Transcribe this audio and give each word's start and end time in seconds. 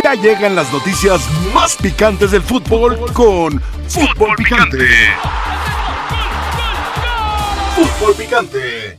Ya 0.00 0.14
llegan 0.14 0.54
las 0.54 0.72
noticias 0.72 1.20
más 1.52 1.76
picantes 1.76 2.30
del 2.30 2.42
fútbol 2.42 2.98
con 3.12 3.60
Fútbol 3.88 4.36
Picante. 4.36 4.86
Fútbol 7.74 8.14
Picante. 8.14 8.98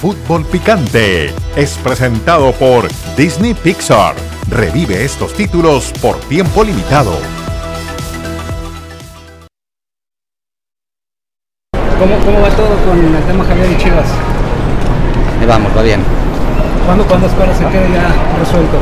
Fútbol 0.00 0.44
Picante 0.46 1.34
es 1.56 1.76
presentado 1.78 2.52
por 2.52 2.88
Disney 3.16 3.54
Pixar. 3.54 4.14
Revive 4.48 5.04
estos 5.04 5.34
títulos 5.34 5.92
por 6.00 6.18
tiempo 6.20 6.62
limitado. 6.62 7.18
¿Cómo, 11.98 12.18
¿Cómo 12.24 12.40
va 12.40 12.50
todo 12.50 12.76
con 12.86 13.14
el 13.14 13.22
tema 13.24 13.44
Javier 13.44 13.70
y 13.72 13.78
Chivas? 13.78 14.06
Ahí 15.40 15.46
vamos, 15.46 15.76
va 15.76 15.82
bien. 15.82 16.23
¿Cuándo, 16.84 17.04
¿Cuándo 17.06 17.26
esperas 17.26 17.56
se 17.56 17.64
quede 17.66 17.88
ya 17.92 18.38
resuelto? 18.38 18.76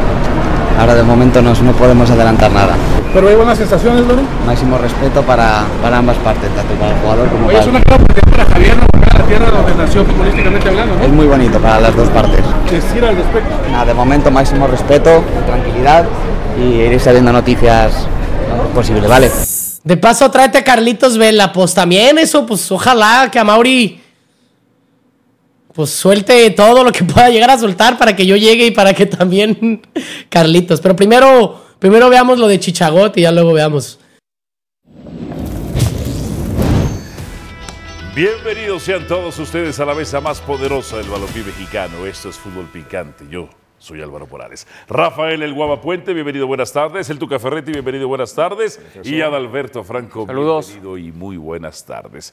Ahora 0.78 0.94
de 0.94 1.02
momento 1.02 1.40
no, 1.42 1.54
no 1.54 1.72
podemos 1.72 2.10
adelantar 2.10 2.50
nada. 2.50 2.74
¿Pero 3.12 3.28
hay 3.28 3.34
buenas 3.36 3.58
sensaciones, 3.58 4.06
Lore? 4.06 4.22
Máximo 4.46 4.78
respeto 4.78 5.22
para, 5.22 5.64
para 5.82 5.98
ambas 5.98 6.16
partes, 6.18 6.50
tanto 6.54 6.74
para 6.74 6.92
el 6.92 7.00
jugador 7.00 7.28
como 7.28 7.46
Oye, 7.46 7.58
para 7.58 7.60
es 7.60 7.66
una 7.70 7.78
oportunidad 7.78 8.22
para 8.30 8.44
Javier 8.46 8.76
no 8.76 8.86
volver 8.92 9.14
a 9.14 9.18
la 9.18 9.24
tierra 9.26 9.50
donde 9.50 9.74
nació 9.74 10.04
futbolísticamente 10.04 10.68
hablando, 10.68 10.94
Es 10.94 11.08
¿no? 11.08 11.14
muy 11.14 11.26
bonito 11.26 11.58
para 11.60 11.80
las 11.80 11.94
dos 11.94 12.08
partes. 12.08 12.40
Decir 12.70 13.04
al 13.04 13.16
respecto. 13.16 13.50
Nada, 13.70 13.84
de 13.84 13.94
momento 13.94 14.30
máximo 14.30 14.66
respeto, 14.66 15.22
tranquilidad 15.46 16.04
y 16.58 16.62
ir 16.80 17.00
sabiendo 17.00 17.32
noticias 17.32 17.92
lo 18.48 18.54
antes 18.54 18.74
posible, 18.74 19.06
¿vale? 19.06 19.30
De 19.84 19.96
paso, 19.96 20.30
tráete 20.30 20.58
a 20.58 20.64
Carlitos 20.64 21.18
Vela. 21.18 21.52
Pues 21.52 21.74
también 21.74 22.18
eso, 22.18 22.46
pues 22.46 22.70
ojalá 22.72 23.28
que 23.30 23.38
a 23.38 23.44
Mauri 23.44 24.01
pues 25.74 25.90
suelte 25.90 26.50
todo 26.50 26.84
lo 26.84 26.92
que 26.92 27.04
pueda 27.04 27.30
llegar 27.30 27.50
a 27.50 27.58
soltar 27.58 27.98
para 27.98 28.14
que 28.14 28.26
yo 28.26 28.36
llegue 28.36 28.66
y 28.66 28.70
para 28.70 28.94
que 28.94 29.06
también 29.06 29.82
Carlitos. 30.28 30.80
Pero 30.80 30.96
primero, 30.96 31.62
primero 31.78 32.08
veamos 32.08 32.38
lo 32.38 32.48
de 32.48 32.60
Chichagot 32.60 33.16
y 33.16 33.22
ya 33.22 33.32
luego 33.32 33.52
veamos. 33.52 33.98
Bienvenidos 38.14 38.82
sean 38.82 39.06
todos 39.06 39.38
ustedes 39.38 39.80
a 39.80 39.86
la 39.86 39.94
mesa 39.94 40.20
más 40.20 40.40
poderosa 40.42 40.98
del 40.98 41.08
balompié 41.08 41.42
mexicano. 41.44 42.04
Esto 42.06 42.28
es 42.28 42.36
Fútbol 42.36 42.68
Picante. 42.70 43.24
Yo 43.30 43.48
soy 43.82 44.00
Álvaro 44.00 44.28
Morales. 44.28 44.66
Rafael 44.88 45.42
El 45.42 45.54
Guapapuente, 45.54 46.14
bienvenido, 46.14 46.46
buenas 46.46 46.72
tardes. 46.72 47.10
El 47.10 47.18
Tuca 47.18 47.40
Ferretti, 47.40 47.72
bienvenido, 47.72 48.06
buenas 48.06 48.32
tardes. 48.32 48.80
Y 49.02 49.20
Adalberto 49.20 49.82
Franco, 49.82 50.24
Saludos. 50.24 50.68
bienvenido 50.68 50.98
y 50.98 51.10
muy 51.10 51.36
buenas 51.36 51.84
tardes. 51.84 52.32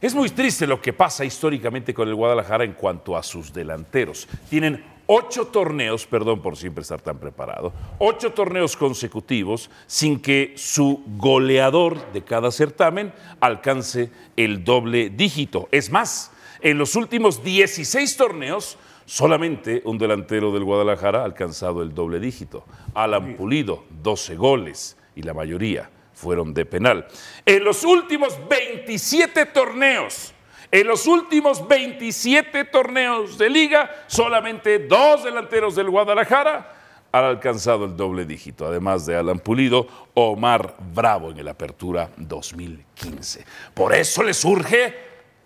Es 0.00 0.14
muy 0.14 0.30
triste 0.30 0.66
lo 0.66 0.80
que 0.80 0.94
pasa 0.94 1.22
históricamente 1.22 1.92
con 1.92 2.08
el 2.08 2.14
Guadalajara 2.14 2.64
en 2.64 2.72
cuanto 2.72 3.14
a 3.14 3.22
sus 3.22 3.52
delanteros. 3.52 4.26
Tienen 4.48 4.82
ocho 5.06 5.48
torneos, 5.48 6.06
perdón 6.06 6.40
por 6.40 6.56
siempre 6.56 6.80
estar 6.80 7.02
tan 7.02 7.18
preparado, 7.18 7.74
ocho 7.98 8.32
torneos 8.32 8.74
consecutivos 8.74 9.70
sin 9.86 10.18
que 10.18 10.54
su 10.56 11.02
goleador 11.18 12.10
de 12.12 12.24
cada 12.24 12.50
certamen 12.50 13.12
alcance 13.40 14.10
el 14.38 14.64
doble 14.64 15.10
dígito. 15.10 15.68
Es 15.72 15.90
más, 15.90 16.32
en 16.62 16.78
los 16.78 16.96
últimos 16.96 17.44
16 17.44 18.16
torneos, 18.16 18.78
solamente 19.06 19.80
un 19.84 19.96
delantero 19.96 20.52
del 20.52 20.64
Guadalajara 20.64 21.22
ha 21.22 21.24
alcanzado 21.24 21.82
el 21.82 21.94
doble 21.94 22.20
dígito. 22.20 22.64
Alan 22.92 23.34
Pulido, 23.34 23.84
12 24.02 24.36
goles 24.36 24.98
y 25.14 25.22
la 25.22 25.32
mayoría 25.32 25.88
fueron 26.12 26.52
de 26.52 26.66
penal. 26.66 27.06
En 27.44 27.64
los 27.64 27.84
últimos 27.84 28.36
27 28.48 29.46
torneos, 29.46 30.34
en 30.70 30.86
los 30.86 31.06
últimos 31.06 31.66
27 31.66 32.64
torneos 32.64 33.38
de 33.38 33.48
liga, 33.48 33.90
solamente 34.08 34.80
dos 34.80 35.24
delanteros 35.24 35.76
del 35.76 35.88
Guadalajara 35.88 36.74
han 37.12 37.24
alcanzado 37.24 37.84
el 37.84 37.96
doble 37.96 38.24
dígito, 38.24 38.66
además 38.66 39.06
de 39.06 39.16
Alan 39.16 39.38
Pulido, 39.38 39.86
Omar 40.14 40.76
Bravo 40.92 41.30
en 41.30 41.38
el 41.38 41.48
Apertura 41.48 42.10
2015. 42.16 43.44
Por 43.72 43.94
eso 43.94 44.22
le 44.22 44.34
surge 44.34 44.94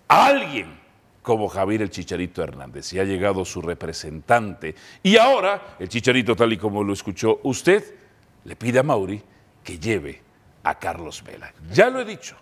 a 0.09 0.27
alguien 0.27 0.80
como 1.23 1.49
Javier 1.49 1.83
el 1.83 1.91
Chicharito 1.91 2.43
Hernández. 2.43 2.93
Y 2.93 2.99
ha 2.99 3.05
llegado 3.05 3.45
su 3.45 3.61
representante. 3.63 4.75
Y 5.03 5.17
ahora, 5.17 5.77
el 5.79 5.89
Chicharito, 5.89 6.35
tal 6.35 6.53
y 6.53 6.57
como 6.57 6.83
lo 6.83 6.93
escuchó 6.93 7.41
usted, 7.43 7.85
le 8.45 8.57
pide 8.57 8.79
a 8.79 8.83
Mauri 8.83 9.23
que 9.63 9.79
lleve 9.79 10.23
a 10.63 10.79
Carlos 10.79 11.23
Vela. 11.23 11.53
Ya 11.71 11.91
lo 11.91 12.01
he 12.01 12.05
dicho, 12.05 12.37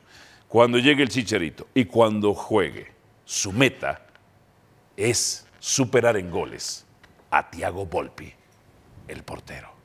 cuando 0.46 0.78
llegue 0.78 1.02
el 1.02 1.08
Chicharito 1.08 1.68
y 1.74 1.84
cuando 1.84 2.34
juegue, 2.34 2.92
su 3.24 3.52
meta 3.52 4.06
es 4.96 5.46
superar 5.58 6.16
en 6.16 6.30
goles 6.30 6.86
a 7.30 7.50
Tiago 7.50 7.86
Volpi, 7.86 8.32
el 9.06 9.22
portero. 9.22 9.77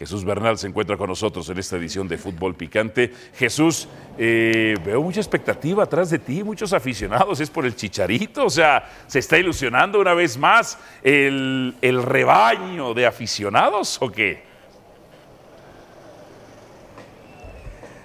Jesús 0.00 0.24
Bernal 0.24 0.56
se 0.56 0.66
encuentra 0.66 0.96
con 0.96 1.10
nosotros 1.10 1.46
en 1.50 1.58
esta 1.58 1.76
edición 1.76 2.08
de 2.08 2.16
Fútbol 2.16 2.54
Picante. 2.54 3.12
Jesús, 3.34 3.86
eh, 4.16 4.74
veo 4.82 5.02
mucha 5.02 5.20
expectativa 5.20 5.84
atrás 5.84 6.08
de 6.08 6.18
ti, 6.18 6.42
muchos 6.42 6.72
aficionados, 6.72 7.38
es 7.38 7.50
por 7.50 7.66
el 7.66 7.76
chicharito, 7.76 8.46
o 8.46 8.50
sea, 8.50 8.90
se 9.06 9.18
está 9.18 9.36
ilusionando 9.36 10.00
una 10.00 10.14
vez 10.14 10.38
más 10.38 10.78
el, 11.02 11.76
el 11.82 12.02
rebaño 12.02 12.94
de 12.94 13.04
aficionados 13.04 13.98
o 14.00 14.10
qué? 14.10 14.49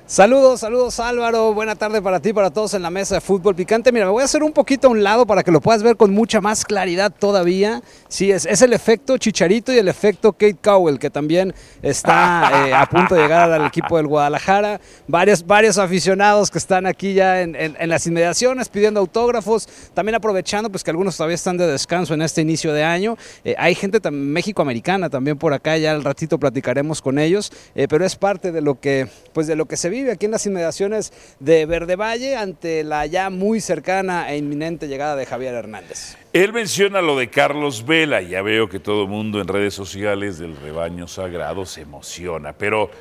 Saludos, 0.08 0.60
saludos 0.60 1.00
Álvaro, 1.00 1.56
buena 1.56 1.76
tarde 1.76 2.00
para 2.00 2.20
ti, 2.20 2.32
para 2.32 2.52
todos 2.52 2.76
en 2.76 2.84
la 2.84 2.92
mesa 2.92 3.16
de 3.16 3.22
fútbol 3.22 3.56
picante. 3.56 3.92
Mira, 3.92 4.06
me 4.06 4.12
voy 4.12 4.22
a 4.22 4.26
hacer 4.26 4.44
un 4.44 4.52
poquito 4.52 4.88
a 4.88 4.92
un 4.92 5.02
lado 5.02 5.26
para 5.26 5.42
que 5.42 5.50
lo 5.50 5.60
puedas 5.62 5.82
ver 5.82 5.98
con 5.98 6.14
mucha 6.14 6.42
más 6.42 6.64
claridad 6.64 7.12
todavía. 7.12 7.82
Sí, 8.08 8.32
es, 8.32 8.46
el 8.46 8.74
efecto 8.74 9.18
Chicharito 9.18 9.74
y 9.74 9.80
el 9.80 9.88
efecto 9.88 10.32
Kate 10.34 10.58
Cowell, 10.62 11.00
que 11.00 11.10
también 11.10 11.56
está 11.82 12.68
eh, 12.68 12.74
a 12.76 12.86
punto 12.86 13.16
de 13.16 13.24
llegar 13.24 13.52
al 13.52 13.66
equipo 13.66 13.98
del 13.98 14.06
Guadalajara. 14.06 14.80
Varios, 15.08 15.44
varios 15.44 15.80
aficionados 15.80 16.52
que 16.52 16.60
están 16.60 16.86
aquí 16.86 17.16
ya 17.16 17.42
en, 17.42 17.56
las 17.90 18.06
inmediaciones 18.06 18.70
pidiendo 18.70 19.00
autógrafos, 19.00 19.68
también 19.96 20.14
aprovechando 20.14 20.70
pues 20.70 20.84
que 20.84 20.92
algunos 20.92 21.18
todavía 21.18 21.34
están 21.34 21.58
de 21.58 21.66
descanso 21.66 22.14
en 22.14 22.22
este 22.22 22.42
inicio 22.42 22.74
de 22.74 22.84
año. 22.84 23.18
Eh, 23.44 23.56
hay 23.58 23.74
gente 23.74 24.00
México-americana 24.12 25.10
también 25.10 25.40
por 25.40 25.52
acá, 25.52 25.78
ya 25.78 25.94
al 25.94 26.04
ratito 26.04 26.38
platicaremos 26.38 27.02
con 27.02 27.18
ellos, 27.18 27.52
eh, 27.74 27.88
pero 27.90 28.06
es 28.06 28.16
parte 28.16 28.52
de 28.52 28.62
lo 28.62 28.80
que 28.80 29.08
pues 29.34 29.48
de 29.48 29.56
lo 29.56 29.66
que 29.66 29.78
se 29.78 29.95
vive 29.96 30.12
aquí 30.12 30.26
en 30.26 30.32
las 30.32 30.46
inmediaciones 30.46 31.14
de 31.40 31.66
Verde 31.66 31.96
Valle 31.96 32.36
ante 32.36 32.84
la 32.84 33.06
ya 33.06 33.30
muy 33.30 33.62
cercana 33.62 34.30
e 34.30 34.38
inminente 34.38 34.88
llegada 34.88 35.16
de 35.16 35.26
Javier 35.26 35.54
Hernández. 35.54 36.18
Él 36.34 36.52
menciona 36.52 37.02
lo 37.02 37.18
de 37.18 37.30
Carlos 37.30 37.86
Vela, 37.86 38.22
ya 38.22 38.42
veo 38.42 38.68
que 38.68 38.80
todo 38.80 39.04
el 39.04 39.10
mundo 39.10 39.40
en 39.40 39.48
redes 39.48 39.74
sociales 39.74 40.38
del 40.38 40.58
rebaño 40.58 41.08
sagrado 41.08 41.66
se 41.66 41.82
emociona, 41.82 42.52
pero 42.54 42.92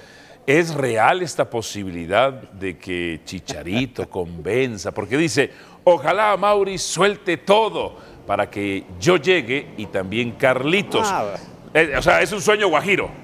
¿es 0.46 0.72
real 0.72 1.22
esta 1.22 1.50
posibilidad 1.50 2.32
de 2.32 2.78
que 2.78 3.20
Chicharito 3.24 4.08
convenza? 4.08 4.92
Porque 4.92 5.16
dice, 5.16 5.50
ojalá 5.82 6.36
Mauri 6.36 6.78
suelte 6.78 7.38
todo 7.38 7.96
para 8.24 8.48
que 8.48 8.84
yo 9.00 9.16
llegue 9.16 9.66
y 9.76 9.86
también 9.86 10.32
Carlitos. 10.32 11.08
Ah, 11.10 11.34
Eh, 11.74 11.94
o 11.98 12.02
sea, 12.02 12.22
es 12.22 12.30
un 12.30 12.40
sueño 12.40 12.68
guajiro. 12.68 13.23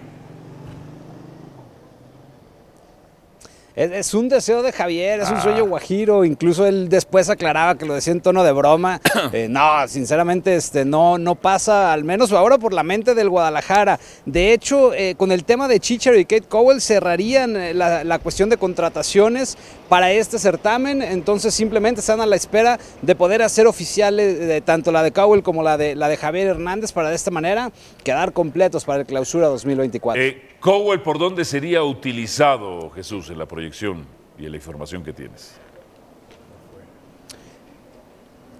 Es, 3.80 3.90
es 3.92 4.12
un 4.12 4.28
deseo 4.28 4.62
de 4.62 4.72
Javier, 4.72 5.20
es 5.20 5.30
un 5.30 5.40
sueño 5.40 5.64
guajiro. 5.64 6.26
Incluso 6.26 6.66
él 6.66 6.90
después 6.90 7.30
aclaraba 7.30 7.78
que 7.78 7.86
lo 7.86 7.94
decía 7.94 8.12
en 8.12 8.20
tono 8.20 8.44
de 8.44 8.52
broma. 8.52 9.00
Eh, 9.32 9.46
no, 9.48 9.86
sinceramente, 9.86 10.56
este, 10.56 10.84
no, 10.84 11.16
no 11.16 11.36
pasa, 11.36 11.92
al 11.92 12.02
menos 12.04 12.32
ahora 12.32 12.58
por 12.58 12.72
la 12.72 12.82
mente 12.82 13.14
del 13.14 13.28
Guadalajara. 13.28 14.00
De 14.26 14.52
hecho, 14.52 14.92
eh, 14.92 15.14
con 15.16 15.30
el 15.30 15.44
tema 15.44 15.68
de 15.68 15.78
Chicharo 15.78 16.18
y 16.18 16.24
Kate 16.24 16.48
Cowell 16.48 16.80
cerrarían 16.80 17.56
eh, 17.56 17.74
la, 17.74 18.02
la 18.02 18.18
cuestión 18.18 18.48
de 18.48 18.56
contrataciones 18.56 19.56
para 19.88 20.10
este 20.10 20.38
certamen. 20.38 21.00
Entonces, 21.00 21.54
simplemente 21.54 22.00
están 22.00 22.20
a 22.20 22.26
la 22.26 22.34
espera 22.34 22.80
de 23.02 23.14
poder 23.14 23.42
hacer 23.42 23.68
oficiales 23.68 24.38
de 24.40 24.60
tanto 24.62 24.90
la 24.90 25.02
de 25.02 25.12
Cowell 25.12 25.42
como 25.42 25.62
la 25.62 25.76
de, 25.76 25.94
la 25.94 26.08
de 26.08 26.16
Javier 26.16 26.48
Hernández 26.48 26.92
para 26.92 27.10
de 27.10 27.16
esta 27.16 27.30
manera 27.30 27.70
quedar 28.02 28.32
completos 28.32 28.84
para 28.84 29.00
el 29.00 29.06
clausura 29.06 29.46
2024. 29.46 30.20
Eh, 30.20 30.49
Cowell, 30.60 31.00
¿por 31.00 31.18
dónde 31.18 31.44
sería 31.46 31.82
utilizado 31.82 32.90
Jesús 32.90 33.30
en 33.30 33.38
la 33.38 33.46
proyección 33.46 34.06
y 34.38 34.44
en 34.44 34.50
la 34.52 34.56
información 34.58 35.02
que 35.02 35.14
tienes? 35.14 35.54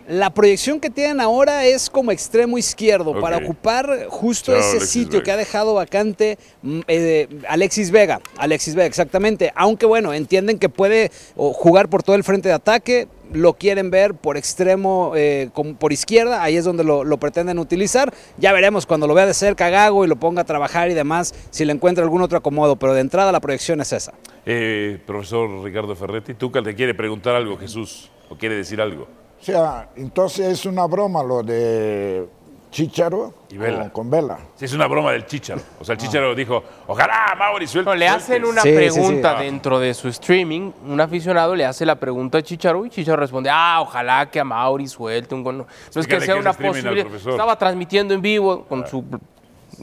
La 0.08 0.30
proyección 0.30 0.80
que 0.80 0.90
tienen 0.90 1.20
ahora 1.20 1.66
es 1.66 1.88
como 1.88 2.10
extremo 2.10 2.58
izquierdo 2.58 3.20
para 3.20 3.36
ocupar 3.36 4.06
justo 4.08 4.50
Chao, 4.50 4.60
ese 4.60 4.70
Alexis 4.78 4.90
sitio 4.90 5.12
Vega. 5.12 5.22
que 5.22 5.30
ha 5.30 5.36
dejado 5.36 5.74
vacante 5.74 6.38
mm, 6.62 6.80
eh, 6.88 7.28
Alexis 7.48 7.90
Vega. 7.92 8.20
Alexis 8.36 8.74
Vega, 8.74 8.86
exactamente. 8.86 9.52
Aunque 9.54 9.86
bueno, 9.86 10.12
entienden 10.12 10.58
que 10.58 10.68
puede 10.68 11.12
jugar 11.36 11.88
por 11.88 12.02
todo 12.02 12.16
el 12.16 12.24
frente 12.24 12.48
de 12.48 12.54
ataque, 12.54 13.06
lo 13.32 13.54
quieren 13.54 13.90
ver 13.90 14.14
por 14.14 14.36
extremo, 14.36 15.12
eh, 15.16 15.50
como 15.52 15.74
por 15.74 15.92
izquierda, 15.92 16.42
ahí 16.42 16.56
es 16.56 16.64
donde 16.64 16.84
lo, 16.84 17.04
lo 17.04 17.18
pretenden 17.18 17.58
utilizar. 17.58 18.12
Ya 18.38 18.52
veremos 18.52 18.86
cuando 18.86 19.06
lo 19.06 19.14
vea 19.14 19.26
de 19.26 19.34
cerca 19.34 19.70
Gago 19.70 20.04
y 20.04 20.08
lo 20.08 20.16
ponga 20.16 20.42
a 20.42 20.44
trabajar 20.44 20.90
y 20.90 20.94
demás, 20.94 21.34
si 21.50 21.64
le 21.64 21.72
encuentra 21.72 22.04
algún 22.04 22.22
otro 22.22 22.38
acomodo, 22.38 22.76
pero 22.76 22.94
de 22.94 23.00
entrada 23.00 23.32
la 23.32 23.40
proyección 23.40 23.80
es 23.80 23.92
esa. 23.92 24.12
Eh, 24.46 24.98
profesor 25.06 25.62
Ricardo 25.62 25.94
Ferretti, 25.94 26.34
tú 26.34 26.50
te 26.50 26.74
quiere 26.74 26.94
preguntar 26.94 27.34
algo, 27.34 27.56
Jesús, 27.56 28.10
o 28.28 28.36
quiere 28.36 28.54
decir 28.56 28.80
algo. 28.80 29.06
O 29.40 29.44
sea, 29.44 29.88
entonces 29.96 30.46
es 30.48 30.66
una 30.66 30.86
broma 30.86 31.22
lo 31.22 31.42
de 31.42 32.28
Chicharo 32.70 33.34
Y 33.50 33.56
Vela. 33.56 33.80
Con, 33.84 33.90
con 33.90 34.10
Vela. 34.10 34.38
Sí, 34.54 34.64
es 34.64 34.72
una 34.72 34.86
broma 34.86 35.10
del 35.12 35.26
Chicharo. 35.26 35.60
O 35.80 35.84
sea, 35.84 35.94
el 35.94 35.98
Chicharo 36.00 36.34
dijo, 36.34 36.62
ojalá 36.86 37.34
Mauri 37.38 37.66
suelte. 37.66 37.90
No, 37.90 37.96
le 37.96 38.06
hacen 38.08 38.40
suelte". 38.42 38.48
una 38.48 38.62
Sí, 38.62 38.72
pregunta 38.72 39.38
sí. 39.38 39.44
dentro 39.44 39.78
de 39.80 39.92
su 39.94 40.08
streaming, 40.08 40.70
un 40.86 41.00
aficionado 41.00 41.54
le 41.56 41.64
hace 41.64 41.84
la 41.84 41.96
pregunta 41.96 42.38
a 42.38 42.42
Chicharo 42.42 42.86
y 42.86 42.90
Chicharo 42.90 43.16
responde, 43.16 43.50
ah, 43.52 43.78
ojalá 43.80 44.30
que 44.30 44.38
a 44.38 44.44
Mauri 44.44 44.86
suelte 44.86 45.34
un 45.34 45.42
gol. 45.42 45.58
No, 45.58 45.66
es 46.00 46.06
que 46.06 46.20
sea 46.20 46.36
una 46.36 46.52
profesor. 46.52 46.96
Estaba 46.96 47.56
transmitiendo 47.58 48.14
en 48.14 48.22
vivo 48.22 48.64
con 48.64 48.86
su 48.86 49.04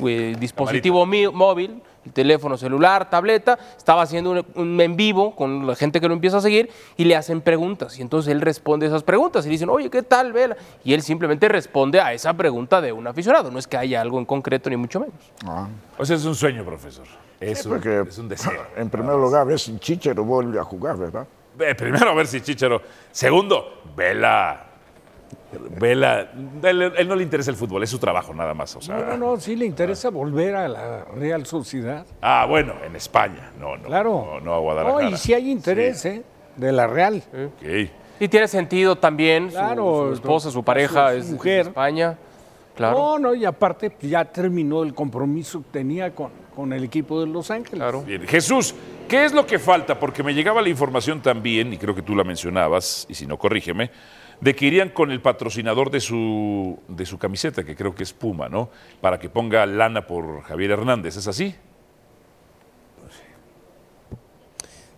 eh, 0.06 0.36
dispositivo 0.40 1.06
móvil, 1.06 1.82
el 2.08 2.14
teléfono 2.14 2.58
celular, 2.58 3.10
tableta, 3.10 3.58
estaba 3.78 4.02
haciendo 4.02 4.32
un, 4.32 4.46
un 4.56 4.82
en 4.82 4.96
vivo 4.96 5.36
con 5.36 5.68
la 5.68 5.76
gente 5.76 6.02
que 6.02 6.08
lo 6.08 6.14
empieza 6.14 6.38
a 6.38 6.42
seguir 6.42 6.70
y 6.96 7.06
le 7.06 7.16
hacen 7.16 7.42
preguntas. 7.42 7.98
Y 8.00 8.02
entonces 8.02 8.32
él 8.32 8.42
responde 8.42 8.88
esas 8.88 9.04
preguntas 9.04 9.46
y 9.46 9.50
le 9.50 9.54
dicen, 9.54 9.70
oye, 9.70 9.90
¿qué 9.90 10.04
tal, 10.04 10.34
Vela? 10.34 10.58
Y 10.84 10.94
él 10.94 11.02
simplemente 11.02 11.48
responde 11.48 12.00
a 12.00 12.14
esa 12.14 12.34
pregunta 12.34 12.82
de 12.82 12.92
un 12.92 13.06
aficionado. 13.08 13.52
No 13.52 13.60
es 13.60 13.68
que 13.68 13.78
haya 13.78 14.02
algo 14.02 14.20
en 14.20 14.26
concreto, 14.26 14.70
ni 14.70 14.78
mucho 14.78 15.00
menos. 15.00 15.16
Ah. 15.46 15.68
O 15.98 16.06
sea, 16.06 16.16
es 16.16 16.26
un 16.26 16.36
sueño, 16.36 16.64
profesor. 16.64 17.06
Es, 17.40 17.66
un, 17.66 17.74
Porque, 17.74 18.04
es 18.08 18.18
un 18.18 18.30
deseo. 18.30 18.66
En 18.78 18.90
primer 18.90 19.16
lugar, 19.16 19.42
a 19.42 19.46
ver 19.46 19.60
si 19.60 19.78
Chicharo 19.80 20.24
vuelve 20.24 20.60
a 20.60 20.64
jugar, 20.64 20.98
¿verdad? 20.98 21.28
Ve, 21.56 21.76
primero 21.76 22.10
a 22.10 22.14
ver 22.14 22.28
si 22.28 22.42
Chicharo. 22.42 22.82
Segundo, 23.12 23.82
Vela. 23.96 24.67
Vela. 25.80 26.30
Él, 26.64 26.82
él 26.98 27.08
no 27.08 27.16
le 27.16 27.24
interesa 27.24 27.52
el 27.52 27.58
fútbol, 27.58 27.84
es 27.84 27.90
su 27.90 28.00
trabajo 28.00 28.34
nada 28.34 28.54
más. 28.54 28.76
O 28.76 28.82
sea, 28.82 28.98
No, 28.98 29.06
no, 29.06 29.18
no, 29.18 29.40
sí 29.40 29.56
le 29.56 29.66
interesa 29.66 30.10
volver 30.10 30.56
a 30.56 30.68
la 30.68 31.06
Real 31.06 31.46
Sociedad. 31.46 32.06
Ah, 32.22 32.46
bueno, 32.48 32.74
en 32.86 32.96
España. 32.96 33.52
No, 33.60 33.78
no. 33.78 33.84
Claro. 33.84 34.28
No, 34.34 34.40
no 34.42 34.54
a 34.54 34.60
Guadalajara. 34.60 35.10
No, 35.10 35.16
y 35.16 35.18
si 35.18 35.34
hay 35.34 35.50
interés, 35.50 36.04
¿eh? 36.06 36.24
De 36.56 36.72
la 36.72 36.88
Real. 36.88 37.24
Ok. 37.34 37.90
Y 38.20 38.28
tiene 38.28 38.48
sentido 38.48 38.96
también. 38.98 39.50
su- 39.52 39.58
Claro, 39.58 40.08
su, 40.10 40.14
esposa, 40.16 40.52
su 40.52 40.64
pareja 40.64 41.12
su 41.12 41.18
es 41.18 41.28
de 41.28 41.34
mujer. 41.36 41.68
España. 41.68 42.18
Claro. 42.76 42.98
No, 42.98 43.20
no, 43.20 43.34
y 43.36 43.44
aparte 43.46 43.90
pues, 43.90 44.10
ya 44.12 44.24
terminó 44.26 44.84
el 44.84 44.94
compromiso 44.94 45.60
que 45.64 45.70
tenía 45.80 46.14
con, 46.14 46.30
con 46.56 46.74
el 46.74 46.84
equipo 46.84 47.20
de 47.22 47.26
Los 47.28 47.50
Ángeles. 47.50 47.80
Claro. 47.80 48.02
Bien. 48.04 48.22
Jesús, 48.28 48.76
¿qué 49.08 49.26
es 49.26 49.34
lo 49.34 49.48
que 49.48 49.58
falta? 49.58 50.00
Porque 50.00 50.22
me 50.22 50.34
llegaba 50.34 50.62
la 50.62 50.70
información 50.70 51.20
también, 51.22 51.74
y 51.74 51.78
creo 51.78 51.96
que 51.96 52.04
tú 52.04 52.16
la 52.16 52.24
mencionabas, 52.24 53.08
y 53.10 53.16
si 53.16 53.26
no, 53.26 53.38
corrígeme, 53.38 53.90
de 54.42 54.56
que 54.56 54.66
irían 54.66 54.90
con 54.90 55.12
el 55.12 55.22
patrocinador 55.22 55.90
de 55.90 56.00
su, 56.00 56.80
de 56.88 57.06
su 57.06 57.18
camiseta, 57.18 57.64
que 57.64 57.76
creo 57.76 57.96
que 57.96 58.04
es 58.04 58.14
Puma, 58.14 58.50
¿no? 58.50 58.70
Para 59.02 59.20
que 59.20 59.30
ponga 59.30 59.66
lana 59.66 60.06
por 60.08 60.42
Javier 60.44 60.72
Hernández. 60.72 61.18
¿Es 61.18 61.28
así? 61.28 61.56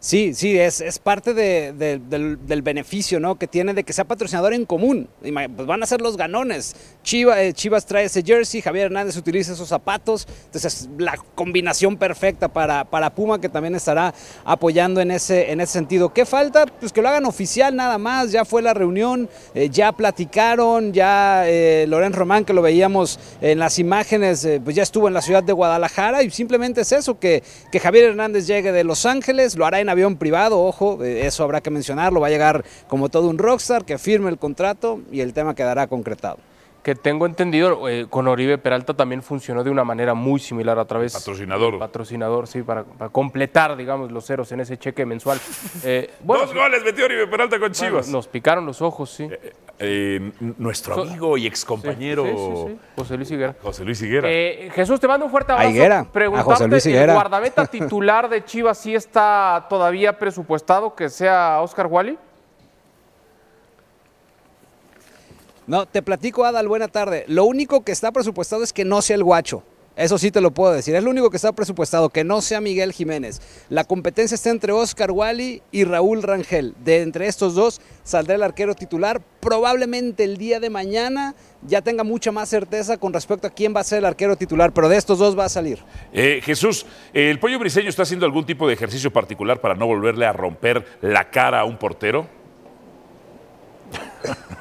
Sí, 0.01 0.33
sí, 0.33 0.57
es, 0.57 0.79
es 0.79 0.97
parte 0.97 1.33
de- 1.33 1.73
de- 1.73 1.99
del, 1.99 2.45
del 2.47 2.61
beneficio 2.61 3.19
¿no? 3.19 3.35
que 3.37 3.47
tiene 3.47 3.73
de 3.73 3.83
que 3.83 3.91
sea 3.91 4.05
patrocinador 4.05 4.53
en 4.53 4.65
común. 4.65 5.09
Pues 5.21 5.67
van 5.67 5.83
a 5.83 5.85
ser 5.85 5.99
los 5.99 6.15
ganones. 6.15 6.73
Chiva- 7.03 7.41
eh, 7.41 7.51
Chivas 7.51 7.85
trae 7.85 8.05
ese 8.05 8.23
jersey, 8.23 8.61
Javier 8.61 8.85
Hernández 8.85 9.17
utiliza 9.17 9.51
esos 9.51 9.67
zapatos. 9.67 10.25
Entonces 10.45 10.73
es 10.83 10.89
la 10.97 11.17
combinación 11.35 11.97
perfecta 11.97 12.47
para, 12.47 12.85
para 12.85 13.13
Puma, 13.13 13.41
que 13.41 13.49
también 13.49 13.75
estará 13.75 14.13
apoyando 14.45 15.01
en 15.01 15.11
ese, 15.11 15.51
en 15.51 15.59
ese 15.59 15.73
sentido. 15.73 16.13
¿Qué 16.13 16.25
falta? 16.25 16.65
Pues 16.65 16.93
que 16.93 17.01
lo 17.01 17.09
hagan 17.09 17.25
oficial 17.25 17.75
nada 17.75 17.97
más. 17.97 18.31
Ya 18.31 18.45
fue 18.45 18.61
la 18.61 18.73
reunión, 18.73 19.27
eh, 19.53 19.67
ya 19.69 19.91
platicaron, 19.91 20.93
ya 20.93 21.43
eh, 21.45 21.85
Loren 21.89 22.13
Román, 22.13 22.45
que 22.45 22.53
lo 22.53 22.61
veíamos 22.61 23.19
en 23.41 23.59
las 23.59 23.79
imágenes, 23.79 24.45
eh, 24.45 24.61
pues 24.63 24.77
ya 24.77 24.83
estuvo 24.83 25.09
en 25.09 25.13
la 25.13 25.21
ciudad 25.21 25.43
de 25.43 25.51
Guadalajara 25.51 26.23
y 26.23 26.29
simplemente 26.29 26.81
es 26.81 26.91
eso, 26.93 27.19
que, 27.19 27.43
que 27.69 27.81
Javier 27.81 28.05
Hernández 28.05 28.47
llegue 28.47 28.71
de 28.71 28.85
Los 28.85 29.05
Ángeles, 29.05 29.57
lo 29.57 29.65
hará 29.65 29.81
en 29.81 29.88
avión 29.89 30.17
privado, 30.17 30.61
ojo, 30.61 31.03
eh, 31.03 31.25
eso 31.25 31.43
habrá 31.43 31.61
que 31.61 31.69
mencionarlo, 31.69 32.19
va 32.19 32.27
a 32.27 32.31
llegar 32.31 32.63
como 32.87 33.09
todo 33.09 33.29
un 33.29 33.37
rockstar, 33.37 33.85
que 33.85 33.97
firme 33.97 34.29
el 34.29 34.37
contrato 34.37 35.01
y 35.11 35.21
el 35.21 35.33
tema 35.33 35.55
quedará 35.55 35.87
concretado. 35.87 36.37
Que 36.89 36.95
tengo 36.95 37.27
entendido, 37.27 37.87
eh, 37.87 38.07
con 38.09 38.27
Oribe 38.27 38.57
Peralta 38.57 38.95
también 38.95 39.21
funcionó 39.21 39.63
de 39.63 39.69
una 39.69 39.83
manera 39.83 40.15
muy 40.15 40.39
similar 40.39 40.79
a 40.79 40.85
través. 40.85 41.13
Patrocinador. 41.13 41.77
Patrocinador, 41.77 42.47
sí, 42.47 42.63
para, 42.63 42.83
para 42.83 43.11
completar, 43.11 43.77
digamos, 43.77 44.11
los 44.11 44.25
ceros 44.25 44.51
en 44.53 44.61
ese 44.61 44.75
cheque 44.79 45.05
mensual. 45.05 45.39
Eh, 45.83 46.09
bueno, 46.23 46.45
Dos 46.47 46.55
goles 46.55 46.83
metió 46.83 47.05
Oribe 47.05 47.27
Peralta 47.27 47.57
con 47.59 47.69
bueno, 47.69 47.73
Chivas. 47.75 48.07
nos 48.09 48.27
picaron 48.27 48.65
los 48.65 48.81
ojos, 48.81 49.11
sí. 49.11 49.29
Eh, 49.77 50.31
n- 50.41 50.53
nuestro 50.57 50.95
So- 50.95 51.01
amigo 51.03 51.37
y 51.37 51.45
excompañero 51.45 52.23
Sí, 52.25 52.31
sí, 52.35 52.63
sí, 52.73 52.79
José 52.97 53.17
Luis 53.17 53.31
Higuera. 53.31 53.55
José 53.61 53.85
Luis 53.85 54.01
Higuera. 54.01 54.27
Eh, 54.31 54.71
Jesús, 54.73 54.99
te 54.99 55.07
mando 55.07 55.27
un 55.27 55.31
fuerte 55.31 55.51
abrazo. 55.51 55.69
Higuera, 55.69 55.99
a 55.99 56.11
Preguntarte, 56.11 56.51
José 56.53 56.67
Luis 56.67 56.85
¿el 56.87 56.91
Higuera. 56.93 57.13
guardameta 57.13 57.67
titular 57.67 58.27
de 58.29 58.43
Chivas 58.45 58.79
sí 58.79 58.95
está 58.95 59.67
todavía 59.69 60.17
presupuestado 60.17 60.95
que 60.95 61.07
sea 61.09 61.61
Oscar 61.61 61.85
Wally? 61.85 62.17
No, 65.69 65.85
te 65.85 66.01
platico, 66.01 66.45
Adal, 66.45 66.67
buena 66.67 66.87
tarde. 66.87 67.25
Lo 67.27 67.45
único 67.45 67.83
que 67.83 67.91
está 67.91 68.11
presupuestado 68.11 68.63
es 68.63 68.73
que 68.73 68.85
no 68.85 69.03
sea 69.03 69.15
el 69.15 69.23
guacho. 69.23 69.61
Eso 69.95 70.17
sí 70.17 70.31
te 70.31 70.41
lo 70.41 70.49
puedo 70.49 70.73
decir. 70.73 70.95
Es 70.95 71.03
lo 71.03 71.11
único 71.11 71.29
que 71.29 71.35
está 71.37 71.51
presupuestado, 71.51 72.09
que 72.09 72.23
no 72.23 72.41
sea 72.41 72.59
Miguel 72.59 72.91
Jiménez. 72.91 73.39
La 73.69 73.83
competencia 73.83 74.33
está 74.33 74.49
entre 74.49 74.71
Oscar 74.71 75.11
Wally 75.11 75.61
y 75.71 75.83
Raúl 75.83 76.23
Rangel. 76.23 76.73
De 76.83 77.03
entre 77.03 77.27
estos 77.27 77.53
dos 77.53 77.81
saldrá 78.03 78.33
el 78.33 78.41
arquero 78.41 78.73
titular. 78.73 79.21
Probablemente 79.41 80.23
el 80.23 80.37
día 80.37 80.59
de 80.59 80.71
mañana 80.71 81.35
ya 81.61 81.83
tenga 81.83 82.03
mucha 82.03 82.31
más 82.31 82.49
certeza 82.49 82.97
con 82.97 83.13
respecto 83.13 83.45
a 83.45 83.51
quién 83.51 83.75
va 83.75 83.81
a 83.81 83.83
ser 83.83 83.99
el 83.99 84.05
arquero 84.05 84.35
titular, 84.35 84.73
pero 84.73 84.89
de 84.89 84.97
estos 84.97 85.19
dos 85.19 85.37
va 85.37 85.45
a 85.45 85.49
salir. 85.49 85.77
Eh, 86.11 86.41
Jesús, 86.43 86.87
¿el 87.13 87.37
pollo 87.37 87.59
briseño 87.59 87.89
está 87.89 88.01
haciendo 88.01 88.25
algún 88.25 88.47
tipo 88.47 88.67
de 88.67 88.73
ejercicio 88.73 89.13
particular 89.13 89.61
para 89.61 89.75
no 89.75 89.85
volverle 89.85 90.25
a 90.25 90.33
romper 90.33 90.83
la 91.01 91.29
cara 91.29 91.59
a 91.59 91.65
un 91.65 91.77
portero? 91.77 92.27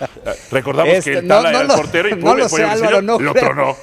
Recordamos 0.50 0.94
Este, 0.94 1.12
que 1.12 1.18
el 1.18 1.28
Tala 1.28 1.50
no 1.52 1.60
era 1.60 1.72
el 1.72 1.80
portero 1.80 2.08
y 2.08 2.12
no 2.14 2.20
pobre 2.20 2.42
lo 2.42 2.48
sé, 2.48 2.64
Álvaro, 2.64 3.02
no 3.02 3.18
lo 3.18 3.34
tronó. 3.34 3.76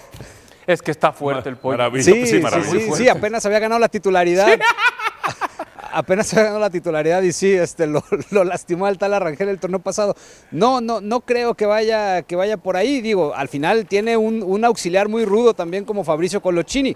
Es 0.68 0.82
que 0.82 0.92
está 0.92 1.12
fuerte 1.12 1.50
el 1.50 1.58
pollo. 1.58 1.78
Maravilla, 1.78 2.04
Sí, 2.04 2.26
sí, 2.26 2.28
sí, 2.28 2.40
maravilloso. 2.40 2.80
sí, 2.80 2.92
sí, 3.04 3.10
apenas 3.10 3.46
había 3.46 3.60
ganado 3.60 3.80
la 3.80 3.88
titularidad. 3.90 4.48
apenas 5.94 6.32
había 6.34 6.46
ganado 6.46 6.60
la 6.60 6.70
titularidad 6.70 7.22
y 7.22 7.32
sí, 7.32 7.52
este, 7.54 7.88
lo, 7.88 8.04
lo 8.32 8.44
lastimó 8.44 8.86
al 8.86 8.98
tal 8.98 9.14
Arrangel 9.14 9.50
el 9.50 9.60
torneo 9.60 9.80
pasado. 9.80 10.16
No, 10.52 10.82
no, 10.82 11.02
no 11.02 11.22
creo 11.22 11.54
que 11.54 11.66
vaya, 11.66 12.24
que 12.24 12.36
vaya 12.36 12.58
por 12.58 12.78
ahí. 12.78 13.02
Digo, 13.02 13.34
al 13.36 13.48
final 13.48 13.86
tiene 13.86 14.18
un, 14.18 14.44
un 14.44 14.66
auxiliar 14.66 15.08
muy 15.08 15.24
rudo 15.26 15.54
también 15.54 15.86
como 15.86 16.04
Fabricio 16.04 16.42
Colochini. 16.42 16.96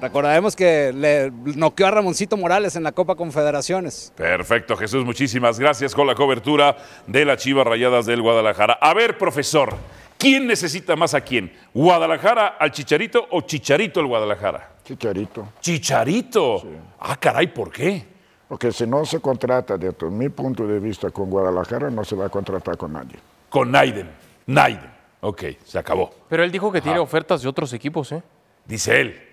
Recordaremos 0.00 0.56
que 0.56 0.92
le 0.94 1.30
noqueó 1.56 1.86
a 1.86 1.90
Ramoncito 1.90 2.36
Morales 2.36 2.76
en 2.76 2.82
la 2.82 2.92
Copa 2.92 3.16
Confederaciones. 3.16 4.12
Perfecto, 4.16 4.76
Jesús, 4.76 5.04
muchísimas 5.04 5.58
gracias 5.58 5.94
con 5.94 6.06
la 6.06 6.14
cobertura 6.14 6.76
de 7.06 7.24
las 7.24 7.38
Chivas 7.38 7.66
Rayadas 7.66 8.06
del 8.06 8.22
Guadalajara. 8.22 8.78
A 8.80 8.94
ver, 8.94 9.18
profesor, 9.18 9.74
¿quién 10.16 10.46
necesita 10.46 10.96
más 10.96 11.12
a 11.12 11.20
quién? 11.20 11.52
¿Guadalajara 11.74 12.56
al 12.58 12.70
Chicharito 12.70 13.26
o 13.30 13.42
Chicharito 13.42 14.00
al 14.00 14.06
Guadalajara? 14.06 14.76
Chicharito. 14.84 15.48
Chicharito. 15.60 16.62
Ah, 16.98 17.16
caray, 17.16 17.48
¿por 17.48 17.70
qué? 17.70 18.04
Porque 18.48 18.72
si 18.72 18.86
no 18.86 19.04
se 19.04 19.20
contrata, 19.20 19.76
desde 19.76 20.06
mi 20.06 20.28
punto 20.28 20.66
de 20.66 20.80
vista, 20.80 21.10
con 21.10 21.30
Guadalajara, 21.30 21.90
no 21.90 22.04
se 22.04 22.16
va 22.16 22.26
a 22.26 22.28
contratar 22.28 22.76
con 22.76 22.92
nadie. 22.92 23.16
Con 23.48 23.70
Naiden. 23.70 24.10
Naiden. 24.46 24.90
Ok, 25.20 25.44
se 25.64 25.78
acabó. 25.78 26.10
Pero 26.28 26.42
él 26.42 26.50
dijo 26.50 26.72
que 26.72 26.80
tiene 26.80 26.98
ofertas 26.98 27.42
de 27.42 27.48
otros 27.48 27.72
equipos, 27.74 28.10
¿eh? 28.12 28.22
Dice 28.64 29.00
él. 29.00 29.29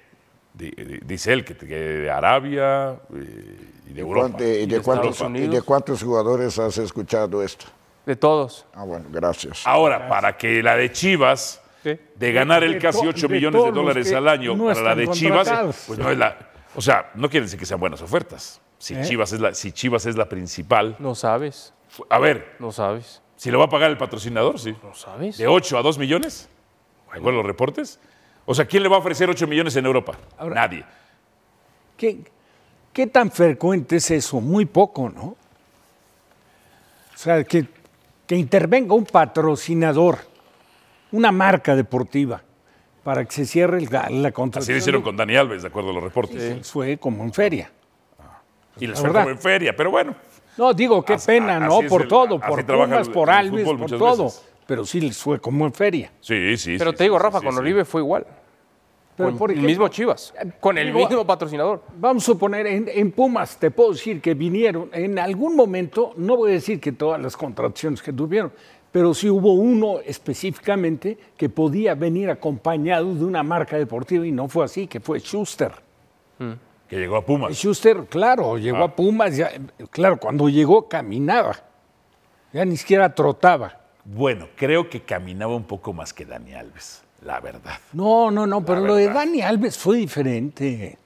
Di- 0.57 0.71
di- 0.71 0.99
Dice 1.05 1.33
él 1.33 1.45
que, 1.45 1.55
que 1.55 1.75
de 1.75 2.09
Arabia 2.11 2.93
eh, 3.13 3.71
y 3.89 3.93
de 3.93 4.01
Europa. 4.01 4.29
¿Cuánto- 4.29 4.43
y, 4.43 4.47
de 4.47 4.67
de 4.67 4.81
cuántos, 4.81 5.11
Estados 5.11 5.37
¿Y 5.39 5.47
de 5.47 5.61
cuántos 5.61 6.03
jugadores 6.03 6.57
has 6.59 6.77
escuchado 6.79 7.43
esto? 7.43 7.65
De 8.05 8.15
todos. 8.15 8.65
Ah, 8.73 8.83
bueno, 8.83 9.05
gracias. 9.11 9.61
Ahora, 9.67 10.07
para 10.07 10.37
que 10.37 10.63
la 10.63 10.75
de 10.75 10.91
Chivas, 10.91 11.61
Sí. 11.83 11.97
de 12.15 12.31
ganar 12.33 12.61
De 12.61 12.67
el 12.67 12.79
casi 12.79 13.01
to- 13.01 13.09
8 13.09 13.27
de 13.27 13.33
millones 13.35 13.63
de 13.63 13.71
dólares 13.71 14.11
al 14.13 14.27
año, 14.27 14.55
no 14.55 14.65
para 14.65 14.81
la 14.81 14.95
de 14.95 15.07
Chivas, 15.09 15.83
pues 15.87 15.99
no 15.99 16.09
es 16.09 16.17
la. 16.17 16.37
O 16.75 16.81
sea, 16.81 17.11
no 17.15 17.29
quiere 17.29 17.45
decir 17.45 17.59
que 17.59 17.65
sean 17.65 17.79
buenas 17.79 18.01
ofertas. 18.01 18.59
Si, 18.79 18.93
¿Eh? 18.93 19.01
Chivas, 19.03 19.31
es 19.33 19.39
la, 19.39 19.53
si 19.53 19.71
Chivas 19.71 20.05
es 20.05 20.15
la 20.15 20.27
principal. 20.29 20.95
No 20.99 21.15
sabes. 21.15 21.73
A 22.09 22.19
ver, 22.19 22.55
No 22.59 22.71
sabes. 22.71 23.21
si 23.35 23.49
lo 23.51 23.59
va 23.59 23.65
a 23.65 23.69
pagar 23.69 23.89
el 23.89 23.97
patrocinador, 23.97 24.59
sí. 24.59 24.75
No 24.83 24.93
sabes. 24.93 25.37
¿De 25.37 25.47
8 25.47 25.77
a 25.77 25.81
2 25.81 25.97
millones? 25.97 26.49
¿Según 27.13 27.35
los 27.35 27.45
reportes? 27.45 27.99
O 28.49 28.55
sea, 28.55 28.65
¿quién 28.65 28.81
le 28.81 28.87
va 28.89 28.95
a 28.95 28.99
ofrecer 28.99 29.29
8 29.29 29.45
millones 29.45 29.75
en 29.75 29.85
Europa? 29.85 30.13
Ahora- 30.37 30.55
Nadie. 30.55 30.85
¿Qué, 31.97 32.19
qué 32.93 33.05
tan 33.07 33.29
frecuente 33.29 33.97
es 33.97 34.09
eso? 34.09 34.39
Muy 34.39 34.65
poco, 34.65 35.09
¿no? 35.09 35.21
O 37.13 37.17
sea, 37.17 37.43
que, 37.43 37.65
que 38.25 38.35
intervenga 38.35 38.93
un 38.95 39.03
patrocinador, 39.05 40.19
una 41.11 41.31
marca 41.33 41.75
deportiva, 41.75 42.41
para 43.03 43.25
que 43.25 43.31
se 43.33 43.45
cierre 43.45 43.79
el- 43.79 43.89
la, 44.21 44.31
contratación. 44.31 44.61
Así 44.63 44.71
lo 44.71 44.77
hicieron 44.77 45.01
con 45.01 45.17
Dani 45.17 45.35
Alves, 45.35 45.63
de 45.63 45.67
acuerdo 45.67 45.89
a 45.89 45.93
los 45.93 46.03
reportes. 46.03 46.41
Sí, 46.41 46.71
Fue 46.71 46.97
como 46.97 47.23
en 47.25 47.33
feria. 47.33 47.69
Y 48.79 48.87
les 48.87 48.97
fue 48.99 49.11
como 49.11 49.29
en 49.29 49.39
feria, 49.39 49.75
pero 49.75 49.91
bueno. 49.91 50.15
No, 50.57 50.73
digo, 50.73 51.03
qué 51.03 51.13
Así- 51.15 51.27
pena, 51.27 51.59
¿no? 51.59 51.81
Por 51.89 52.03
el- 52.03 52.07
todo, 52.07 52.39
por 52.39 52.65
Pumas, 52.65 53.09
por 53.09 53.29
Alves, 53.29 53.65
fútbol 53.65 53.79
por 53.79 53.89
todo. 53.97 54.23
veces. 54.25 54.43
Pero 54.67 54.85
sí 54.85 54.99
les 55.01 55.17
fue 55.17 55.39
como 55.39 55.65
en 55.65 55.73
feria. 55.73 56.11
Sí, 56.19 56.57
sí. 56.57 56.75
Pero 56.77 56.91
sí, 56.91 56.97
te 56.97 57.03
digo, 57.05 57.17
sí, 57.17 57.23
Rafa, 57.23 57.39
sí, 57.39 57.45
con 57.45 57.55
sí. 57.55 57.59
Oribe 57.61 57.85
fue 57.85 58.01
igual. 58.01 58.27
Pero, 59.15 59.29
con 59.29 59.37
por 59.39 59.49
el 59.49 59.55
ejemplo, 59.57 59.69
mismo 59.69 59.87
Chivas. 59.87 60.33
Con 60.59 60.77
el 60.77 60.87
digo, 60.87 60.99
mismo 60.99 61.25
patrocinador. 61.25 61.83
Vamos 61.97 62.23
a 62.23 62.25
suponer, 62.27 62.67
en, 62.67 62.87
en 62.93 63.11
Pumas 63.11 63.57
te 63.57 63.71
puedo 63.71 63.93
decir 63.93 64.21
que 64.21 64.33
vinieron 64.35 64.89
en 64.93 65.17
algún 65.17 65.55
momento, 65.55 66.13
no 66.17 66.35
voy 66.37 66.51
a 66.51 66.53
decir 66.55 66.79
que 66.79 66.91
todas 66.91 67.19
las 67.19 67.35
contrataciones 67.35 68.01
que 68.03 68.13
tuvieron, 68.13 68.51
pero 68.91 69.13
sí 69.15 69.29
hubo 69.29 69.53
uno 69.53 69.99
específicamente 70.05 71.17
que 71.35 71.49
podía 71.49 71.95
venir 71.95 72.29
acompañado 72.29 73.13
de 73.15 73.25
una 73.25 73.41
marca 73.43 73.77
deportiva 73.77 74.25
y 74.25 74.31
no 74.31 74.47
fue 74.47 74.65
así, 74.65 74.85
que 74.87 74.99
fue 74.99 75.19
Schuster. 75.19 75.71
Que 76.87 76.95
llegó 76.97 77.15
a 77.17 77.25
Pumas. 77.25 77.53
Schuster, 77.53 78.05
claro, 78.09 78.57
llegó 78.57 78.77
Ah. 78.77 78.83
a 78.85 78.95
Pumas, 78.95 79.35
ya- 79.35 79.51
claro, 79.89 80.17
cuando 80.17 80.47
llegó 80.47 80.87
caminaba, 80.87 81.55
ya 82.53 82.63
ni 82.65 82.77
siquiera 82.77 83.13
trotaba. 83.15 83.81
Bueno, 84.09 84.47
creo 84.55 84.89
que 84.89 85.01
caminaba 85.01 85.53
un 85.55 85.65
poco 85.65 85.91
más 85.91 86.13
que 86.13 86.23
Dani 86.25 86.53
Alves, 86.53 87.03
la 87.21 87.41
verdad. 87.41 87.77
No, 87.91 88.31
no, 88.31 88.47
no, 88.47 88.63
pero 88.63 88.79
lo 88.81 88.95
de. 88.95 89.09
Dani 89.09 89.41
Alves 89.41 89.77
fue 89.77 89.97
diferente. 89.97 90.97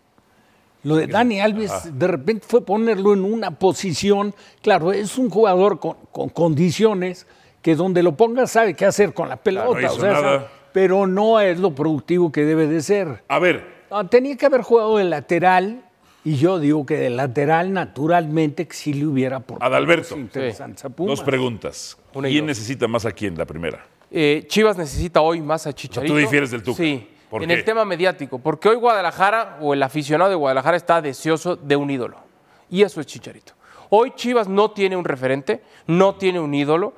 Lo 0.83 0.95
de 0.95 1.07
Dani 1.07 1.39
Alves 1.39 1.97
de 1.97 2.07
repente 2.07 2.45
fue 2.47 2.63
ponerlo 2.65 3.13
en 3.13 3.23
una 3.23 3.51
posición, 3.51 4.33
claro, 4.63 4.91
es 4.91 5.17
un 5.17 5.29
jugador 5.29 5.79
con, 5.79 5.95
con 6.11 6.29
condiciones 6.29 7.27
que 7.61 7.75
donde 7.75 8.01
lo 8.03 8.15
pongas 8.15 8.51
sabe 8.51 8.73
qué 8.75 8.85
hacer 8.85 9.13
con 9.13 9.29
la 9.29 9.35
pelota, 9.37 9.91
o 9.91 9.99
sea, 9.99 10.13
sabe- 10.15 10.45
pero 10.71 11.05
no 11.05 11.39
es 11.39 11.59
lo 11.59 11.75
productivo 11.75 12.31
que 12.31 12.45
debe 12.45 12.65
de 12.67 12.81
ser. 12.81 13.23
A 13.27 13.37
ver, 13.39 13.81
No, 13.91 14.07
tenía 14.07 14.35
que 14.37 14.45
haber 14.47 14.61
jugado 14.61 14.97
de 14.97 15.03
lateral 15.03 15.83
y 16.23 16.35
yo 16.37 16.59
digo 16.59 16.85
que 16.85 16.97
de 16.97 17.09
lateral 17.09 17.73
naturalmente 17.73 18.67
que 18.67 18.75
sí 18.75 18.93
le 18.93 19.05
hubiera 19.05 19.37
aportado 19.37 19.71
Adalberto. 19.71 20.15
Pumas. 20.95 21.17
dos 21.17 21.21
preguntas. 21.21 21.97
¿Quién 22.13 22.45
dos. 22.45 22.47
necesita 22.47 22.87
más 22.87 23.05
a 23.05 23.11
quién? 23.11 23.37
La 23.37 23.45
primera. 23.45 23.85
Eh, 24.11 24.45
Chivas 24.47 24.77
necesita 24.77 25.21
hoy 25.21 25.41
más 25.41 25.65
a 25.67 25.73
Chicharito. 25.73 26.13
tú 26.13 26.19
difieres 26.19 26.51
del 26.51 26.61
Tuca. 26.63 26.77
Sí, 26.77 27.07
¿Por 27.29 27.41
en 27.41 27.47
qué? 27.49 27.55
el 27.55 27.63
tema 27.63 27.85
mediático. 27.85 28.39
Porque 28.39 28.67
hoy 28.69 28.75
Guadalajara 28.75 29.57
o 29.61 29.73
el 29.73 29.81
aficionado 29.81 30.29
de 30.29 30.35
Guadalajara 30.35 30.75
está 30.77 31.01
deseoso 31.01 31.55
de 31.55 31.75
un 31.75 31.89
ídolo. 31.89 32.17
Y 32.69 32.81
eso 32.83 32.99
es 33.01 33.07
Chicharito. 33.07 33.53
Hoy 33.89 34.11
Chivas 34.15 34.47
no 34.47 34.71
tiene 34.71 34.95
un 34.95 35.05
referente, 35.05 35.61
no 35.87 36.15
tiene 36.15 36.39
un 36.39 36.53
ídolo. 36.53 36.93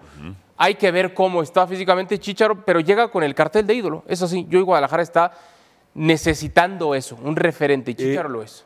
Hay 0.57 0.75
que 0.75 0.91
ver 0.91 1.13
cómo 1.13 1.41
está 1.41 1.65
físicamente 1.65 2.19
Chicharo, 2.19 2.63
pero 2.63 2.79
llega 2.79 3.09
con 3.09 3.23
el 3.23 3.33
cartel 3.33 3.65
de 3.65 3.73
ídolo. 3.73 4.03
Eso 4.07 4.27
sí, 4.27 4.45
yo 4.49 4.59
y 4.59 4.61
Guadalajara 4.61 5.01
está 5.01 5.31
necesitando 5.93 6.95
eso, 6.95 7.17
un 7.23 7.35
referente. 7.35 7.91
Y 7.91 7.95
Chicharo 7.95 8.29
lo 8.29 8.43
es. 8.43 8.65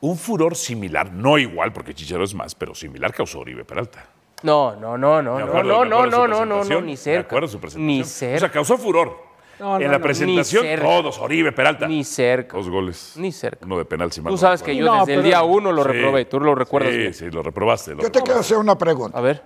Un 0.00 0.16
furor 0.16 0.54
similar, 0.54 1.12
no 1.12 1.38
igual, 1.38 1.72
porque 1.72 1.92
Chicharo 1.94 2.22
es 2.24 2.34
más, 2.34 2.54
pero 2.54 2.74
similar 2.74 3.12
causó 3.12 3.40
Oribe 3.40 3.64
Peralta. 3.64 4.06
No, 4.44 4.76
no, 4.76 4.96
no, 4.96 5.20
no, 5.20 5.34
Me 5.34 5.40
no, 5.40 5.46
acuerdo- 5.46 5.62
no, 5.72 5.80
me 5.80 5.88
no, 5.88 6.06
no, 6.06 6.28
no, 6.28 6.44
no, 6.46 6.64
no, 6.64 6.80
ni 6.80 6.92
Me 6.92 6.96
cerca. 6.96 7.40
de 7.40 7.48
su 7.48 7.58
presentación. 7.58 7.86
Ni 7.86 8.02
O 8.02 8.04
cerca. 8.04 8.38
sea, 8.38 8.50
causó 8.52 8.78
furor. 8.78 9.26
No, 9.58 9.74
en 9.76 9.86
no, 9.86 9.90
la 9.92 9.98
no, 9.98 10.04
presentación, 10.04 10.62
ni 10.62 10.68
cerca. 10.68 10.84
todos, 10.86 11.18
Oribe 11.18 11.50
Peralta. 11.50 11.88
Ni 11.88 12.04
cerca. 12.04 12.56
Dos 12.56 12.70
goles. 12.70 13.14
Ni 13.16 13.32
cerca. 13.32 13.66
Uno 13.66 13.76
de 13.78 13.84
penal, 13.84 14.12
si 14.12 14.20
mal 14.20 14.30
Tú 14.30 14.34
no 14.34 14.38
sabes 14.38 14.62
que 14.62 14.76
yo 14.76 14.84
No, 14.84 15.00
desde 15.00 15.14
el 15.14 15.24
día 15.24 15.42
uno 15.42 15.72
lo 15.72 15.82
Sí. 15.82 15.88
reprobé, 15.88 16.24
tú 16.26 16.38
lo 16.38 16.54
recuerdas 16.54 16.92
Sí, 16.92 16.98
bien. 16.98 17.14
sí, 17.14 17.28
lo 17.32 17.42
reprobaste. 17.42 17.96
lo 17.96 18.02
Yo 18.02 18.12
te 18.12 18.22
quiero 18.22 18.38
hacer 18.38 18.58
una 18.58 18.78
pregunta. 18.78 19.18
A 19.18 19.20
ver, 19.20 19.42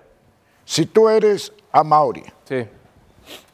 Si 0.67 0.85
tú 0.85 1.09
eres 1.09 1.51
a 1.73 1.83
Mauri, 1.83 2.23
sí. 2.45 2.63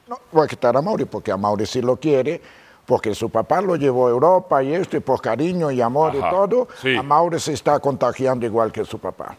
no 0.08 0.18
voy 0.32 0.44
a 0.44 0.48
quitar 0.48 0.76
a 0.76 0.82
Mauri 0.82 1.04
porque 1.04 1.30
a 1.30 1.36
Mauri 1.36 1.64
sí 1.64 1.80
lo 1.80 1.96
quiere, 1.96 2.42
porque 2.88 3.14
su 3.14 3.28
papá 3.28 3.61
lo 3.61 3.76
llevó 3.76 4.07
a 4.07 4.11
Europa 4.11 4.62
y 4.62 4.73
esto, 4.73 4.97
y 4.97 5.00
por 5.00 5.21
cariño 5.21 5.71
y 5.71 5.83
amor 5.83 6.16
Ajá, 6.16 6.26
y 6.26 6.30
todo, 6.30 6.68
sí. 6.80 6.97
a 6.97 7.02
Mauri 7.02 7.38
se 7.38 7.52
está 7.52 7.78
contagiando 7.80 8.47
igual 8.47 8.73
que 8.73 8.83
su 8.87 8.99
papá. 8.99 9.37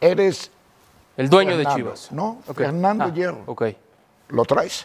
Eres 0.00 0.50
El 1.16 1.30
dueño 1.30 1.56
de 1.56 1.64
Chivas. 1.66 2.10
No, 2.10 2.42
Ok. 2.48 2.56
Fernando 2.58 3.04
Ah, 3.04 3.12
Hierro. 3.14 3.38
Ok. 3.46 3.66
¿Lo 4.30 4.44
traes? 4.44 4.84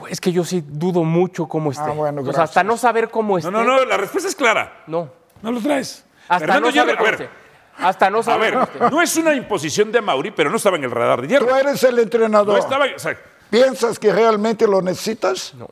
Uf, 0.00 0.10
Es 0.10 0.22
que 0.22 0.32
yo 0.32 0.42
sí 0.42 0.64
dudo 0.66 1.04
mucho 1.04 1.46
cómo 1.46 1.70
esté. 1.70 1.84
Ah, 1.84 1.90
bueno, 1.92 2.22
o 2.22 2.32
sea, 2.32 2.44
hasta 2.44 2.64
no 2.64 2.78
saber 2.78 3.10
cómo 3.10 3.36
esté. 3.36 3.50
No, 3.50 3.62
no, 3.62 3.76
no, 3.80 3.84
la 3.84 3.98
respuesta 3.98 4.26
es 4.30 4.34
clara. 4.34 4.84
No. 4.86 5.10
No 5.42 5.52
lo 5.52 5.60
traes. 5.60 6.02
Hasta 6.28 6.38
Fernando 6.38 6.68
no 6.68 6.72
saber 6.74 6.86
Hierro, 6.96 6.98
cómo 7.04 7.08
a 7.14 7.18
ver. 7.18 7.30
Hasta 7.76 8.08
no 8.10 8.18
A 8.20 8.22
saber 8.22 8.56
ver, 8.56 8.66
cómo 8.68 8.84
esté. 8.86 8.90
no 8.96 9.02
es 9.02 9.16
una 9.18 9.34
imposición 9.34 9.92
de 9.92 10.00
Mauri, 10.00 10.30
pero 10.30 10.48
no 10.48 10.56
estaba 10.56 10.78
en 10.78 10.84
el 10.84 10.90
radar 10.90 11.20
de 11.20 11.28
Hierro. 11.28 11.46
Tú 11.46 11.54
eres 11.54 11.82
el 11.84 11.98
entrenador. 11.98 12.54
No 12.54 12.58
estaba, 12.58 12.86
o 12.96 12.98
sea, 12.98 13.18
¿Piensas 13.50 13.98
que 13.98 14.12
realmente 14.12 14.66
lo 14.66 14.80
necesitas? 14.80 15.52
No. 15.54 15.68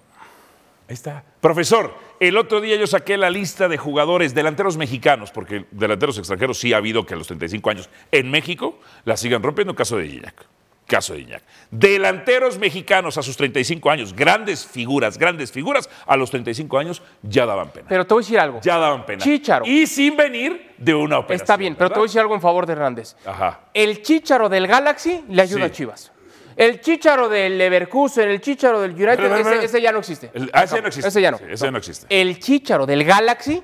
Ahí 0.88 0.94
está. 0.94 1.24
Profesor, 1.40 1.94
el 2.20 2.36
otro 2.36 2.60
día 2.60 2.76
yo 2.76 2.86
saqué 2.86 3.16
la 3.16 3.28
lista 3.30 3.66
de 3.68 3.76
jugadores 3.76 4.34
delanteros 4.34 4.76
mexicanos, 4.76 5.32
porque 5.32 5.66
delanteros 5.72 6.16
extranjeros 6.18 6.58
sí 6.58 6.72
ha 6.72 6.76
habido 6.76 7.04
que 7.04 7.14
a 7.14 7.16
los 7.16 7.26
35 7.26 7.70
años 7.70 7.90
en 8.12 8.30
México 8.30 8.78
la 9.04 9.16
sigan 9.16 9.42
rompiendo. 9.42 9.74
Caso 9.74 9.96
de 9.96 10.08
Gignac. 10.08 10.46
Caso 10.86 11.14
de 11.14 11.20
Gignac. 11.22 11.42
Delanteros 11.72 12.58
mexicanos 12.58 13.18
a 13.18 13.22
sus 13.22 13.36
35 13.36 13.90
años, 13.90 14.14
grandes 14.14 14.64
figuras, 14.64 15.18
grandes 15.18 15.50
figuras, 15.50 15.90
a 16.06 16.16
los 16.16 16.30
35 16.30 16.78
años 16.78 17.02
ya 17.22 17.44
daban 17.46 17.70
pena. 17.70 17.86
Pero 17.88 18.06
te 18.06 18.14
voy 18.14 18.22
a 18.22 18.24
decir 18.24 18.38
algo. 18.38 18.60
Ya 18.62 18.78
daban 18.78 19.04
pena. 19.04 19.22
Chícharo. 19.24 19.66
Y 19.66 19.88
sin 19.88 20.16
venir 20.16 20.72
de 20.78 20.94
una 20.94 21.18
operación. 21.18 21.42
Está 21.42 21.56
bien, 21.56 21.74
pero 21.74 21.90
te 21.90 21.96
voy 21.98 22.06
a 22.06 22.08
decir 22.08 22.20
algo 22.20 22.34
en 22.36 22.40
favor 22.40 22.64
de 22.66 22.72
Hernández. 22.74 23.16
Ajá. 23.26 23.62
El 23.74 24.02
chícharo 24.02 24.48
del 24.48 24.68
Galaxy 24.68 25.24
le 25.28 25.42
ayuda 25.42 25.64
Sí. 25.64 25.66
a 25.66 25.72
Chivas. 25.72 26.12
El 26.56 26.80
chícharo 26.80 27.28
del 27.28 27.58
Leverkusen, 27.58 28.28
el 28.30 28.40
chícharo 28.40 28.80
del 28.80 28.92
United, 28.92 29.16
Pero, 29.16 29.28
pero, 29.28 29.34
ese, 29.36 29.50
pero- 29.50 29.62
ese 29.62 29.80
ya 29.82 29.92
no 29.92 29.98
existe. 29.98 30.30
El- 30.32 30.50
ah, 30.54 30.64
ese 30.64 30.74
ya 30.76 30.80
no 30.80 30.88
existe. 30.88 31.08
Ese 31.08 31.20
ya 31.20 31.30
no. 31.30 31.38
Sí, 31.38 31.44
ese 31.50 31.64
ya 31.66 31.70
no 31.70 31.78
existe. 31.78 32.06
El 32.08 32.38
chícharo 32.40 32.86
del 32.86 33.04
Galaxy, 33.04 33.62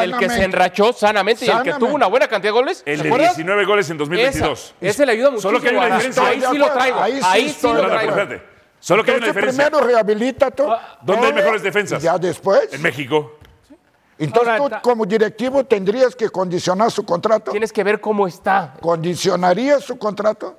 el 0.00 0.16
que 0.16 0.30
se 0.30 0.44
enrachó 0.44 0.92
sanamente, 0.94 1.44
y 1.44 1.50
el 1.50 1.62
que 1.62 1.74
tuvo 1.74 1.94
una 1.94 2.06
buena 2.06 2.26
cantidad 2.26 2.52
de 2.54 2.58
goles. 2.58 2.82
El 2.86 2.98
¿te 2.98 3.02
de 3.04 3.08
acuerdas? 3.10 3.36
19 3.36 3.64
goles 3.66 3.90
en 3.90 3.98
2022. 3.98 4.74
Esa, 4.80 4.90
ese 4.90 5.06
le 5.06 5.12
ayuda 5.12 5.30
mucho. 5.30 5.42
Solo 5.42 5.60
que 5.60 5.68
hay 5.68 5.76
una 5.76 5.86
diferencia. 5.96 6.26
Ahí 6.26 6.42
sí 6.50 6.58
lo 6.58 6.70
traigo. 6.72 7.00
Ahí 7.00 7.12
sí 7.12 7.20
Ahí 7.24 7.48
sí 7.50 7.66
lo 7.66 7.86
traigo. 7.86 8.10
espérate. 8.16 8.42
Solo 8.80 9.04
que 9.04 9.10
hay 9.10 9.16
una 9.18 9.26
diferencia. 9.26 9.66
primero 9.68 9.86
rehabilítate. 9.86 10.62
¿Dónde 11.02 11.26
hay 11.26 11.32
mejores 11.34 11.62
defensas? 11.62 12.02
Ya 12.02 12.16
después. 12.16 12.72
En 12.72 12.80
México. 12.80 13.36
Entonces 14.18 14.60
Ahora, 14.60 14.82
tú 14.82 14.88
como 14.90 15.06
directivo 15.06 15.64
tendrías 15.64 16.14
que 16.14 16.28
condicionar 16.28 16.90
su 16.90 17.04
contrato. 17.06 17.50
Tienes 17.52 17.72
que 17.72 17.82
ver 17.82 18.00
cómo 18.00 18.26
está. 18.26 18.74
¿Condicionarías 18.80 19.82
su 19.82 19.98
contrato? 19.98 20.58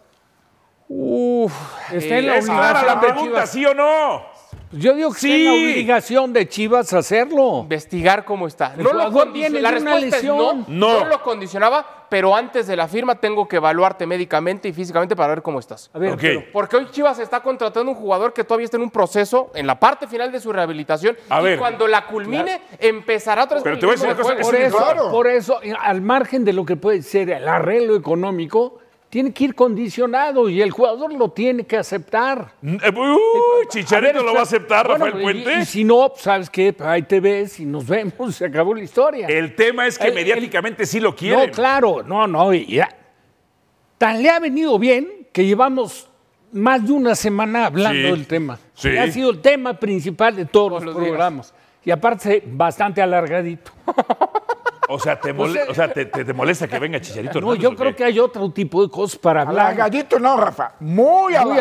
Uf. 0.93 1.53
Está 1.93 2.17
en 2.17 2.27
la 2.27 2.36
Es 2.38 2.45
clara 2.45 2.79
obligación 2.81 2.86
la 2.95 3.00
pregunta. 3.01 3.48
¿sí 3.48 3.65
o 3.65 3.74
no? 3.74 4.31
Yo 4.74 4.93
digo 4.93 5.12
que 5.12 5.19
Sí. 5.19 5.33
es 5.33 5.45
la 5.45 5.51
obligación 5.53 6.31
de 6.33 6.48
Chivas 6.48 6.93
hacerlo. 6.93 7.60
investigar 7.63 8.24
cómo 8.24 8.48
está. 8.48 8.74
No 8.77 8.83
lo 8.83 8.89
jugador 8.91 9.27
condi- 9.27 9.33
viene 9.33 9.62
la 9.62 9.71
respuesta 9.71 10.17
es 10.17 10.24
no. 10.24 10.53
No. 10.53 10.63
no 10.67 11.05
lo 11.05 11.21
condicionaba, 11.24 12.05
pero 12.10 12.33
antes 12.36 12.67
de 12.67 12.77
la 12.77 12.88
firma 12.88 13.15
tengo 13.15 13.48
que 13.50 13.57
evaluarte 13.57 14.05
médicamente 14.07 14.69
y 14.69 14.74
físicamente 14.74 15.13
para 15.15 15.29
ver 15.29 15.41
cómo 15.41 15.60
estás. 15.60 15.89
A 15.93 16.00
ver, 16.00 16.13
Ok. 16.13 16.19
pero- 16.21 16.43
Porque 16.53 16.77
hoy 16.77 16.88
Chivas 16.89 17.19
está 17.19 17.41
contratando 17.41 17.91
un 17.91 17.98
jugador 17.98 18.31
que 18.33 18.45
todavía 18.45 18.63
está 18.65 18.77
en 18.77 18.83
un 18.83 18.91
proceso, 18.91 19.51
en 19.55 19.67
la 19.67 19.77
parte 19.77 20.07
final 20.07 20.31
de 20.31 20.39
su 20.39 20.53
rehabilitación, 20.53 21.17
A 21.29 21.41
y 21.41 21.43
ver. 21.43 21.60
cuando 21.60 21.86
la 21.88 22.05
culmine 22.07 22.62
empezará 22.79 23.43
otra 23.43 23.55
vez 23.55 23.63
Pero 23.65 23.77
te 23.79 23.86
voy 23.86 23.93
a 23.93 23.95
decir 23.98 24.07
una 24.07 24.17
cosa, 24.17 24.36
por 24.41 24.55
es 24.55 24.67
eso, 24.67 24.77
claro. 24.77 25.12
por 25.12 25.27
eso, 25.27 25.60
eh, 25.63 25.74
al 25.77 26.01
margen 26.01 26.45
de 26.45 26.53
lo 26.53 26.65
que 26.65 26.77
puede 26.77 27.01
ser 27.01 27.29
el 27.29 27.45
arreglo 27.48 27.93
económico, 27.95 28.77
tiene 29.12 29.34
que 29.34 29.44
ir 29.44 29.53
condicionado 29.56 30.48
y 30.50 30.62
el 30.62 30.72
jugador 30.72 31.12
lo 31.13 31.30
tiene 31.30 31.65
que 31.65 31.75
aceptar. 31.77 32.53
Mm, 32.62 32.75
eh, 32.75 32.91
uy, 32.96 33.68
Chicharito 33.70 34.13
ver, 34.13 34.24
lo 34.24 34.34
va 34.34 34.39
a 34.39 34.44
aceptar, 34.44 34.88
bueno, 34.88 35.06
Rafael 35.06 35.22
Puente. 35.22 35.60
Y, 35.60 35.65
si 35.65 35.84
no, 35.84 36.08
pues, 36.10 36.22
¿sabes 36.22 36.50
qué? 36.50 36.74
Ahí 36.80 37.01
te 37.03 37.20
ves 37.20 37.60
y 37.60 37.65
nos 37.65 37.86
vemos, 37.86 38.34
se 38.38 38.46
acabó 38.46 38.74
la 38.74 38.82
historia. 38.84 39.27
El 39.27 39.53
tema 39.53 39.86
es 39.86 40.00
que 40.00 40.08
El- 40.08 40.13
mediáticamente 40.15 40.86
sí 40.86 41.00
lo 41.01 41.13
quieren. 41.13 41.48
No, 41.48 41.51
claro, 41.53 42.01
no, 42.03 42.25
no. 42.25 42.53
y 42.53 42.65
ya. 42.65 42.89
Tan 43.98 44.24
le 44.24 44.30
ha 44.30 44.39
venido 44.39 44.80
bien 44.80 45.27
que 45.34 45.46
llevamos 45.46 46.10
más 46.53 46.86
de 46.88 46.94
una 46.94 47.13
semana 47.13 47.65
hablando 47.65 48.01
Sí, 48.01 48.12
del 48.12 48.25
tema. 48.27 48.58
sí. 48.74 48.98
Ha 48.98 49.12
sido 49.12 49.30
el 49.32 49.41
tema 49.41 49.74
principal 49.77 50.36
de 50.38 50.46
todos, 50.46 50.70
Todos 50.70 50.84
los 50.86 50.94
los 50.96 51.03
días. 51.03 51.10
programas. 51.12 51.53
Y 51.84 51.91
aparte, 51.91 52.41
bastante 52.48 53.01
alargadito. 53.01 53.72
O 54.93 55.00
sea, 55.00 55.19
te, 55.19 55.33
mole- 55.33 55.63
o 55.69 55.74
sea, 55.74 55.91
te, 55.91 56.05
te- 56.05 56.25
te 56.25 56.33
molesta 56.33 56.67
que 56.67 56.77
venga 56.79 57.00
Chicharito 57.00 57.39
No, 57.41 57.48
Hernández, 57.53 57.62
yo 57.63 57.69
¿o 57.69 57.75
creo 57.75 57.95
que 57.95 58.03
hay 58.03 58.19
otro 58.19 58.50
tipo 58.51 58.83
de 58.83 58.89
cosas 58.91 59.17
para 59.17 59.41
hablar. 59.41 59.67
Alargadito 59.67 60.19
no, 60.19 60.38
Rafa. 60.38 60.74
Muy 60.79 61.33
Muy. 61.33 61.57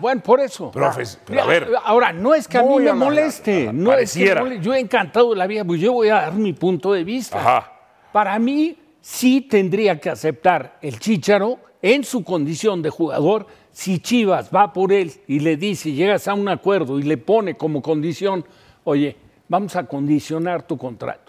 Bueno, 0.00 0.20
por 0.22 0.40
eso. 0.40 0.70
Profes, 0.70 1.18
pero 1.24 1.42
a 1.42 1.46
ver. 1.46 1.68
Ahora, 1.84 2.12
no 2.12 2.34
es 2.34 2.48
que 2.48 2.58
a 2.58 2.62
mí 2.62 2.78
me 2.80 2.92
moleste. 2.92 3.72
No 3.72 3.90
es 3.92 4.12
que 4.12 4.20
Pareciera. 4.20 4.34
me 4.36 4.40
moleste. 4.42 4.64
Yo 4.64 4.74
he 4.74 4.80
encantado 4.80 5.30
de 5.30 5.36
la 5.36 5.46
vida, 5.46 5.64
pues 5.64 5.80
yo 5.80 5.92
voy 5.92 6.08
a 6.08 6.14
dar 6.14 6.32
mi 6.34 6.52
punto 6.52 6.92
de 6.92 7.04
vista. 7.04 7.38
Ajá. 7.40 7.72
Para 8.12 8.38
mí, 8.38 8.76
sí 9.00 9.40
tendría 9.42 9.98
que 10.00 10.10
aceptar 10.10 10.78
el 10.82 10.98
Chícharo 10.98 11.58
en 11.82 12.04
su 12.04 12.24
condición 12.24 12.80
de 12.82 12.90
jugador. 12.90 13.46
Si 13.70 13.98
Chivas 13.98 14.50
va 14.54 14.72
por 14.72 14.92
él 14.92 15.12
y 15.26 15.40
le 15.40 15.56
dice, 15.56 15.90
llegas 15.92 16.28
a 16.28 16.34
un 16.34 16.48
acuerdo 16.48 16.98
y 16.98 17.02
le 17.02 17.18
pone 17.18 17.56
como 17.56 17.82
condición, 17.82 18.44
oye, 18.84 19.16
vamos 19.48 19.74
a 19.74 19.84
condicionar 19.84 20.62
tu 20.64 20.78
contrato. 20.78 21.23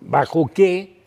¿Bajo 0.00 0.50
qué? 0.52 1.00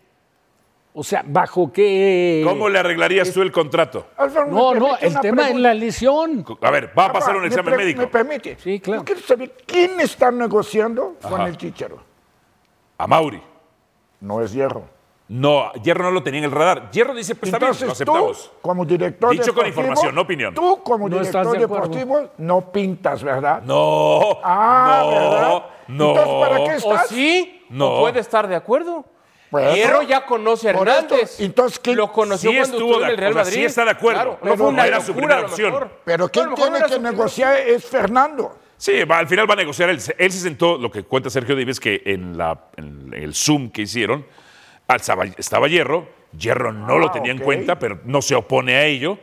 O 0.96 1.02
sea, 1.02 1.24
¿bajo 1.26 1.72
qué? 1.72 2.42
¿Cómo 2.46 2.68
le 2.68 2.78
arreglarías 2.78 3.32
tú 3.32 3.42
el 3.42 3.50
contrato? 3.50 4.06
Alfredo, 4.16 4.46
¿me 4.46 4.52
No, 4.52 4.74
no, 4.74 4.96
el 4.98 5.18
tema 5.20 5.48
es 5.50 5.56
la 5.56 5.74
lesión. 5.74 6.44
A 6.60 6.70
ver, 6.70 6.92
va 6.96 7.06
a 7.06 7.12
pasar 7.12 7.34
un 7.34 7.42
¿me 7.42 7.48
examen 7.48 7.76
médico. 7.76 8.02
¿Me 8.02 8.06
permite? 8.06 8.56
Sí, 8.60 8.78
claro. 8.78 9.00
Yo 9.00 9.04
quiero 9.04 9.20
saber 9.20 9.52
quién 9.66 9.98
está 10.00 10.30
negociando 10.30 11.16
con 11.20 11.40
el 11.42 11.56
Chicharo. 11.56 11.98
A 12.98 13.06
Mauri. 13.08 13.42
No 14.20 14.40
es 14.40 14.52
Hierro. 14.52 14.84
No, 15.26 15.72
Hierro 15.82 16.04
no 16.04 16.10
lo 16.12 16.22
tenía 16.22 16.38
en 16.38 16.44
el 16.44 16.50
radar. 16.52 16.90
Hierro 16.92 17.12
dice, 17.14 17.34
pues 17.34 17.52
está 17.52 17.58
bien, 17.58 17.70
lo 17.70 17.74
Entonces 17.74 18.04
tú, 18.06 18.12
aceptamos. 18.12 18.52
como 18.62 18.84
director 18.84 19.30
Dicho 19.30 19.46
con 19.46 19.64
deportivo, 19.64 19.68
información, 19.80 20.14
no 20.14 20.20
opinión. 20.20 20.54
Tú, 20.54 20.82
como 20.84 21.08
No 21.08 21.16
director 21.18 21.50
de 21.50 21.58
deportivo, 21.58 22.28
no 22.38 22.70
pintas, 22.70 23.22
¿verdad? 23.24 23.62
No, 23.62 24.38
Ah, 24.44 25.00
no, 25.02 25.10
¿verdad? 25.10 25.64
no. 25.88 26.08
Entonces, 26.10 26.34
¿para 26.40 26.56
qué 26.58 26.70
¿O 26.86 26.92
estás? 26.94 27.08
sí? 27.08 27.53
No. 27.74 27.88
¿O 27.88 28.00
puede 28.02 28.20
estar 28.20 28.46
de 28.48 28.56
acuerdo? 28.56 29.04
Bueno, 29.50 29.74
Hierro 29.74 30.02
ya 30.02 30.24
conoce 30.26 30.68
a 30.68 30.70
Hernández. 30.72 31.38
entonces, 31.38 31.78
¿quién- 31.78 31.96
lo 31.96 32.10
conoció 32.10 32.50
Sí 32.50 32.56
cuando 32.56 32.76
estuvo 32.76 32.94
en 33.00 33.06
de- 33.06 33.10
el 33.12 33.16
Real 33.18 33.30
o 33.32 33.34
sea, 33.34 33.44
Madrid. 33.44 33.56
sí 33.58 33.64
está 33.64 33.84
de 33.84 33.90
acuerdo. 33.90 34.20
Claro, 34.20 34.38
No 34.42 34.50
no 34.50 34.56
fue 34.56 34.66
una 34.66 34.86
era 34.86 35.00
su 35.00 35.14
primera 35.14 35.40
opción. 35.42 35.88
Pero 36.04 36.28
quien 36.28 36.54
tiene 36.54 36.80
que 36.88 36.98
negociar 36.98 37.56
es 37.58 37.84
Fernando. 37.84 38.58
Sí, 38.76 39.04
va, 39.04 39.18
al 39.18 39.28
final 39.28 39.48
va 39.48 39.54
a 39.54 39.56
negociar. 39.58 39.90
Él, 39.90 40.00
se- 40.00 40.16
él 40.18 40.32
se 40.32 40.40
sentó, 40.40 40.76
lo 40.76 40.90
que 40.90 41.04
cuenta 41.04 41.30
Sergio 41.30 41.54
Davis, 41.54 41.78
que 41.78 42.02
en, 42.04 42.36
la, 42.36 42.64
en 42.76 43.12
el 43.14 43.32
Zoom 43.34 43.70
que 43.70 43.82
hicieron, 43.82 44.26
estaba, 44.88 45.24
estaba 45.24 45.68
Hierro, 45.68 46.08
Hierro 46.36 46.72
no 46.72 46.98
lo 46.98 47.08
Ah, 47.08 47.12
tenía 47.12 47.30
en 47.30 47.38
cuenta, 47.38 47.78
pero 47.78 48.00
no 48.04 48.20
se 48.22 48.34
opone 48.34 48.74
a 48.74 48.84
ello. 48.86 49.18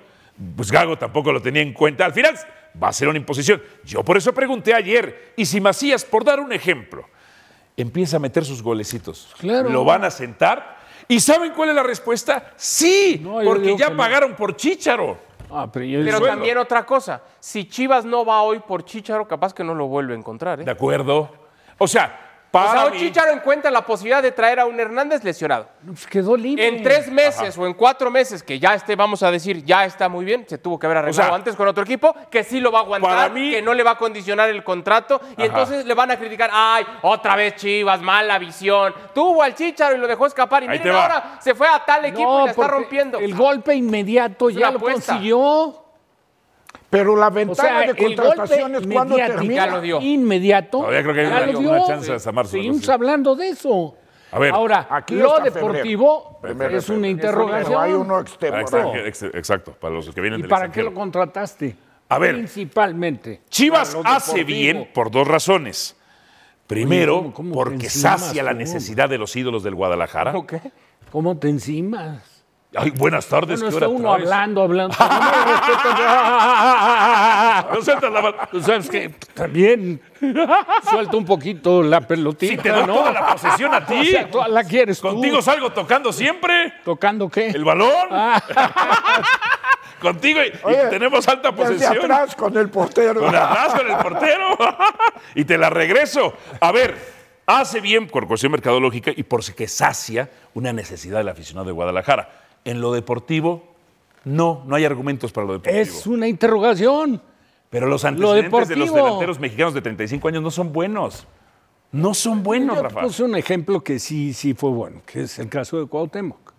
Pues 0.55 0.71
Gago 0.71 0.97
tampoco 0.97 1.31
lo 1.33 1.41
tenía 1.41 1.61
en 1.61 1.73
cuenta. 1.73 2.05
Al 2.05 2.13
final 2.13 2.35
va 2.81 2.87
a 2.87 2.93
ser 2.93 3.09
una 3.09 3.17
imposición. 3.17 3.61
Yo 3.83 4.01
por 4.03 4.15
eso 4.17 4.33
pregunté 4.33 4.73
ayer, 4.73 5.33
y 5.35 5.45
si 5.45 5.59
Macías, 5.59 6.05
por 6.05 6.23
dar 6.23 6.39
un 6.39 6.53
ejemplo, 6.53 7.05
empieza 7.77 8.17
a 8.17 8.19
meter 8.19 8.45
sus 8.45 8.61
golecitos, 8.61 9.33
Claro. 9.39 9.69
¿lo 9.69 9.83
van 9.83 10.03
a 10.03 10.11
sentar? 10.11 10.77
¿Y 11.07 11.19
saben 11.19 11.53
cuál 11.53 11.69
es 11.69 11.75
la 11.75 11.83
respuesta? 11.83 12.51
Sí, 12.55 13.19
No, 13.23 13.39
porque 13.43 13.75
ya 13.77 13.89
no. 13.89 13.97
pagaron 13.97 14.35
por 14.35 14.55
Chícharo. 14.55 15.17
Ah, 15.49 15.69
pero 15.71 15.83
yo 15.85 15.99
Pero 16.05 16.21
también 16.21 16.57
otra 16.57 16.85
cosa. 16.85 17.21
Si 17.41 17.65
Chivas 17.67 18.05
no 18.05 18.23
va 18.23 18.41
hoy 18.41 18.59
por 18.59 18.85
Chicharo, 18.85 19.27
capaz 19.27 19.53
que 19.53 19.63
no 19.65 19.75
lo 19.75 19.87
vuelve 19.87 20.13
a 20.13 20.17
encontrar. 20.17 20.61
¿eh? 20.61 20.63
¿De 20.63 20.71
acuerdo? 20.71 21.29
O 21.77 21.87
sea, 21.87 22.30
O 22.53 22.57
para 22.59 22.71
sea, 22.73 22.85
hoy 22.87 22.97
Chicharo 22.99 23.31
encuentra 23.31 23.71
la 23.71 23.85
posibilidad 23.85 24.21
de 24.21 24.33
traer 24.33 24.59
a 24.59 24.65
un 24.65 24.77
Hernández 24.77 25.23
lesionado. 25.23 25.69
pues 25.85 26.05
quedó 26.05 26.35
libre. 26.35 26.67
En 26.67 26.83
tres 26.83 27.09
meses 27.09 27.57
o 27.57 27.65
en 27.65 27.73
cuatro 27.73 28.11
meses, 28.11 28.43
que 28.43 28.59
ya 28.59 28.73
esté, 28.73 28.97
vamos 28.97 29.23
a 29.23 29.31
decir, 29.31 29.63
ya 29.63 29.85
está 29.85 30.09
muy 30.09 30.25
bien, 30.25 30.45
se 30.49 30.57
tuvo 30.57 30.77
que 30.77 30.85
haber 30.85 30.97
arreglado 30.97 31.29
sea, 31.29 31.33
antes 31.35 31.55
con 31.55 31.65
otro 31.69 31.83
equipo, 31.83 32.13
que 32.29 32.43
sí 32.43 32.59
lo 32.59 32.69
va 32.69 32.81
a 32.81 32.83
para 32.83 32.95
aguantar, 32.97 33.31
mí- 33.31 33.51
que 33.51 33.61
no 33.61 33.73
le 33.73 33.83
va 33.83 33.91
a 33.91 33.97
condicionar 33.97 34.49
el 34.49 34.65
contrato, 34.65 35.21
y 35.37 35.43
entonces 35.43 35.85
le 35.85 35.93
van 35.93 36.11
a 36.11 36.17
criticar, 36.19 36.49
ay, 36.51 36.85
otra 37.03 37.37
vez 37.37 37.55
Chivas, 37.55 38.01
mala 38.01 38.37
visión, 38.37 38.93
tuvo 39.15 39.41
al 39.43 39.55
Chicharo 39.55 39.95
y 39.95 39.99
lo 39.99 40.07
dejó 40.07 40.25
escapar, 40.25 40.63
y 40.63 40.67
Ahí 40.67 40.79
miren 40.79 40.93
ahora, 40.95 41.37
se 41.39 41.55
fue 41.55 41.67
a 41.69 41.85
tal 41.85 42.03
equipo 42.03 42.41
y 42.41 42.45
la 42.47 42.51
está 42.51 42.67
rompiendo. 42.67 43.17
El 43.19 43.33
golpe 43.33 43.73
inmediato 43.75 44.49
Es 44.49 44.55
ya 44.57 44.71
lo 44.71 44.77
apuesta. 44.77 45.13
consiguió. 45.13 45.80
Pero 46.91 47.15
la 47.15 47.29
O 47.29 47.31
ventana 47.31 47.69
sea, 47.69 47.79
de 47.79 47.85
el 47.85 47.93
golpe 47.95 48.15
contrataciones, 48.15 48.85
¿cuándo 48.85 49.15
mediático 49.15 49.39
termina? 49.39 49.65
Ya 49.65 49.71
lo 49.71 49.81
dio. 49.81 50.01
Inmediato. 50.01 50.77
Todavía 50.79 51.01
creo 51.01 51.13
que 51.15 51.21
hay 51.21 51.25
una- 51.27 51.45
lo 51.47 51.59
una 51.59 51.87
chance 51.87 52.13
hasta 52.13 52.31
marzo, 52.31 52.51
Seguimos 52.51 52.87
hablando 52.89 53.35
de 53.35 53.47
eso. 53.49 53.95
A 54.33 54.39
ver. 54.39 54.53
Ahora, 54.53 54.87
Aquí 54.89 55.15
lo 55.15 55.39
deportivo 55.39 56.39
febrero. 56.41 56.77
es 56.77 56.87
una 56.89 56.97
Pero 56.97 57.05
hay 57.05 57.11
interrogación. 57.11 57.95
uno 58.01 58.17
Ah, 58.17 58.21
extemporáneo. 58.21 59.05
ex- 59.05 59.23
ex- 59.23 59.35
Exacto, 59.35 59.71
para 59.79 59.93
los 59.95 60.09
que 60.13 60.21
vienen 60.21 60.39
¿Y 60.39 60.43
del 60.43 60.49
para 60.49 60.71
qué 60.71 60.83
lo 60.83 60.93
contrataste? 60.93 61.75
A 62.09 62.19
ver. 62.19 62.35
Principalmente. 62.35 63.41
Chivas 63.49 63.95
hace 64.03 64.31
deportivo. 64.39 64.45
bien 64.59 64.89
por 64.93 65.11
dos 65.11 65.27
razones. 65.27 65.95
Primero, 66.67 67.15
Oye, 67.15 67.21
¿cómo- 67.23 67.33
cómo 67.33 67.53
porque 67.53 67.85
encimas 67.87 68.21
sacia 68.21 68.43
la 68.43 68.53
necesidad 68.53 69.09
de 69.09 69.17
los 69.17 69.35
ídolos 69.35 69.63
del 69.63 69.75
Guadalajara. 69.75 70.37
¿O 70.37 70.45
qué? 70.47 70.61
¿Cómo 71.11 71.37
te 71.37 71.49
encimas? 71.49 72.30
Ay, 72.73 72.91
buenas 72.91 73.25
tardes. 73.27 73.59
Bueno, 73.59 73.69
¿qué 73.69 73.75
está 73.75 73.87
hora 73.89 73.97
uno 73.99 74.09
traes? 74.13 74.23
hablando, 74.23 74.61
hablando. 74.63 74.95
No. 77.71 77.75
No 77.75 77.81
sueltas 77.81 78.11
la 78.11 78.21
mano. 78.21 78.35
Tú 78.51 78.61
sabes 78.61 78.89
que 78.89 79.09
también 79.33 80.01
suelta 80.89 81.17
un 81.17 81.25
poquito 81.25 81.83
la 81.83 82.01
pelotita, 82.01 82.51
Si 82.55 82.57
te 82.57 82.69
doy 82.69 82.85
¿no? 82.87 82.93
toda 82.95 83.11
la 83.11 83.27
posesión 83.33 83.73
a 83.73 83.77
O 83.79 83.83
ti. 83.85 84.05
sea, 84.07 84.29
toda 84.29 84.47
la 84.47 84.63
quieres 84.63 84.99
tú. 85.01 85.07
Contigo 85.09 85.41
salgo 85.41 85.71
tocando 85.71 86.11
siempre 86.13 86.73
¿Tocando 86.83 87.29
qué? 87.29 87.49
el 87.49 87.63
balón. 87.63 87.91
Ah. 88.11 88.41
Contigo 90.01 90.39
y, 90.41 90.51
tenemos 90.89 91.27
alta 91.27 91.51
Desde 91.51 91.63
posesión. 91.75 91.97
atrás 92.11 92.35
con 92.35 92.57
el 92.57 92.69
portero. 92.69 93.19
Con 93.21 93.35
atrás 93.35 93.73
con 93.75 93.89
el 93.91 93.97
portero. 93.97 94.57
y 95.35 95.45
te 95.45 95.57
la 95.57 95.69
regreso. 95.69 96.33
A 96.59 96.71
ver, 96.71 96.97
hace 97.45 97.81
bien 97.81 98.07
por 98.07 98.27
cuestión 98.27 98.51
mercadológica 98.51 99.11
y 99.15 99.23
por 99.23 99.43
que 99.53 99.67
sacia 99.67 100.29
una 100.53 100.73
necesidad 100.73 101.19
del 101.19 101.29
aficionado 101.29 101.67
de 101.67 101.71
Guadalajara. 101.73 102.40
En 102.65 102.81
lo 102.81 102.91
deportivo, 102.91 103.63
no, 104.23 104.63
no 104.67 104.75
hay 104.75 104.85
argumentos 104.85 105.31
para 105.31 105.47
lo 105.47 105.53
deportivo. 105.53 105.81
Es 105.81 106.05
una 106.07 106.27
interrogación. 106.27 107.21
Pero 107.69 107.87
los 107.87 108.03
antecedentes 108.05 108.67
de 108.67 108.75
los 108.75 108.93
delanteros 108.93 109.39
mexicanos 109.39 109.73
de 109.73 109.81
35 109.81 110.27
años 110.27 110.43
no 110.43 110.51
son 110.51 110.73
buenos. 110.73 111.25
No 111.93 112.13
son 112.13 112.43
buenos, 112.43 112.75
Yo 112.77 112.81
te 112.83 112.87
Rafa. 112.89 113.01
puse 113.01 113.23
un 113.23 113.35
ejemplo 113.35 113.81
que 113.83 113.97
sí, 113.99 114.33
sí 114.33 114.53
fue 114.53 114.69
bueno, 114.69 115.01
que 115.05 115.21
es 115.23 115.39
el 115.39 115.49
caso 115.49 115.79
de 115.79 115.85
Cuauhtémoc. 115.87 116.51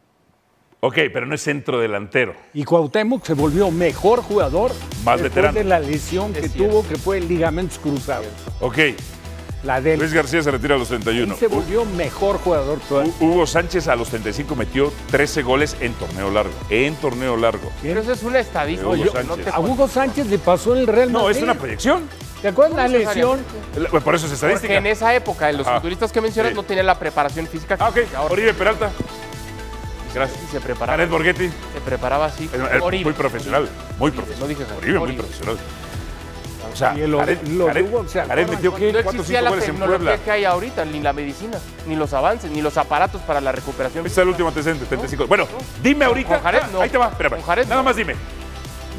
Ok, 0.81 0.94
pero 1.12 1.27
no 1.27 1.35
es 1.35 1.42
centro 1.42 1.79
delantero. 1.79 2.35
Y 2.53 2.64
Cuauhtémoc 2.64 3.24
se 3.24 3.35
volvió 3.35 3.70
mejor 3.70 4.20
jugador 4.22 4.72
Más 5.05 5.20
después 5.20 5.22
veterano. 5.22 5.59
de 5.59 5.64
la 5.64 5.79
lesión 5.81 6.33
que 6.33 6.48
tuvo, 6.48 6.87
que 6.87 6.96
fue 6.96 7.20
ligamentos 7.20 7.79
cruzados. 7.79 8.27
Ok, 8.61 8.79
La 9.62 9.81
del 9.81 9.98
Luis 10.01 10.12
García 10.12 10.42
se 10.42 10.51
retira 10.51 10.75
a 10.75 10.79
los 10.79 10.88
31. 10.88 11.37
se 11.37 11.46
volvió 11.46 11.85
mejor 11.85 12.38
jugador 12.38 12.81
todavía. 12.88 13.12
Hu- 13.20 13.25
Hugo 13.31 13.46
Sánchez 13.46 13.87
a 13.87 13.94
los 13.94 14.09
35 14.09 14.57
metió 14.57 14.92
13 15.11 15.42
goles 15.42 15.77
en 15.81 15.92
torneo 15.94 16.31
largo. 16.33 16.53
En 16.68 16.96
torneo 16.96 17.37
largo. 17.37 17.70
Pero 17.81 18.01
eso 18.01 18.12
es 18.12 18.22
una 18.25 18.40
estadística. 18.40 18.88
Hugo 18.88 19.05
no 19.05 19.12
Sánchez. 19.12 19.44
te- 19.44 19.51
A 19.51 19.61
Hugo 19.61 19.87
Sánchez 19.87 20.27
le 20.27 20.38
pasó 20.38 20.75
en 20.75 20.81
el 20.81 20.87
Real 20.88 21.11
Madrid. 21.11 21.25
No, 21.27 21.31
es 21.31 21.42
una 21.42 21.55
proyección. 21.55 22.09
¿Te 22.40 22.48
acuerdas 22.48 22.77
la 22.77 22.88
lesión? 22.88 23.38
La- 23.77 23.88
Por 23.88 24.14
eso 24.16 24.27
es 24.27 24.33
Porque 24.33 24.46
estadística. 24.46 24.75
en 24.79 24.87
esa 24.88 25.14
época, 25.14 25.48
en 25.48 25.59
los 25.59 25.66
Ah, 25.68 25.77
futbolistas 25.77 26.11
que 26.11 26.20
mencionas 26.20 26.51
sí. 26.51 26.57
no 26.57 26.64
tenían 26.64 26.87
la 26.87 26.98
preparación 26.98 27.46
física 27.46 27.77
que 27.77 27.83
Ah, 27.85 27.88
ok. 27.90 27.98
ahora. 28.16 28.33
Oribe 28.33 28.55
Peralta. 28.55 28.90
Gracias. 30.12 30.40
Y 30.42 30.46
se 30.53 30.61
preparaba, 30.61 30.92
Jared 30.98 31.09
Borghetti. 31.09 31.48
se 31.48 31.81
preparaba 31.85 32.27
así. 32.27 32.51
Oribe. 32.83 33.05
Muy 33.05 33.12
profesional. 33.14 33.68
Muy 33.98 34.11
profesional. 34.11 34.40
No 34.42 34.48
dije 34.48 34.64
Jared, 34.64 34.83
Oribe, 34.83 34.98
muy 34.98 35.12
profesional. 35.12 35.57
O 36.70 36.77
sea, 36.77 36.94
Y 36.96 37.01
el- 37.03 37.16
Jared, 37.16 37.42
lo 37.48 37.66
Jared- 37.66 37.87
tuvo, 37.87 38.09
¿se 38.09 38.20
Jared 38.20 38.31
acuerdan 38.33 38.51
metió 38.55 38.75
¿qué? 38.75 38.87
No 38.87 38.92
cuatro 39.03 39.11
o 39.11 39.22
existía 39.22 39.42
la 39.42 39.51
tecnología 39.53 39.87
Puebla. 39.98 40.16
que 40.25 40.31
hay 40.31 40.44
ahorita, 40.44 40.85
ni 40.85 41.01
la 41.01 41.12
medicina, 41.12 41.59
ni 41.87 41.96
los 41.96 42.12
avances, 42.12 42.51
ni 42.51 42.62
los 42.62 42.77
aparatos 42.79 43.20
para 43.22 43.40
la 43.40 43.53
recuperación. 43.53 44.07
Este 44.07 44.20
es 44.20 44.22
el 44.22 44.29
último 44.29 44.48
antecedente, 44.48 44.85
35. 44.87 45.27
Bueno, 45.27 45.46
dime 45.83 46.05
ahorita. 46.05 46.35
Con 46.37 46.40
Jared, 46.42 46.61
Ah, 46.64 46.68
no. 46.72 46.81
Ahí 46.83 46.90
te 46.90 46.98
va, 46.98 47.09
espérame. 47.09 47.37
Con 47.37 47.42
Jared, 47.42 47.64
Nada 47.64 47.77
no. 47.77 47.83
más 47.85 47.96
dime. 47.96 48.14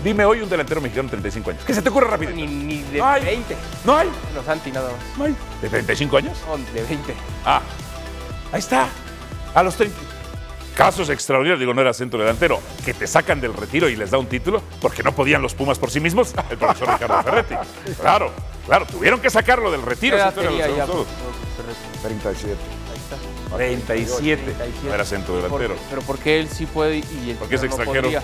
Dime 0.03 0.25
hoy 0.25 0.41
un 0.41 0.49
delantero 0.49 0.81
mexicano 0.81 1.05
de 1.07 1.11
35 1.11 1.49
años. 1.51 1.63
¿Qué 1.65 1.73
se 1.73 1.81
te 1.81 1.87
ocurre 1.89 2.07
rápido? 2.07 2.31
Ni, 2.33 2.45
ni 2.45 2.81
de 2.83 2.97
No 2.99 3.07
hay. 3.07 3.23
20. 3.23 3.55
No 3.85 3.95
hay. 3.97 4.09
Los 4.35 4.47
anti 4.49 4.69
nada 4.71 4.89
más. 4.91 5.17
No 5.17 5.23
hay. 5.23 5.35
¿De 5.61 5.69
35 5.69 6.17
años? 6.17 6.37
No, 6.45 6.57
de 6.57 6.83
20. 6.83 7.13
Ah, 7.45 7.61
ahí 8.51 8.59
está. 8.59 8.87
A 9.55 9.63
los 9.63 9.75
30. 9.75 9.95
Casos 10.75 11.09
extraordinarios, 11.09 11.59
digo, 11.59 11.73
no 11.73 11.81
era 11.81 11.93
centro 11.93 12.19
delantero, 12.19 12.59
que 12.83 12.93
te 12.93 13.05
sacan 13.05 13.39
del 13.39 13.53
retiro 13.53 13.87
y 13.89 13.95
les 13.95 14.09
da 14.11 14.17
un 14.17 14.25
título 14.27 14.61
porque 14.81 15.03
no 15.03 15.13
podían 15.13 15.41
los 15.41 15.53
Pumas 15.53 15.77
por 15.77 15.91
sí 15.91 15.99
mismos. 15.99 16.33
El 16.49 16.57
profesor 16.57 16.89
Ricardo 16.89 17.21
Ferretti. 17.23 17.55
Claro, 18.01 18.31
claro, 18.65 18.85
tuvieron 18.87 19.19
que 19.21 19.29
sacarlo 19.29 19.71
del 19.71 19.83
retiro. 19.83 20.17
¿Qué 20.17 20.21
edad 20.21 20.31
esa 20.31 20.41
historia 20.41 20.65
tenía 20.65 20.77
la 20.79 20.85
ya? 20.85 20.91
todos. 20.91 21.07
37. 22.01 22.55
37. 23.55 24.41
No 24.87 24.93
era 24.93 25.05
centro 25.05 25.35
delantero. 25.35 25.75
Pero 25.89 26.01
porque 26.01 26.39
él 26.39 26.49
sí 26.49 26.65
puede 26.65 26.97
y 26.97 27.29
el 27.31 27.37
Porque 27.37 27.55
es 27.55 27.61
no 27.61 27.67
extranjero. 27.67 28.01
podría. 28.03 28.23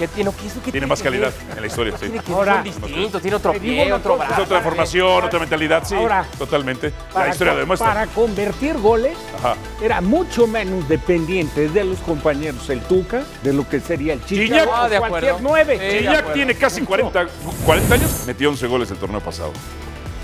¿Qué 0.00 0.08
tiene, 0.08 0.30
qué, 0.32 0.46
eso 0.46 0.62
qué 0.64 0.72
Tiene 0.72 0.86
más 0.86 0.98
que 1.02 1.04
calidad 1.10 1.30
en 1.54 1.60
la 1.60 1.66
historia, 1.66 1.92
sí. 1.92 2.06
Tiene 2.06 2.20
que 2.24 2.32
Ahora- 2.32 2.62
distintos, 2.62 3.20
tiene 3.20 3.36
otro 3.36 3.52
pie, 3.52 3.92
otro 3.92 4.12
cosa. 4.12 4.22
Es 4.24 4.28
brazo. 4.30 4.42
otra 4.44 4.60
formación, 4.62 5.24
otra 5.24 5.38
mentalidad, 5.40 5.84
sí. 5.86 5.94
Ahora, 5.94 6.24
totalmente. 6.38 6.88
La 7.08 7.12
Para, 7.12 7.28
historia 7.28 7.52
lo 7.52 7.58
demuestra. 7.60 7.88
para 7.88 8.06
convertir 8.06 8.78
goles 8.78 9.18
Ajá. 9.38 9.56
era 9.82 10.00
mucho 10.00 10.46
menos 10.46 10.88
dependiente 10.88 11.68
de 11.68 11.84
los 11.84 11.98
compañeros 11.98 12.70
el 12.70 12.80
Tuca, 12.80 13.24
de 13.42 13.52
lo 13.52 13.68
que 13.68 13.78
sería 13.78 14.14
el 14.14 14.24
Chicha 14.24 14.40
Gignac. 14.42 14.68
Ah, 14.72 14.88
de 14.88 14.98
cualquier 15.00 15.34
nueve. 15.42 15.78
Sí. 15.78 15.98
Gignac 15.98 16.32
tiene 16.32 16.54
casi 16.54 16.80
40, 16.80 17.26
40 17.66 17.94
años, 17.94 18.10
metió 18.26 18.48
11 18.48 18.66
goles 18.68 18.90
el 18.90 18.96
torneo 18.96 19.20
pasado. 19.20 19.52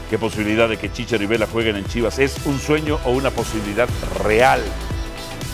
¿Qué 0.09 0.17
posibilidad 0.19 0.71
de 0.71 0.79
que 0.79 0.91
Chicharo 0.91 1.23
y 1.23 1.27
Vela 1.27 1.47
jueguen 1.53 1.77
en 1.77 1.85
Chivas? 1.85 2.19
¿Es 2.19 2.37
un 2.47 2.59
sueño 2.59 2.99
o 3.05 3.11
una 3.11 3.31
posibilidad 3.31 3.89
real? 4.25 4.63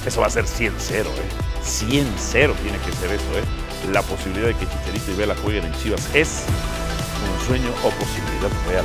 Eso 0.07 0.21
va 0.21 0.29
a 0.29 0.31
ser 0.31 0.45
100-0, 0.45 1.07
¿eh? 1.07 1.63
100-0 1.65 2.55
tiene 2.63 2.79
que 2.79 2.93
ser 2.93 3.11
eso, 3.13 3.25
¿eh? 3.37 3.43
La 3.91 4.03
posibilidad 4.03 4.47
de 4.47 4.55
que 4.55 4.67
Chicharito 4.67 5.11
y 5.11 5.15
Vela 5.15 5.35
jueguen 5.35 5.65
en 5.65 5.73
Chivas 5.75 6.15
es 6.15 6.45
un 7.29 7.47
sueño 7.47 7.71
o 7.83 7.91
posibilidad 7.91 8.51
real. 8.69 8.85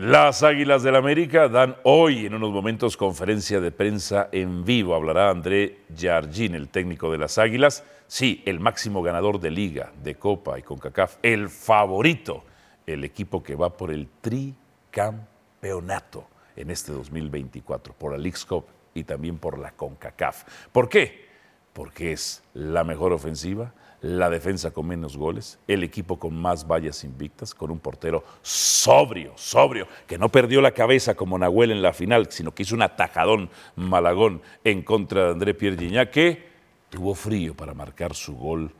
Las 0.00 0.42
Águilas 0.42 0.82
del 0.82 0.96
América 0.96 1.50
dan 1.50 1.76
hoy 1.82 2.24
en 2.24 2.32
unos 2.32 2.52
momentos 2.52 2.96
conferencia 2.96 3.60
de 3.60 3.70
prensa 3.70 4.30
en 4.32 4.64
vivo. 4.64 4.94
Hablará 4.94 5.28
André 5.28 5.80
Jardín, 5.94 6.54
el 6.54 6.70
técnico 6.70 7.12
de 7.12 7.18
las 7.18 7.36
Águilas. 7.36 7.84
Sí, 8.06 8.42
el 8.46 8.60
máximo 8.60 9.02
ganador 9.02 9.40
de 9.40 9.50
liga, 9.50 9.92
de 10.02 10.14
Copa 10.14 10.58
y 10.58 10.62
CONCACAF. 10.62 11.18
El 11.22 11.50
favorito, 11.50 12.44
el 12.86 13.04
equipo 13.04 13.42
que 13.42 13.54
va 13.54 13.76
por 13.76 13.90
el 13.90 14.08
tricampeonato 14.22 16.28
en 16.56 16.70
este 16.70 16.92
2024, 16.92 17.92
por 17.92 18.12
la 18.12 18.16
League's 18.16 18.46
y 18.94 19.04
también 19.04 19.36
por 19.36 19.58
la 19.58 19.72
CONCACAF. 19.72 20.44
¿Por 20.72 20.88
qué? 20.88 21.28
Porque 21.74 22.12
es 22.12 22.42
la 22.54 22.84
mejor 22.84 23.12
ofensiva, 23.12 23.74
la 24.02 24.30
defensa 24.30 24.70
con 24.70 24.86
menos 24.86 25.16
goles, 25.16 25.58
el 25.68 25.84
equipo 25.84 26.18
con 26.18 26.34
más 26.34 26.66
vallas 26.66 27.04
invictas, 27.04 27.54
con 27.54 27.70
un 27.70 27.78
portero 27.78 28.24
sobrio, 28.42 29.32
sobrio, 29.36 29.86
que 30.06 30.16
no 30.18 30.30
perdió 30.30 30.60
la 30.60 30.72
cabeza 30.72 31.14
como 31.14 31.38
Nahuel 31.38 31.70
en 31.70 31.82
la 31.82 31.92
final, 31.92 32.30
sino 32.30 32.54
que 32.54 32.62
hizo 32.62 32.74
un 32.74 32.82
atajadón 32.82 33.50
malagón 33.76 34.40
en 34.64 34.82
contra 34.82 35.24
de 35.24 35.30
André 35.32 35.54
Pierre 35.54 35.76
Gignac, 35.76 36.10
que 36.10 36.50
tuvo 36.88 37.14
frío 37.14 37.54
para 37.54 37.74
marcar 37.74 38.14
su 38.14 38.36
gol 38.36 38.72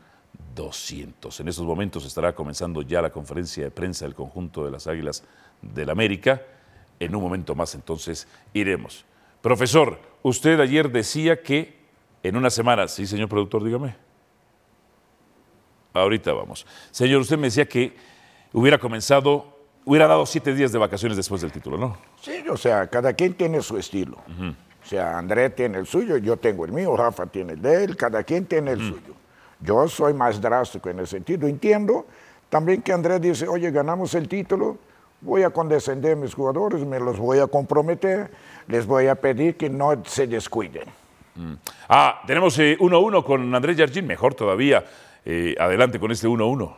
200. 0.54 1.38
En 1.40 1.48
estos 1.48 1.66
momentos 1.66 2.04
estará 2.06 2.34
comenzando 2.34 2.82
ya 2.82 3.02
la 3.02 3.10
conferencia 3.10 3.64
de 3.64 3.70
prensa 3.70 4.06
del 4.06 4.14
conjunto 4.14 4.64
de 4.64 4.70
las 4.70 4.86
Águilas 4.86 5.22
del 5.60 5.90
América. 5.90 6.42
En 6.98 7.14
un 7.14 7.22
momento 7.22 7.54
más 7.54 7.74
entonces 7.74 8.26
iremos. 8.52 9.04
Profesor, 9.42 9.98
usted 10.22 10.60
ayer 10.60 10.90
decía 10.90 11.42
que 11.42 11.78
en 12.22 12.36
una 12.36 12.50
semana, 12.50 12.88
sí 12.88 13.06
señor 13.06 13.28
productor, 13.28 13.64
dígame. 13.64 14.09
Ahorita 15.92 16.32
vamos. 16.32 16.66
Señor, 16.90 17.20
usted 17.20 17.36
me 17.36 17.48
decía 17.48 17.66
que 17.68 17.96
hubiera 18.52 18.78
comenzado, 18.78 19.58
hubiera 19.84 20.06
dado 20.06 20.26
siete 20.26 20.54
días 20.54 20.72
de 20.72 20.78
vacaciones 20.78 21.16
después 21.16 21.40
del 21.40 21.52
título, 21.52 21.76
¿no? 21.76 21.96
Sí, 22.20 22.44
o 22.48 22.56
sea, 22.56 22.86
cada 22.88 23.12
quien 23.12 23.34
tiene 23.34 23.60
su 23.62 23.76
estilo. 23.76 24.18
O 24.18 24.86
sea, 24.86 25.18
André 25.18 25.50
tiene 25.50 25.78
el 25.78 25.86
suyo, 25.86 26.16
yo 26.16 26.36
tengo 26.36 26.64
el 26.64 26.72
mío, 26.72 26.96
Rafa 26.96 27.26
tiene 27.26 27.52
el 27.52 27.62
de 27.62 27.84
él, 27.84 27.96
cada 27.96 28.22
quien 28.22 28.46
tiene 28.46 28.72
el 28.72 28.78
suyo. 28.78 29.14
Yo 29.60 29.86
soy 29.88 30.14
más 30.14 30.40
drástico 30.40 30.88
en 30.88 31.00
ese 31.00 31.16
sentido. 31.16 31.46
Entiendo 31.46 32.06
también 32.48 32.82
que 32.82 32.92
André 32.92 33.20
dice, 33.20 33.46
oye, 33.46 33.70
ganamos 33.70 34.14
el 34.14 34.26
título, 34.26 34.78
voy 35.20 35.42
a 35.42 35.50
condescender 35.50 36.12
a 36.12 36.16
mis 36.16 36.34
jugadores, 36.34 36.84
me 36.84 36.98
los 36.98 37.18
voy 37.18 37.38
a 37.38 37.46
comprometer, 37.46 38.30
les 38.68 38.86
voy 38.86 39.06
a 39.06 39.14
pedir 39.14 39.56
que 39.56 39.68
no 39.68 40.02
se 40.06 40.26
descuiden. 40.26 40.88
Ah, 41.88 42.22
tenemos 42.26 42.58
1-1 42.58 43.24
con 43.24 43.54
Andrés 43.54 43.76
Jardín, 43.76 44.06
mejor 44.06 44.34
todavía. 44.34 44.84
Eh, 45.24 45.54
adelante 45.58 45.98
con 45.98 46.10
este 46.10 46.28
1-1. 46.28 46.76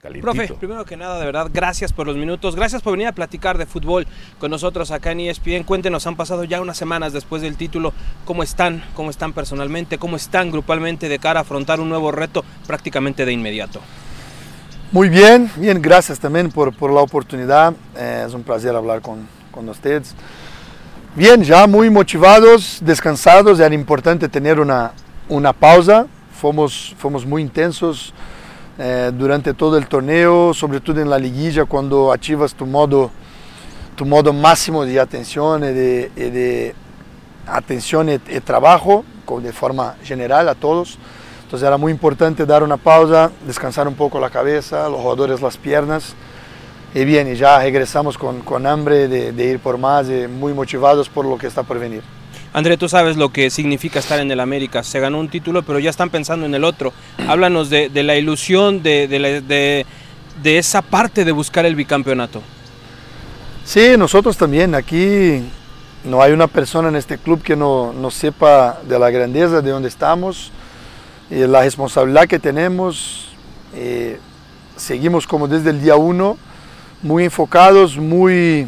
Calientito. 0.00 0.32
Profe, 0.32 0.54
primero 0.54 0.84
que 0.86 0.96
nada, 0.96 1.18
de 1.18 1.26
verdad, 1.26 1.50
gracias 1.52 1.92
por 1.92 2.06
los 2.06 2.16
minutos, 2.16 2.56
gracias 2.56 2.80
por 2.80 2.92
venir 2.92 3.08
a 3.08 3.12
platicar 3.12 3.58
de 3.58 3.66
fútbol 3.66 4.06
con 4.38 4.50
nosotros 4.50 4.90
acá 4.92 5.12
en 5.12 5.20
ESPN. 5.20 5.64
Cuéntenos, 5.64 6.06
han 6.06 6.16
pasado 6.16 6.44
ya 6.44 6.62
unas 6.62 6.78
semanas 6.78 7.12
después 7.12 7.42
del 7.42 7.56
título, 7.56 7.92
¿cómo 8.24 8.42
están? 8.42 8.82
¿Cómo 8.94 9.10
están 9.10 9.34
personalmente? 9.34 9.98
¿Cómo 9.98 10.16
están 10.16 10.50
grupalmente 10.50 11.10
de 11.10 11.18
cara 11.18 11.40
a 11.40 11.42
afrontar 11.42 11.80
un 11.80 11.90
nuevo 11.90 12.12
reto 12.12 12.44
prácticamente 12.66 13.26
de 13.26 13.32
inmediato? 13.32 13.80
Muy 14.90 15.10
bien, 15.10 15.50
bien, 15.56 15.82
gracias 15.82 16.18
también 16.18 16.50
por, 16.50 16.74
por 16.74 16.90
la 16.90 17.00
oportunidad. 17.00 17.74
Eh, 17.94 18.24
es 18.26 18.32
un 18.32 18.42
placer 18.42 18.74
hablar 18.74 19.02
con, 19.02 19.28
con 19.50 19.68
ustedes. 19.68 20.14
Bien, 21.14 21.42
ya 21.44 21.66
muy 21.66 21.90
motivados, 21.90 22.78
descansados. 22.80 23.60
Era 23.60 23.74
importante 23.74 24.28
tener 24.28 24.58
una, 24.58 24.92
una 25.28 25.52
pausa. 25.52 26.06
Fomos, 26.40 26.94
fomos 26.96 27.26
muy 27.26 27.42
intensos 27.42 28.14
eh, 28.78 29.10
durante 29.12 29.52
todo 29.52 29.76
el 29.76 29.86
torneo, 29.86 30.54
sobre 30.54 30.80
todo 30.80 30.98
en 30.98 31.10
la 31.10 31.18
liguilla, 31.18 31.66
cuando 31.66 32.10
activas 32.10 32.54
tu 32.54 32.64
modo, 32.64 33.10
tu 33.94 34.06
modo 34.06 34.32
máximo 34.32 34.86
de 34.86 34.98
atención 34.98 35.62
y 35.64 35.66
de, 35.66 36.08
de 36.16 36.74
atención 37.46 38.08
y, 38.08 38.14
y 38.14 38.40
trabajo, 38.40 39.04
de 39.42 39.52
forma 39.52 39.96
general 40.02 40.48
a 40.48 40.54
todos. 40.54 40.98
Entonces 41.42 41.66
era 41.66 41.76
muy 41.76 41.92
importante 41.92 42.46
dar 42.46 42.62
una 42.62 42.78
pausa, 42.78 43.30
descansar 43.46 43.86
un 43.86 43.94
poco 43.94 44.18
la 44.18 44.30
cabeza, 44.30 44.88
los 44.88 45.00
jugadores 45.00 45.42
las 45.42 45.58
piernas. 45.58 46.14
Y 46.94 47.04
bien, 47.04 47.32
ya 47.34 47.58
regresamos 47.58 48.16
con, 48.16 48.40
con 48.40 48.66
hambre 48.66 49.08
de, 49.08 49.32
de 49.32 49.44
ir 49.44 49.58
por 49.58 49.76
más 49.76 50.08
y 50.08 50.26
muy 50.26 50.54
motivados 50.54 51.08
por 51.08 51.26
lo 51.26 51.36
que 51.36 51.48
está 51.48 51.62
por 51.62 51.78
venir. 51.78 52.02
André, 52.52 52.76
tú 52.76 52.88
sabes 52.88 53.16
lo 53.16 53.32
que 53.32 53.48
significa 53.48 54.00
estar 54.00 54.18
en 54.18 54.30
el 54.30 54.40
América. 54.40 54.82
Se 54.82 54.98
ganó 54.98 55.20
un 55.20 55.28
título, 55.28 55.62
pero 55.62 55.78
ya 55.78 55.90
están 55.90 56.10
pensando 56.10 56.46
en 56.46 56.54
el 56.54 56.64
otro. 56.64 56.92
Háblanos 57.28 57.70
de, 57.70 57.90
la 58.02 58.16
ilusión, 58.16 58.82
de, 58.82 59.86
esa 60.44 60.82
parte 60.82 61.24
de 61.24 61.30
buscar 61.30 61.64
el 61.64 61.76
bicampeonato. 61.76 62.42
Sí, 63.64 63.92
nosotros 63.96 64.36
también. 64.36 64.74
Aquí 64.74 65.42
no 66.04 66.20
hay 66.20 66.32
una 66.32 66.48
persona 66.48 66.88
en 66.88 66.96
este 66.96 67.18
club 67.18 67.40
que 67.40 67.54
no, 67.54 67.92
no 67.92 68.10
sepa 68.10 68.80
de 68.88 68.98
la 68.98 69.10
grandeza 69.10 69.60
de 69.60 69.70
donde 69.70 69.88
estamos 69.88 70.50
y 71.30 71.46
la 71.46 71.60
responsabilidad 71.60 72.26
que 72.26 72.40
tenemos. 72.40 73.28
Eh, 73.74 74.18
seguimos 74.76 75.26
como 75.26 75.46
desde 75.46 75.70
el 75.70 75.80
día 75.80 75.94
uno, 75.94 76.36
muy 77.02 77.24
enfocados, 77.24 77.96
muy 77.96 78.66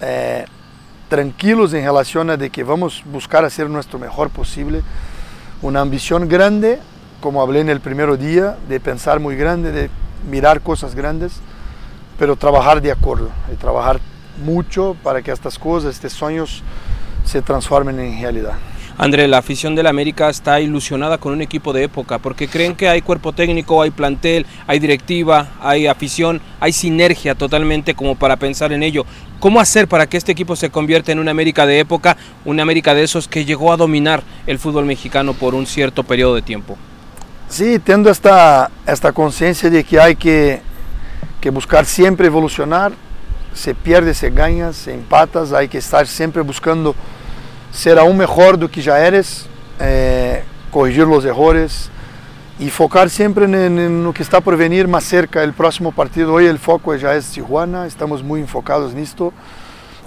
eh, 0.00 0.46
tranquilos 1.14 1.72
en 1.74 1.84
relación 1.84 2.28
a 2.30 2.36
de 2.36 2.50
que 2.50 2.64
vamos 2.64 3.04
a 3.06 3.10
buscar 3.10 3.44
hacer 3.44 3.70
nuestro 3.70 4.00
mejor 4.00 4.30
posible. 4.30 4.82
Una 5.62 5.80
ambición 5.80 6.28
grande, 6.28 6.80
como 7.20 7.40
hablé 7.40 7.60
en 7.60 7.68
el 7.68 7.78
primer 7.78 8.18
día, 8.18 8.56
de 8.68 8.80
pensar 8.80 9.20
muy 9.20 9.36
grande, 9.36 9.70
de 9.70 9.90
mirar 10.28 10.60
cosas 10.60 10.96
grandes 10.96 11.40
pero 12.18 12.36
trabajar 12.36 12.80
de 12.80 12.92
acuerdo 12.92 13.28
y 13.52 13.56
trabajar 13.56 14.00
mucho 14.44 14.96
para 15.02 15.22
que 15.22 15.30
estas 15.30 15.58
cosas, 15.58 15.94
estos 15.94 16.12
sueños 16.12 16.62
se 17.24 17.42
transformen 17.42 17.98
en 17.98 18.20
realidad. 18.20 18.54
André, 18.96 19.26
la 19.26 19.38
afición 19.38 19.74
del 19.74 19.88
América 19.88 20.30
está 20.30 20.60
ilusionada 20.60 21.18
con 21.18 21.32
un 21.32 21.42
equipo 21.42 21.72
de 21.72 21.82
época 21.82 22.20
porque 22.20 22.46
creen 22.46 22.76
que 22.76 22.88
hay 22.88 23.02
cuerpo 23.02 23.32
técnico, 23.32 23.82
hay 23.82 23.90
plantel, 23.90 24.46
hay 24.68 24.78
directiva, 24.78 25.48
hay 25.60 25.88
afición, 25.88 26.40
hay 26.60 26.72
sinergia 26.72 27.34
totalmente 27.34 27.94
como 27.94 28.14
para 28.14 28.36
pensar 28.36 28.72
en 28.72 28.84
ello. 28.84 29.04
¿Cómo 29.40 29.58
hacer 29.58 29.88
para 29.88 30.06
que 30.06 30.16
este 30.16 30.30
equipo 30.30 30.54
se 30.54 30.70
convierta 30.70 31.10
en 31.10 31.18
una 31.18 31.32
América 31.32 31.66
de 31.66 31.80
época, 31.80 32.16
una 32.44 32.62
América 32.62 32.94
de 32.94 33.02
esos 33.02 33.26
que 33.26 33.44
llegó 33.44 33.72
a 33.72 33.76
dominar 33.76 34.22
el 34.46 34.60
fútbol 34.60 34.84
mexicano 34.84 35.34
por 35.34 35.56
un 35.56 35.66
cierto 35.66 36.04
periodo 36.04 36.36
de 36.36 36.42
tiempo? 36.42 36.78
Sí, 37.48 37.80
tendo 37.80 38.10
esta, 38.10 38.70
esta 38.86 39.10
conciencia 39.10 39.70
de 39.70 39.82
que 39.82 39.98
hay 39.98 40.14
que, 40.14 40.60
que 41.40 41.50
buscar 41.50 41.84
siempre 41.84 42.28
evolucionar, 42.28 42.92
se 43.54 43.74
pierde, 43.74 44.14
se 44.14 44.30
gana, 44.30 44.72
se 44.72 44.94
empatas, 44.94 45.52
hay 45.52 45.66
que 45.66 45.78
estar 45.78 46.06
siempre 46.06 46.42
buscando 46.42 46.94
ser 47.74 47.98
aún 47.98 48.16
mejor 48.16 48.56
do 48.56 48.70
que 48.70 48.80
ya 48.80 49.04
eres, 49.04 49.46
eh, 49.80 50.44
corregir 50.70 51.06
los 51.06 51.24
errores 51.24 51.90
y 52.60 52.70
focar 52.70 53.10
siempre 53.10 53.46
en, 53.46 53.54
en 53.54 54.04
lo 54.04 54.14
que 54.14 54.22
está 54.22 54.40
por 54.40 54.56
venir 54.56 54.86
más 54.86 55.02
cerca, 55.02 55.42
el 55.42 55.52
próximo 55.52 55.90
partido. 55.90 56.32
Hoy 56.32 56.46
el 56.46 56.60
foco 56.60 56.94
ya 56.94 57.16
es 57.16 57.32
Tijuana, 57.32 57.86
estamos 57.86 58.22
muy 58.22 58.40
enfocados 58.40 58.92
en 58.92 59.00
esto 59.00 59.32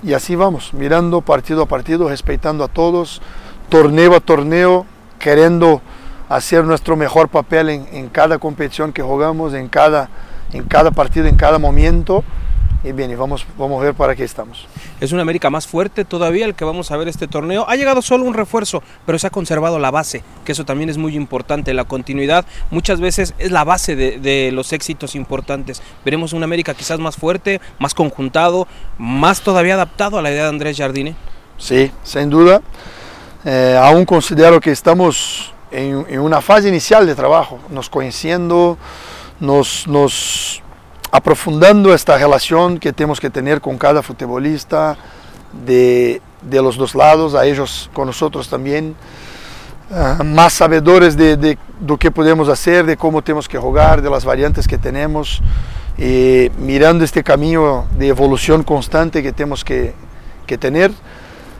y 0.02 0.14
así 0.14 0.36
vamos, 0.36 0.74
mirando 0.74 1.20
partido 1.20 1.64
a 1.64 1.66
partido, 1.66 2.08
respetando 2.08 2.64
a 2.64 2.70
todos, 2.70 3.22
torneo 3.68 4.16
a 4.16 4.22
torneo, 4.22 4.86
queriendo 5.20 5.82
hacer 6.30 6.64
nuestro 6.64 6.96
mejor 6.96 7.28
papel 7.28 7.70
en, 7.70 7.88
en 7.92 8.08
cada 8.08 8.38
competición 8.38 8.94
que 8.94 9.02
jugamos, 9.02 9.54
en 9.54 9.68
cada, 9.68 10.10
en 10.54 10.64
cada 10.64 10.92
partido, 10.92 11.28
en 11.28 11.36
cada 11.36 11.60
momento. 11.60 12.24
Y 12.84 12.92
bien, 12.92 13.10
y 13.10 13.16
vamos, 13.16 13.46
vamos 13.58 13.82
a 13.82 13.86
ver 13.86 13.94
para 13.96 14.16
qué 14.16 14.24
estamos. 14.24 14.68
Es 15.02 15.12
un 15.12 15.20
América 15.20 15.50
más 15.50 15.68
fuerte 15.68 16.06
todavía 16.06 16.46
el 16.46 16.54
que 16.54 16.64
vamos 16.64 16.92
a 16.92 16.98
ver 16.98 17.08
este 17.08 17.28
torneo. 17.28 17.66
Ha 17.68 17.76
llegado 17.76 18.02
solo 18.02 18.24
un 18.24 18.34
refuerzo, 18.34 18.84
pero 19.06 19.18
se 19.18 19.28
ha 19.28 19.30
conservado 19.30 19.80
la 19.80 19.92
base, 19.92 20.24
que 20.46 20.52
eso 20.52 20.64
también 20.64 20.90
es 20.90 20.98
muy 20.98 21.16
importante. 21.16 21.74
La 21.74 21.86
continuidad 21.86 22.46
muchas 22.70 23.00
veces 23.00 23.34
es 23.40 23.52
la 23.52 23.64
base 23.64 23.96
de, 23.96 24.20
de 24.20 24.52
los 24.52 24.74
éxitos 24.74 25.16
importantes. 25.16 25.82
Veremos 26.06 26.34
un 26.34 26.44
América 26.44 26.74
quizás 26.76 27.00
más 27.00 27.18
fuerte, 27.18 27.60
más 27.80 27.94
conjuntado, 27.94 28.68
más 28.98 29.42
todavía 29.42 29.74
adaptado 29.74 30.20
a 30.20 30.22
la 30.22 30.30
idea 30.30 30.44
de 30.44 30.50
Andrés 30.50 30.78
Jardine. 30.78 31.16
Sí, 31.58 31.92
sin 32.04 32.30
duda. 32.30 32.62
Eh, 33.44 33.80
aún 33.82 34.06
considero 34.06 34.60
que 34.60 34.72
estamos 34.72 35.54
en, 35.72 36.06
en, 36.10 36.20
una 36.20 36.42
fase 36.42 36.70
inicial 36.70 37.06
de 37.06 37.16
trabajo, 37.16 37.60
nos 37.70 37.90
conociendo, 37.90 38.78
nos, 39.40 39.88
nos 39.88 40.62
aprofundando 41.18 41.96
esta 41.96 42.16
relación 42.16 42.78
que 42.78 42.94
tenemos 42.94 43.20
que 43.20 43.32
tener 43.32 43.60
con 43.60 43.76
cada 43.80 44.04
futbolista 44.04 44.96
de, 45.66 46.22
de 46.44 46.62
los 46.62 46.78
dos 46.78 46.94
lados, 46.94 47.34
a 47.34 47.44
ellos 47.48 47.90
con 47.92 48.06
nosotros 48.06 48.48
también, 48.48 48.96
uh, 49.90 50.24
más 50.24 50.54
sabedores 50.54 51.18
de, 51.18 51.36
de, 51.36 51.58
lo 51.86 51.98
que 51.98 52.12
podemos 52.12 52.50
hacer, 52.50 52.86
de 52.86 52.98
cómo 52.98 53.24
tenemos 53.24 53.50
que 53.50 53.58
jugar, 53.58 54.04
de 54.04 54.12
las 54.12 54.26
variantes 54.26 54.68
que 54.68 54.78
tenemos, 54.78 55.42
y 55.98 56.52
mirando 56.60 57.04
este 57.04 57.24
camino 57.24 57.88
de 57.98 58.10
evolución 58.10 58.62
constante 58.62 59.24
que 59.24 59.34
tenemos 59.34 59.64
que, 59.66 59.96
que 60.46 60.58
tener. 60.58 60.92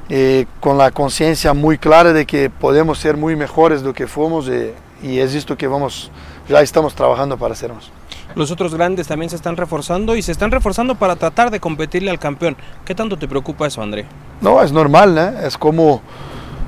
Eh, 0.10 0.46
con 0.62 0.78
la 0.78 0.90
conciencia 0.92 1.54
muy 1.54 1.78
clara 1.78 2.14
de 2.14 2.26
que 2.26 2.50
podemos 2.50 2.98
ser 2.98 3.18
muy 3.18 3.36
mejores 3.36 3.82
de 3.82 3.88
lo 3.88 3.94
que 3.94 4.08
fuimos 4.08 4.48
eh, 4.48 4.74
y 5.04 5.20
es 5.20 5.36
esto 5.36 5.58
que 5.58 5.68
vamos, 5.68 6.10
ya 6.48 6.62
estamos 6.62 6.96
trabajando 6.96 7.36
para 7.36 7.54
más. 7.74 7.92
Los 8.36 8.52
otros 8.52 8.76
grandes 8.76 9.08
también 9.08 9.30
se 9.30 9.36
están 9.36 9.58
reforzando 9.58 10.16
y 10.16 10.22
se 10.22 10.32
están 10.32 10.52
reforzando 10.52 10.96
para 10.96 11.16
tratar 11.16 11.50
de 11.52 11.60
competirle 11.60 12.12
al 12.12 12.20
campeón. 12.20 12.56
¿Qué 12.86 12.94
tanto 12.94 13.18
te 13.18 13.28
preocupa 13.28 13.68
eso, 13.68 13.82
André? 13.82 14.06
No, 14.42 14.62
es 14.62 14.72
normal, 14.72 15.18
¿eh? 15.18 15.48
es, 15.48 15.58
como, 15.58 16.02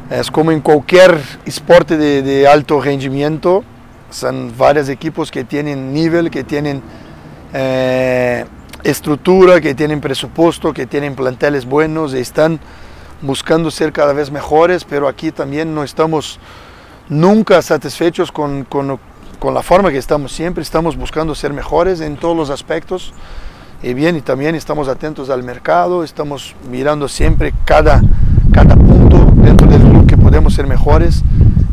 es 0.09 0.31
como 0.31 0.51
en 0.51 0.61
cualquier 0.61 1.19
esporte 1.45 1.97
de, 1.97 2.21
de 2.21 2.47
alto 2.47 2.81
rendimiento. 2.81 3.63
Son 4.09 4.53
varios 4.57 4.89
equipos 4.89 5.29
que 5.29 5.43
tienen 5.43 5.93
nivel, 5.93 6.31
que 6.31 6.43
tienen 6.43 6.81
eh, 7.53 8.45
estructura, 8.83 9.59
que 9.61 9.75
tienen 9.75 10.01
presupuesto, 10.01 10.73
que 10.73 10.85
tienen 10.85 11.15
planteles 11.15 11.65
buenos 11.65 12.13
y 12.13 12.19
están 12.19 12.59
buscando 13.21 13.69
ser 13.71 13.91
cada 13.91 14.13
vez 14.13 14.31
mejores, 14.31 14.85
pero 14.85 15.07
aquí 15.07 15.31
también 15.31 15.73
no 15.75 15.83
estamos 15.83 16.39
nunca 17.09 17.61
satisfechos 17.61 18.31
con, 18.31 18.63
con, 18.65 18.99
con, 19.39 19.53
la 19.53 19.63
forma 19.63 19.91
que 19.91 19.97
estamos 19.97 20.31
siempre, 20.31 20.61
estamos 20.61 20.97
buscando 20.97 21.33
ser 21.35 21.53
mejores 21.53 22.01
en 22.01 22.17
todos 22.17 22.35
los 22.35 22.49
aspectos. 22.49 23.13
Y 23.81 23.93
bien, 23.93 24.17
y 24.17 24.21
también 24.21 24.55
estamos 24.55 24.87
atentos 24.89 25.29
al 25.29 25.43
mercado, 25.43 26.03
estamos 26.03 26.55
mirando 26.69 27.07
siempre 27.07 27.53
cada, 27.63 28.01
cada 28.51 28.75
punto 28.75 29.31
dentro 29.35 29.67
del 29.67 29.81
club 29.81 30.05
que 30.05 30.17
podemos 30.17 30.53
ser 30.53 30.67
mejores 30.67 31.23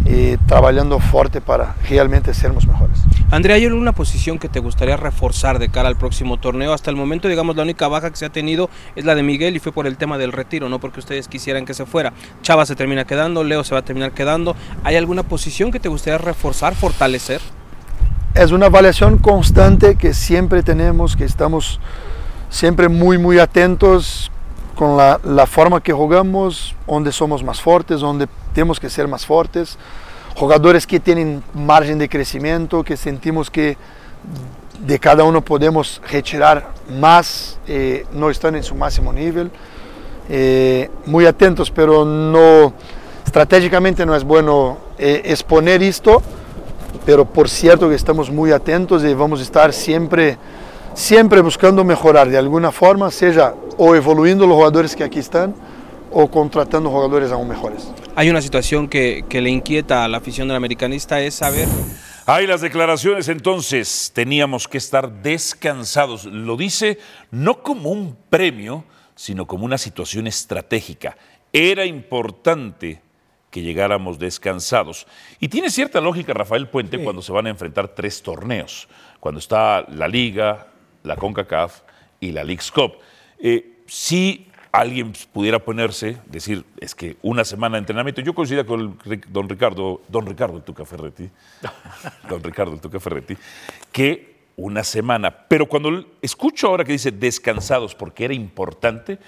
y 0.04 0.36
trabajando 0.46 1.00
fuerte 1.00 1.40
para 1.40 1.74
realmente 1.88 2.32
sermos 2.32 2.66
mejores. 2.66 2.85
Andrea, 3.28 3.56
¿hay 3.56 3.64
alguna 3.64 3.90
posición 3.90 4.38
que 4.38 4.48
te 4.48 4.60
gustaría 4.60 4.96
reforzar 4.96 5.58
de 5.58 5.68
cara 5.68 5.88
al 5.88 5.96
próximo 5.96 6.36
torneo? 6.36 6.72
Hasta 6.72 6.90
el 6.90 6.96
momento, 6.96 7.26
digamos, 7.26 7.56
la 7.56 7.64
única 7.64 7.88
baja 7.88 8.08
que 8.08 8.16
se 8.16 8.24
ha 8.24 8.28
tenido 8.30 8.70
es 8.94 9.04
la 9.04 9.16
de 9.16 9.24
Miguel 9.24 9.56
y 9.56 9.58
fue 9.58 9.72
por 9.72 9.88
el 9.88 9.96
tema 9.96 10.16
del 10.16 10.30
retiro, 10.30 10.68
no 10.68 10.78
porque 10.78 11.00
ustedes 11.00 11.26
quisieran 11.26 11.64
que 11.64 11.74
se 11.74 11.86
fuera. 11.86 12.12
Chava 12.42 12.64
se 12.66 12.76
termina 12.76 13.04
quedando, 13.04 13.42
Leo 13.42 13.64
se 13.64 13.74
va 13.74 13.80
a 13.80 13.84
terminar 13.84 14.12
quedando. 14.12 14.54
¿Hay 14.84 14.94
alguna 14.94 15.24
posición 15.24 15.72
que 15.72 15.80
te 15.80 15.88
gustaría 15.88 16.18
reforzar, 16.18 16.76
fortalecer? 16.76 17.40
Es 18.34 18.52
una 18.52 18.66
evaluación 18.66 19.18
constante 19.18 19.96
que 19.96 20.14
siempre 20.14 20.62
tenemos, 20.62 21.16
que 21.16 21.24
estamos 21.24 21.80
siempre 22.48 22.88
muy, 22.88 23.18
muy 23.18 23.40
atentos 23.40 24.30
con 24.76 24.96
la, 24.96 25.18
la 25.24 25.46
forma 25.46 25.82
que 25.82 25.92
jugamos, 25.92 26.76
donde 26.86 27.10
somos 27.10 27.42
más 27.42 27.60
fuertes, 27.60 27.98
donde 27.98 28.28
tenemos 28.54 28.78
que 28.78 28.88
ser 28.88 29.08
más 29.08 29.26
fuertes 29.26 29.78
jugadores 30.36 30.86
que 30.86 31.00
tienen 31.00 31.42
margen 31.54 31.98
de 31.98 32.08
crecimiento, 32.08 32.84
que 32.84 32.96
sentimos 32.96 33.50
que 33.50 33.76
de 34.80 34.98
cada 34.98 35.24
uno 35.24 35.40
podemos 35.40 36.00
retirar 36.10 36.72
más, 37.00 37.58
eh, 37.66 38.04
no 38.12 38.28
están 38.28 38.54
en 38.54 38.62
su 38.62 38.74
máximo 38.74 39.12
nivel. 39.12 39.50
Eh, 40.28 40.90
muy 41.06 41.24
atentos, 41.24 41.70
pero 41.70 42.04
no 42.04 42.72
estratégicamente 43.24 44.04
no 44.04 44.14
es 44.14 44.24
bueno 44.24 44.76
eh, 44.98 45.22
exponer 45.24 45.82
esto, 45.82 46.22
pero 47.06 47.24
por 47.24 47.48
cierto 47.48 47.88
que 47.88 47.94
estamos 47.94 48.30
muy 48.30 48.52
atentos 48.52 49.04
y 49.04 49.14
vamos 49.14 49.40
a 49.40 49.42
estar 49.42 49.72
siempre, 49.72 50.36
siempre 50.94 51.40
buscando 51.40 51.82
mejorar 51.82 52.28
de 52.28 52.36
alguna 52.36 52.72
forma, 52.72 53.10
sea 53.10 53.54
o 53.78 53.94
evoluindo 53.94 54.46
los 54.46 54.56
jugadores 54.56 54.94
que 54.94 55.04
aquí 55.04 55.18
están, 55.18 55.54
o 56.12 56.28
contratando 56.28 56.90
jugadores 56.90 57.32
aún 57.32 57.48
mejores. 57.48 57.88
Hay 58.18 58.30
una 58.30 58.40
situación 58.40 58.88
que, 58.88 59.26
que 59.28 59.42
le 59.42 59.50
inquieta 59.50 60.02
a 60.02 60.08
la 60.08 60.16
afición 60.16 60.48
del 60.48 60.56
americanista, 60.56 61.20
es 61.20 61.34
saber... 61.34 61.68
Hay 62.24 62.46
las 62.46 62.62
declaraciones 62.62 63.28
entonces, 63.28 64.10
teníamos 64.14 64.66
que 64.68 64.78
estar 64.78 65.22
descansados. 65.22 66.24
Lo 66.24 66.56
dice 66.56 66.98
no 67.30 67.62
como 67.62 67.90
un 67.90 68.16
premio, 68.30 68.84
sino 69.14 69.46
como 69.46 69.66
una 69.66 69.76
situación 69.76 70.26
estratégica. 70.26 71.18
Era 71.52 71.84
importante 71.84 73.02
que 73.50 73.60
llegáramos 73.60 74.18
descansados. 74.18 75.06
Y 75.38 75.48
tiene 75.48 75.68
cierta 75.68 76.00
lógica 76.00 76.32
Rafael 76.32 76.70
Puente 76.70 76.96
sí. 76.96 77.04
cuando 77.04 77.20
se 77.20 77.32
van 77.32 77.46
a 77.46 77.50
enfrentar 77.50 77.88
tres 77.88 78.22
torneos, 78.22 78.88
cuando 79.20 79.40
está 79.40 79.84
la 79.90 80.08
Liga, 80.08 80.68
la 81.02 81.16
CONCACAF 81.16 81.82
y 82.18 82.32
la 82.32 82.44
League's 82.44 82.72
Cup. 82.72 82.94
Eh, 83.38 83.82
sí 83.86 84.48
alguien 84.72 85.12
pudiera 85.32 85.58
ponerse, 85.58 86.18
decir, 86.26 86.64
es 86.80 86.94
que 86.94 87.16
una 87.22 87.44
semana 87.44 87.76
de 87.76 87.80
entrenamiento, 87.80 88.20
yo 88.20 88.34
coincido 88.34 88.66
con 88.66 88.98
el, 89.06 89.20
don 89.28 89.48
Ricardo, 89.48 90.02
don 90.08 90.26
Ricardo 90.26 90.56
el 90.56 90.62
Tuca 90.62 90.84
Ferretti, 90.84 91.30
don 92.28 92.42
Ricardo 92.42 92.74
el 92.74 92.80
Tuca 92.80 93.00
Ferretti, 93.00 93.36
que 93.92 94.36
una 94.56 94.82
semana, 94.84 95.30
pero 95.30 95.66
cuando 95.66 96.06
escucho 96.22 96.68
ahora 96.68 96.84
que 96.84 96.92
dice 96.92 97.10
descansados 97.10 97.94
porque 97.94 98.24
era 98.24 98.34
importante, 98.34 99.18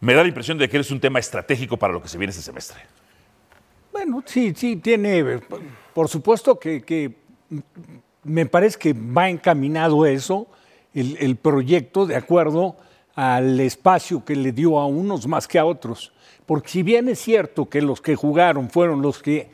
me 0.00 0.14
da 0.14 0.22
la 0.22 0.28
impresión 0.28 0.58
de 0.58 0.68
que 0.68 0.78
es 0.78 0.90
un 0.90 1.00
tema 1.00 1.20
estratégico 1.20 1.76
para 1.76 1.92
lo 1.92 2.02
que 2.02 2.08
se 2.08 2.18
viene 2.18 2.32
ese 2.32 2.42
semestre. 2.42 2.80
Bueno, 3.92 4.22
sí, 4.26 4.52
sí, 4.56 4.76
tiene, 4.76 5.40
por 5.94 6.08
supuesto 6.08 6.58
que, 6.58 6.82
que 6.82 7.14
me 8.24 8.46
parece 8.46 8.78
que 8.78 8.92
va 8.94 9.28
encaminado 9.28 10.06
eso, 10.06 10.48
el, 10.94 11.16
el 11.20 11.36
proyecto, 11.36 12.06
de 12.06 12.16
acuerdo 12.16 12.76
al 13.14 13.60
espacio 13.60 14.24
que 14.24 14.36
le 14.36 14.52
dio 14.52 14.78
a 14.78 14.86
unos 14.86 15.26
más 15.26 15.46
que 15.46 15.58
a 15.58 15.64
otros. 15.64 16.12
Porque 16.46 16.68
si 16.68 16.82
bien 16.82 17.08
es 17.08 17.18
cierto 17.18 17.68
que 17.68 17.82
los 17.82 18.00
que 18.00 18.16
jugaron 18.16 18.70
fueron 18.70 19.02
los 19.02 19.22
que 19.22 19.50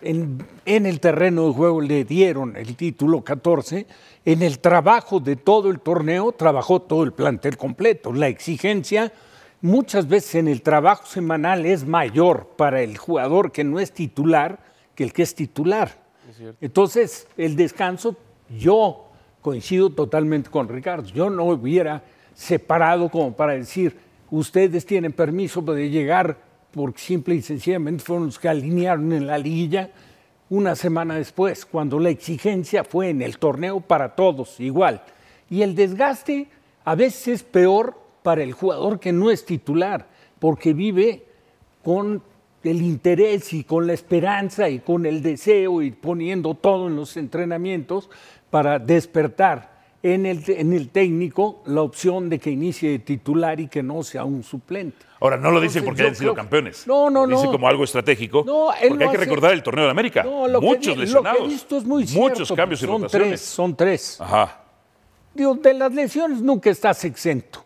en, 0.00 0.44
en, 0.64 0.86
el 0.86 1.00
terreno 1.00 1.46
de 1.46 1.52
juego 1.52 1.80
le 1.80 2.04
dieron 2.04 2.56
el 2.56 2.76
título 2.76 3.22
14, 3.22 3.86
en 4.24 4.42
el 4.42 4.60
trabajo 4.60 5.18
de 5.20 5.36
todo 5.36 5.70
el 5.70 5.80
torneo 5.80 6.32
trabajó 6.32 6.82
todo 6.82 7.02
el 7.02 7.12
plantel 7.12 7.56
completo. 7.56 8.12
La 8.12 8.28
exigencia 8.28 9.12
muchas 9.60 10.06
veces 10.08 10.36
en 10.36 10.48
el 10.48 10.62
trabajo 10.62 11.06
semanal 11.06 11.66
es 11.66 11.86
mayor 11.86 12.50
para 12.56 12.82
el 12.82 12.96
jugador 12.96 13.50
que 13.52 13.64
no 13.64 13.80
es 13.80 13.92
titular 13.92 14.60
que 14.94 15.04
el 15.04 15.12
que 15.12 15.22
es 15.22 15.34
titular. 15.34 15.96
Es 16.28 16.56
Entonces, 16.60 17.26
el 17.36 17.56
descanso, 17.56 18.16
yo 18.58 19.06
coincido 19.40 19.90
totalmente 19.90 20.50
con 20.50 20.68
Ricardo, 20.68 21.08
yo 21.08 21.30
no 21.30 21.44
hubiera 21.44 22.02
separado 22.38 23.08
como 23.08 23.32
para 23.32 23.54
decir, 23.54 23.96
ustedes 24.30 24.86
tienen 24.86 25.12
permiso 25.12 25.60
de 25.60 25.90
llegar 25.90 26.38
porque 26.70 27.00
simple 27.00 27.34
y 27.34 27.42
sencillamente 27.42 28.04
fueron 28.04 28.26
los 28.26 28.38
que 28.38 28.48
alinearon 28.48 29.12
en 29.12 29.26
la 29.26 29.38
liguilla 29.38 29.90
una 30.48 30.76
semana 30.76 31.16
después, 31.16 31.66
cuando 31.66 31.98
la 31.98 32.10
exigencia 32.10 32.84
fue 32.84 33.10
en 33.10 33.22
el 33.22 33.38
torneo 33.38 33.80
para 33.80 34.14
todos 34.14 34.60
igual. 34.60 35.02
Y 35.50 35.62
el 35.62 35.74
desgaste 35.74 36.46
a 36.84 36.94
veces 36.94 37.28
es 37.28 37.42
peor 37.42 38.00
para 38.22 38.44
el 38.44 38.52
jugador 38.52 39.00
que 39.00 39.12
no 39.12 39.32
es 39.32 39.44
titular, 39.44 40.06
porque 40.38 40.72
vive 40.72 41.24
con 41.82 42.22
el 42.62 42.82
interés 42.82 43.52
y 43.52 43.64
con 43.64 43.88
la 43.88 43.94
esperanza 43.94 44.68
y 44.68 44.78
con 44.78 45.06
el 45.06 45.22
deseo 45.22 45.82
y 45.82 45.90
poniendo 45.90 46.54
todo 46.54 46.86
en 46.86 46.94
los 46.94 47.16
entrenamientos 47.16 48.08
para 48.48 48.78
despertar 48.78 49.77
en 50.02 50.26
el, 50.26 50.44
en 50.46 50.72
el, 50.72 50.90
técnico 50.90 51.62
la 51.66 51.82
opción 51.82 52.28
de 52.28 52.38
que 52.38 52.50
inicie 52.50 52.90
de 52.90 52.98
titular 53.00 53.58
y 53.58 53.68
que 53.68 53.82
no 53.82 54.02
sea 54.02 54.24
un 54.24 54.42
suplente. 54.42 55.04
Ahora, 55.20 55.36
no 55.36 55.50
lo 55.50 55.60
dicen 55.60 55.84
porque 55.84 56.02
hayan 56.02 56.14
sido 56.14 56.34
campeones. 56.34 56.86
No, 56.86 57.10
no, 57.10 57.26
lo 57.26 57.34
no. 57.34 57.36
Dice 57.36 57.50
como 57.50 57.68
algo 57.68 57.82
estratégico. 57.82 58.44
No, 58.46 58.68
porque 58.88 59.04
hay 59.04 59.10
que 59.10 59.16
recordar 59.16 59.52
el 59.52 59.62
torneo 59.62 59.86
de 59.86 59.90
América. 59.90 60.22
No, 60.22 60.46
lo 60.46 60.60
Muchos 60.60 60.94
que, 60.94 61.00
lesionados. 61.00 61.40
Lo 61.40 61.46
que 61.46 61.50
he 61.50 61.54
visto 61.54 61.76
es 61.78 61.84
muy 61.84 62.04
muchos 62.14 62.36
cierto, 62.36 62.54
cambios 62.54 62.80
y 62.80 62.86
son 62.86 63.02
rotaciones. 63.02 63.28
Tres, 63.28 63.40
son 63.40 63.76
tres. 63.76 64.20
Ajá. 64.20 64.60
Digo, 65.34 65.54
de 65.54 65.74
las 65.74 65.92
lesiones 65.92 66.40
nunca 66.40 66.70
estás 66.70 67.04
exento. 67.04 67.64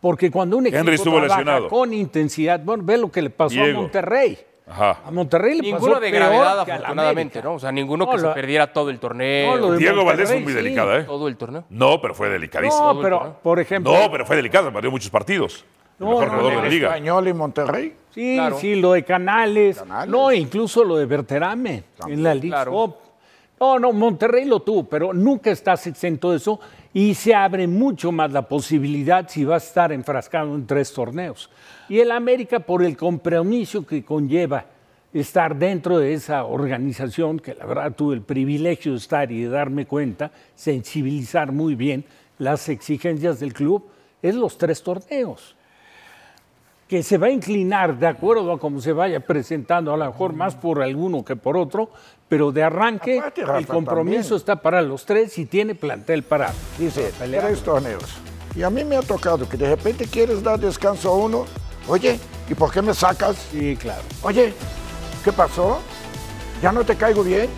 Porque 0.00 0.30
cuando 0.30 0.56
un 0.56 0.66
equipo 0.66 0.84
trabaja 0.84 1.26
lesionado. 1.26 1.68
con 1.68 1.92
intensidad, 1.92 2.60
bueno, 2.64 2.82
ve 2.84 2.98
lo 2.98 3.10
que 3.10 3.22
le 3.22 3.30
pasó 3.30 3.54
Diego. 3.54 3.78
a 3.78 3.82
Monterrey. 3.82 4.38
Ajá. 4.66 5.00
A 5.04 5.10
Monterrey 5.10 5.56
le 5.56 5.62
Ninguno 5.62 5.80
pasó 5.94 6.00
de 6.00 6.10
peor 6.10 6.22
gravedad, 6.22 6.64
que 6.64 6.72
afortunadamente, 6.72 7.38
América. 7.38 7.48
¿no? 7.50 7.54
O 7.56 7.58
sea, 7.58 7.72
ninguno 7.72 8.04
No, 8.06 8.12
que 8.12 8.18
se 8.20 8.28
perdiera 8.28 8.72
todo 8.72 8.90
el 8.90 8.98
torneo. 9.00 9.50
No, 9.50 9.56
lo 9.56 9.72
de 9.72 9.78
Diego 9.78 10.04
Valdés 10.04 10.28
fue 10.28 10.36
Monterrey, 10.38 10.42
muy 10.44 10.52
sí. 10.52 10.56
delicada, 10.56 10.98
¿eh? 11.00 11.04
Todo 11.04 11.28
el 11.28 11.36
torneo. 11.36 11.64
No, 11.70 12.00
pero 12.00 12.14
fue 12.14 12.28
delicadísimo. 12.28 12.94
No, 12.94 13.00
pero, 13.02 13.36
por 13.42 13.58
ejemplo. 13.60 13.92
No, 13.92 14.10
pero 14.10 14.24
fue 14.24 14.36
delicada, 14.36 14.72
perdió 14.72 14.90
muchos 14.90 15.10
partidos. 15.10 15.64
El 15.98 16.06
No, 16.06 16.12
mejor 16.12 16.24
no, 16.26 16.30
jugador 16.30 16.50
de 16.50 16.56
no, 16.56 16.62
la 16.62 16.68
liga. 16.68 16.88
Español 16.88 17.28
y 17.28 17.32
Monterrey. 17.34 17.96
Sí, 18.14 18.34
Claro. 18.36 18.58
sí, 18.58 18.74
lo 18.76 18.92
de 18.92 19.04
Canales. 19.04 19.78
Canales. 19.78 20.08
No, 20.10 20.32
incluso 20.32 20.84
lo 20.84 20.96
de 20.96 21.06
Berterame 21.06 21.84
en 22.06 22.22
la 22.22 22.34
Liga. 22.34 22.62
Claro. 22.64 22.98
No, 23.60 23.78
no, 23.78 23.92
Monterrey 23.92 24.44
lo 24.44 24.60
tuvo, 24.60 24.84
pero 24.88 25.12
nunca 25.12 25.50
estás 25.50 25.86
exento 25.86 26.32
de 26.32 26.38
eso 26.38 26.58
y 26.92 27.14
se 27.14 27.32
abre 27.32 27.68
mucho 27.68 28.10
más 28.10 28.32
la 28.32 28.42
posibilidad 28.42 29.28
si 29.28 29.44
va 29.44 29.54
a 29.54 29.58
estar 29.58 29.92
enfrascado 29.92 30.52
en 30.56 30.66
tres 30.66 30.92
torneos. 30.92 31.48
Y 31.88 32.00
el 32.00 32.10
América, 32.10 32.60
por 32.60 32.82
el 32.82 32.96
compromiso 32.96 33.86
que 33.86 34.04
conlleva 34.04 34.64
estar 35.12 35.56
dentro 35.56 35.98
de 35.98 36.14
esa 36.14 36.44
organización, 36.44 37.38
que 37.38 37.54
la 37.54 37.66
verdad 37.66 37.92
tuve 37.92 38.14
el 38.14 38.22
privilegio 38.22 38.92
de 38.92 38.98
estar 38.98 39.30
y 39.30 39.42
de 39.42 39.48
darme 39.48 39.86
cuenta, 39.86 40.30
sensibilizar 40.54 41.52
muy 41.52 41.74
bien 41.74 42.04
las 42.38 42.68
exigencias 42.68 43.40
del 43.40 43.52
club, 43.52 43.84
es 44.22 44.34
los 44.34 44.56
tres 44.56 44.82
torneos 44.82 45.56
que 46.92 47.02
se 47.02 47.16
va 47.16 47.28
a 47.28 47.30
inclinar 47.30 47.98
de 47.98 48.06
acuerdo 48.06 48.52
a 48.52 48.58
cómo 48.58 48.78
se 48.78 48.92
vaya 48.92 49.18
presentando, 49.20 49.94
a 49.94 49.96
lo 49.96 50.04
mejor 50.04 50.34
más 50.34 50.54
por 50.54 50.82
alguno 50.82 51.24
que 51.24 51.36
por 51.36 51.56
otro, 51.56 51.88
pero 52.28 52.52
de 52.52 52.62
arranque 52.62 53.18
Aparte, 53.18 53.46
Rafa, 53.46 53.58
el 53.60 53.66
compromiso 53.66 54.20
también. 54.20 54.36
está 54.36 54.56
para 54.56 54.82
los 54.82 55.06
tres 55.06 55.38
y 55.38 55.46
tiene 55.46 55.74
plantel 55.74 56.22
para. 56.22 56.52
Dice, 56.78 57.10
tres 57.18 57.62
torneos. 57.62 58.04
Y 58.54 58.62
a 58.62 58.68
mí 58.68 58.84
me 58.84 58.96
ha 58.96 59.00
tocado 59.00 59.48
que 59.48 59.56
de 59.56 59.74
repente 59.74 60.04
quieres 60.04 60.42
dar 60.42 60.60
descanso 60.60 61.08
a 61.08 61.16
uno. 61.16 61.46
Oye, 61.88 62.18
¿y 62.48 62.54
por 62.54 62.70
qué 62.72 62.82
me 62.82 62.94
sacas? 62.94 63.36
Sí, 63.50 63.76
claro. 63.76 64.02
Oye, 64.22 64.54
¿qué 65.24 65.32
pasó? 65.32 65.80
¿Ya 66.62 66.70
no 66.72 66.84
te 66.84 66.96
caigo 66.96 67.22
bien? 67.22 67.48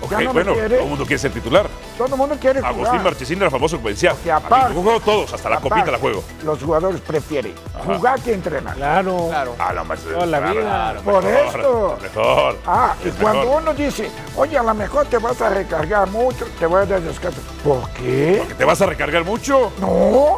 Ok, 0.00 0.12
¿Ya 0.12 0.20
no 0.20 0.32
bueno, 0.32 0.54
me 0.54 0.62
todo 0.68 0.78
el 0.78 0.86
mundo 0.88 1.04
quiere 1.04 1.18
ser 1.18 1.32
titular. 1.32 1.66
Todo 1.96 2.06
el 2.06 2.14
mundo 2.14 2.36
quiere 2.40 2.60
jugar. 2.60 2.72
Agustín 2.72 3.02
Marchesín 3.02 3.38
era 3.42 3.50
famoso 3.50 3.82
que 3.82 3.88
decía, 3.88 4.12
Porque 4.12 4.30
aparte- 4.30 4.66
"A 4.66 4.72
yo 4.72 4.80
juego 4.82 5.00
todos, 5.00 5.32
hasta 5.32 5.50
la 5.50 5.60
copita 5.60 5.90
la 5.90 5.98
juego. 5.98 6.22
Los 6.44 6.62
jugadores 6.62 7.00
prefieren 7.00 7.52
Ajá. 7.74 7.96
jugar 7.96 8.20
que 8.20 8.32
entrenar. 8.32 8.76
Claro. 8.76 9.26
Claro. 9.28 9.56
Ah, 9.58 9.72
no, 9.74 9.84
más, 9.84 9.98
Toda 9.98 10.24
la 10.26 10.38
vida. 10.38 10.52
claro, 10.62 11.00
Por 11.02 11.24
mejor, 11.24 11.46
esto. 11.56 11.98
Mejor. 12.00 12.58
Ah, 12.64 12.94
y 13.04 13.08
es 13.08 13.14
cuando 13.16 13.40
mejor. 13.42 13.62
uno 13.62 13.74
dice, 13.74 14.08
oye, 14.36 14.56
a 14.56 14.62
lo 14.62 14.74
mejor 14.74 15.06
te 15.06 15.18
vas 15.18 15.42
a 15.42 15.48
recargar 15.50 16.08
mucho, 16.10 16.46
te 16.60 16.66
voy 16.66 16.80
a 16.82 16.86
dar 16.86 17.00
descanso. 17.02 17.40
¿Por 17.64 17.90
qué? 17.90 18.46
¿Te 18.56 18.64
vas 18.64 18.80
a 18.80 18.86
recargar 18.86 19.24
mucho? 19.24 19.72
No. 19.80 20.36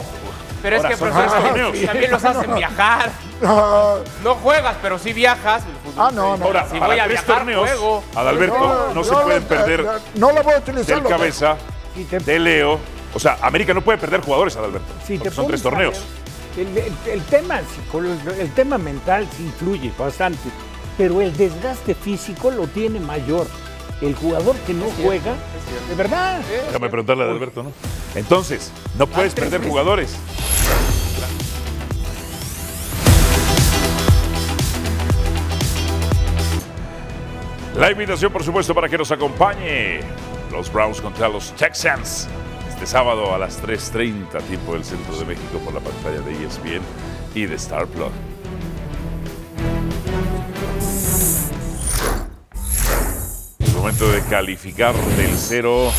Pero 0.62 0.76
es 0.76 0.82
que 0.84 0.96
profesor, 0.96 1.42
torneos. 1.42 1.80
también 1.86 2.10
los 2.10 2.24
hacen 2.36 2.54
viajar. 2.54 3.10
No. 3.40 3.96
No 4.22 4.34
juegas, 4.36 4.76
pero 4.82 4.98
sí 4.98 5.12
viajas. 5.12 5.62
El 5.64 5.72
Ah, 5.98 6.10
no, 6.12 6.36
no. 6.36 6.44
Ahora, 6.44 6.66
Si 6.70 6.78
voy 6.78 6.98
a 6.98 7.04
tres 7.04 7.08
viajar, 7.08 7.36
torneos, 7.38 7.68
juego. 7.70 8.04
Adalberto, 8.14 8.90
no, 8.94 9.02
se 9.04 9.10
yo 9.10 9.22
pueden 9.22 9.42
lo- 9.42 9.48
perder 9.48 9.84
no, 9.84 9.92
no 10.28 10.32
la 10.32 10.42
voy 10.42 10.54
a 10.54 10.58
utilizar. 10.58 10.94
del 10.94 11.02
lo 11.04 11.08
cabeza, 11.08 11.56
de 12.24 12.38
Leo. 12.38 12.78
O 13.14 13.18
sea, 13.18 13.38
América 13.42 13.74
no 13.74 13.80
puede 13.80 13.98
perder 13.98 14.20
jugadores, 14.20 14.56
Adalberto. 14.56 14.92
si 15.06 15.14
porque 15.16 15.30
te 15.30 15.34
son 15.34 15.46
tres 15.48 15.62
torneos. 15.62 16.00
El, 16.56 16.76
el- 16.76 16.92
el 17.10 17.22
tema 17.24 17.60
el 18.38 18.52
tema 18.52 18.76
mental 18.78 19.26
sí 19.36 19.44
influye 19.44 19.92
bastante, 19.98 20.48
pero 20.98 21.20
el 21.20 21.36
desgaste 21.36 21.94
físico 21.94 22.50
lo 22.50 22.66
tiene 22.66 23.00
mayor. 23.00 23.46
El 24.00 24.14
jugador 24.14 24.56
que 24.66 24.72
no 24.72 24.86
juega, 25.02 25.34
de 25.88 25.94
verdad. 25.94 26.40
Déjame 26.66 26.88
preguntarle 26.88 27.24
a 27.24 27.26
Adalberto, 27.26 27.62
¿no? 27.62 27.72
Entonces, 28.14 28.72
no 28.98 29.06
puedes 29.06 29.34
perder 29.34 29.62
jugadores. 29.62 30.16
La 37.76 37.90
invitación, 37.90 38.32
por 38.32 38.42
supuesto, 38.42 38.74
para 38.74 38.88
que 38.88 38.98
nos 38.98 39.10
acompañe 39.10 40.00
los 40.50 40.72
Browns 40.72 41.00
contra 41.00 41.28
los 41.28 41.52
Texans 41.52 42.28
este 42.68 42.86
sábado 42.86 43.34
a 43.34 43.38
las 43.38 43.62
3.30, 43.62 44.42
tiempo 44.42 44.72
del 44.72 44.84
centro 44.84 45.16
de 45.16 45.26
México, 45.26 45.58
por 45.64 45.74
la 45.74 45.80
pantalla 45.80 46.20
de 46.22 46.46
ESPN 46.46 46.82
y 47.34 47.46
de 47.46 47.54
Star 47.56 47.86
Plus. 47.86 48.10
Momento 53.80 54.12
de 54.12 54.22
calificar 54.24 54.94
del 54.94 55.34
0 55.38 55.90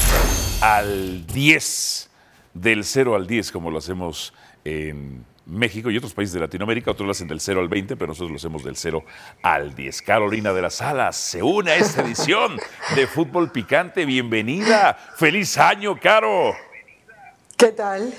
al 0.61 1.25
10. 1.25 2.09
Del 2.53 2.83
0 2.83 3.15
al 3.15 3.25
10, 3.25 3.51
como 3.51 3.71
lo 3.71 3.79
hacemos 3.79 4.35
en 4.63 5.25
México 5.47 5.89
y 5.89 5.97
otros 5.97 6.13
países 6.13 6.35
de 6.35 6.41
Latinoamérica. 6.41 6.91
Otros 6.91 7.07
lo 7.07 7.11
hacen 7.11 7.27
del 7.27 7.41
0 7.41 7.59
al 7.59 7.69
20, 7.69 7.95
pero 7.95 8.09
nosotros 8.09 8.29
lo 8.29 8.35
hacemos 8.35 8.63
del 8.63 8.75
0 8.75 9.03
al 9.41 9.73
10. 9.73 9.99
Carolina 10.03 10.53
de 10.53 10.61
las 10.61 10.79
Alas 10.79 11.15
se 11.15 11.41
une 11.41 11.71
a 11.71 11.75
esta 11.75 12.03
edición 12.03 12.59
de 12.93 13.07
Fútbol 13.07 13.51
Picante. 13.51 14.05
Bienvenida. 14.05 14.95
Feliz 15.15 15.57
año, 15.57 15.99
Caro. 15.99 16.53
¿Qué 17.57 17.71
tal? 17.71 18.13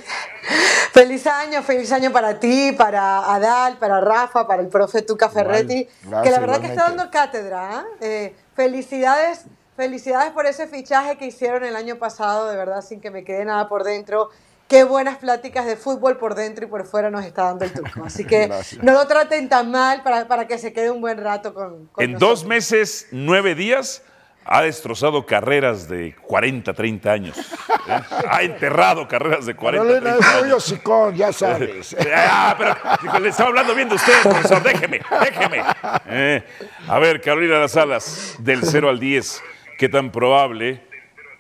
Feliz 0.93 1.25
año, 1.29 1.63
feliz 1.63 1.93
año 1.93 2.11
para 2.11 2.41
ti, 2.41 2.73
para 2.77 3.33
Adal, 3.33 3.79
para 3.79 4.01
Rafa, 4.01 4.45
para 4.45 4.61
el 4.61 4.69
profe 4.69 5.03
Tuca 5.03 5.31
Ferretti, 5.31 5.89
Gracias, 6.03 6.23
que 6.25 6.31
la 6.31 6.41
verdad 6.41 6.61
que 6.61 6.67
está 6.67 6.89
dando 6.89 7.11
cátedra. 7.11 7.85
¿eh? 8.01 8.07
Eh, 8.27 8.35
felicidades, 8.55 9.47
felicidades 9.77 10.33
por 10.33 10.47
ese 10.47 10.67
fichaje 10.67 11.17
que 11.17 11.27
hicieron 11.27 11.65
el 11.65 11.77
año 11.77 11.97
pasado, 11.97 12.49
de 12.51 12.57
verdad, 12.57 12.83
sin 12.83 13.01
que 13.01 13.11
me 13.11 13.25
quede 13.25 13.45
nada 13.45 13.69
por 13.69 13.85
dentro. 13.85 14.31
Qué 14.69 14.85
buenas 14.85 15.19
pláticas 15.19 15.67
de 15.67 15.77
fútbol 15.77 16.17
por 16.17 16.35
dentro 16.35 16.65
y 16.65 16.69
por 16.69 16.87
fuera 16.87 17.11
nos 17.11 17.25
está 17.27 17.45
dando 17.45 17.65
el 17.67 17.73
Tuca. 17.75 17.93
Así 18.07 18.25
que 18.25 18.47
Gracias. 18.47 18.83
no 18.83 18.93
lo 18.93 19.07
traten 19.07 19.49
tan 19.51 19.71
mal 19.71 20.03
para, 20.03 20.27
para 20.29 20.47
que 20.47 20.57
se 20.57 20.73
quede 20.73 20.91
un 20.91 21.01
buen 21.03 21.19
rato 21.19 21.53
con, 21.53 21.89
con 21.89 22.03
En 22.05 22.13
nosotros. 22.13 22.41
dos 22.41 22.49
meses, 22.49 23.09
nueve 23.11 23.55
días, 23.55 24.03
ha 24.45 24.63
destrozado 24.63 25.25
carreras 25.25 25.89
de 25.89 26.15
40, 26.15 26.73
30 26.73 27.13
años. 27.13 27.39
¿eh? 27.39 28.01
Ha 28.29 28.43
enterrado 28.43 29.07
carreras 29.07 29.47
de 29.47 29.55
40, 29.55 29.87
Carolina 29.87 30.11
30 30.11 30.27
es 30.29 30.35
muy 30.35 30.45
años. 30.45 30.57
hocicón, 30.57 31.17
ya 31.17 31.33
sabes. 31.33 31.97
Ah, 32.15 32.57
pero 33.01 33.19
le 33.21 33.29
estaba 33.29 33.49
hablando 33.49 33.75
bien 33.75 33.89
de 33.89 33.95
usted, 33.95 34.13
profesor. 34.23 34.63
Déjeme, 34.63 35.01
déjeme. 35.21 35.63
Eh, 36.07 36.43
a 36.89 36.99
ver, 36.99 37.21
Carolina 37.21 37.59
Las 37.59 37.77
Alas, 37.77 38.37
del 38.39 38.63
0 38.63 38.89
al 38.89 38.99
10, 38.99 39.43
¿qué 39.79 39.89
tan 39.89 40.11
probable 40.11 40.83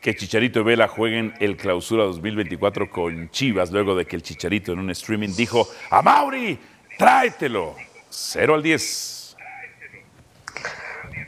que 0.00 0.14
Chicharito 0.14 0.60
y 0.60 0.62
Vela 0.64 0.88
jueguen 0.88 1.34
el 1.40 1.56
clausura 1.56 2.04
2024 2.04 2.90
con 2.90 3.30
Chivas 3.30 3.70
luego 3.70 3.94
de 3.94 4.04
que 4.04 4.16
el 4.16 4.22
Chicharito 4.22 4.72
en 4.72 4.80
un 4.80 4.90
streaming 4.90 5.34
dijo: 5.36 5.68
¡A 5.90 6.02
Mauri, 6.02 6.58
tráetelo! 6.98 7.76
0 8.10 8.54
al 8.54 8.62
10. 8.62 9.21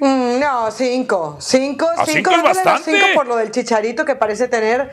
Mm, 0.00 0.40
no, 0.40 0.70
cinco. 0.70 1.36
Cinco, 1.40 1.86
¿Ah, 1.96 2.04
cinco, 2.06 2.30
cinco 2.30 2.30
es 2.30 2.36
dándole 2.42 2.54
los 2.54 2.64
bastante? 2.64 2.92
cinco 2.92 3.06
por 3.14 3.26
lo 3.26 3.36
del 3.36 3.50
chicharito 3.50 4.04
que 4.04 4.16
parece 4.16 4.48
tener. 4.48 4.90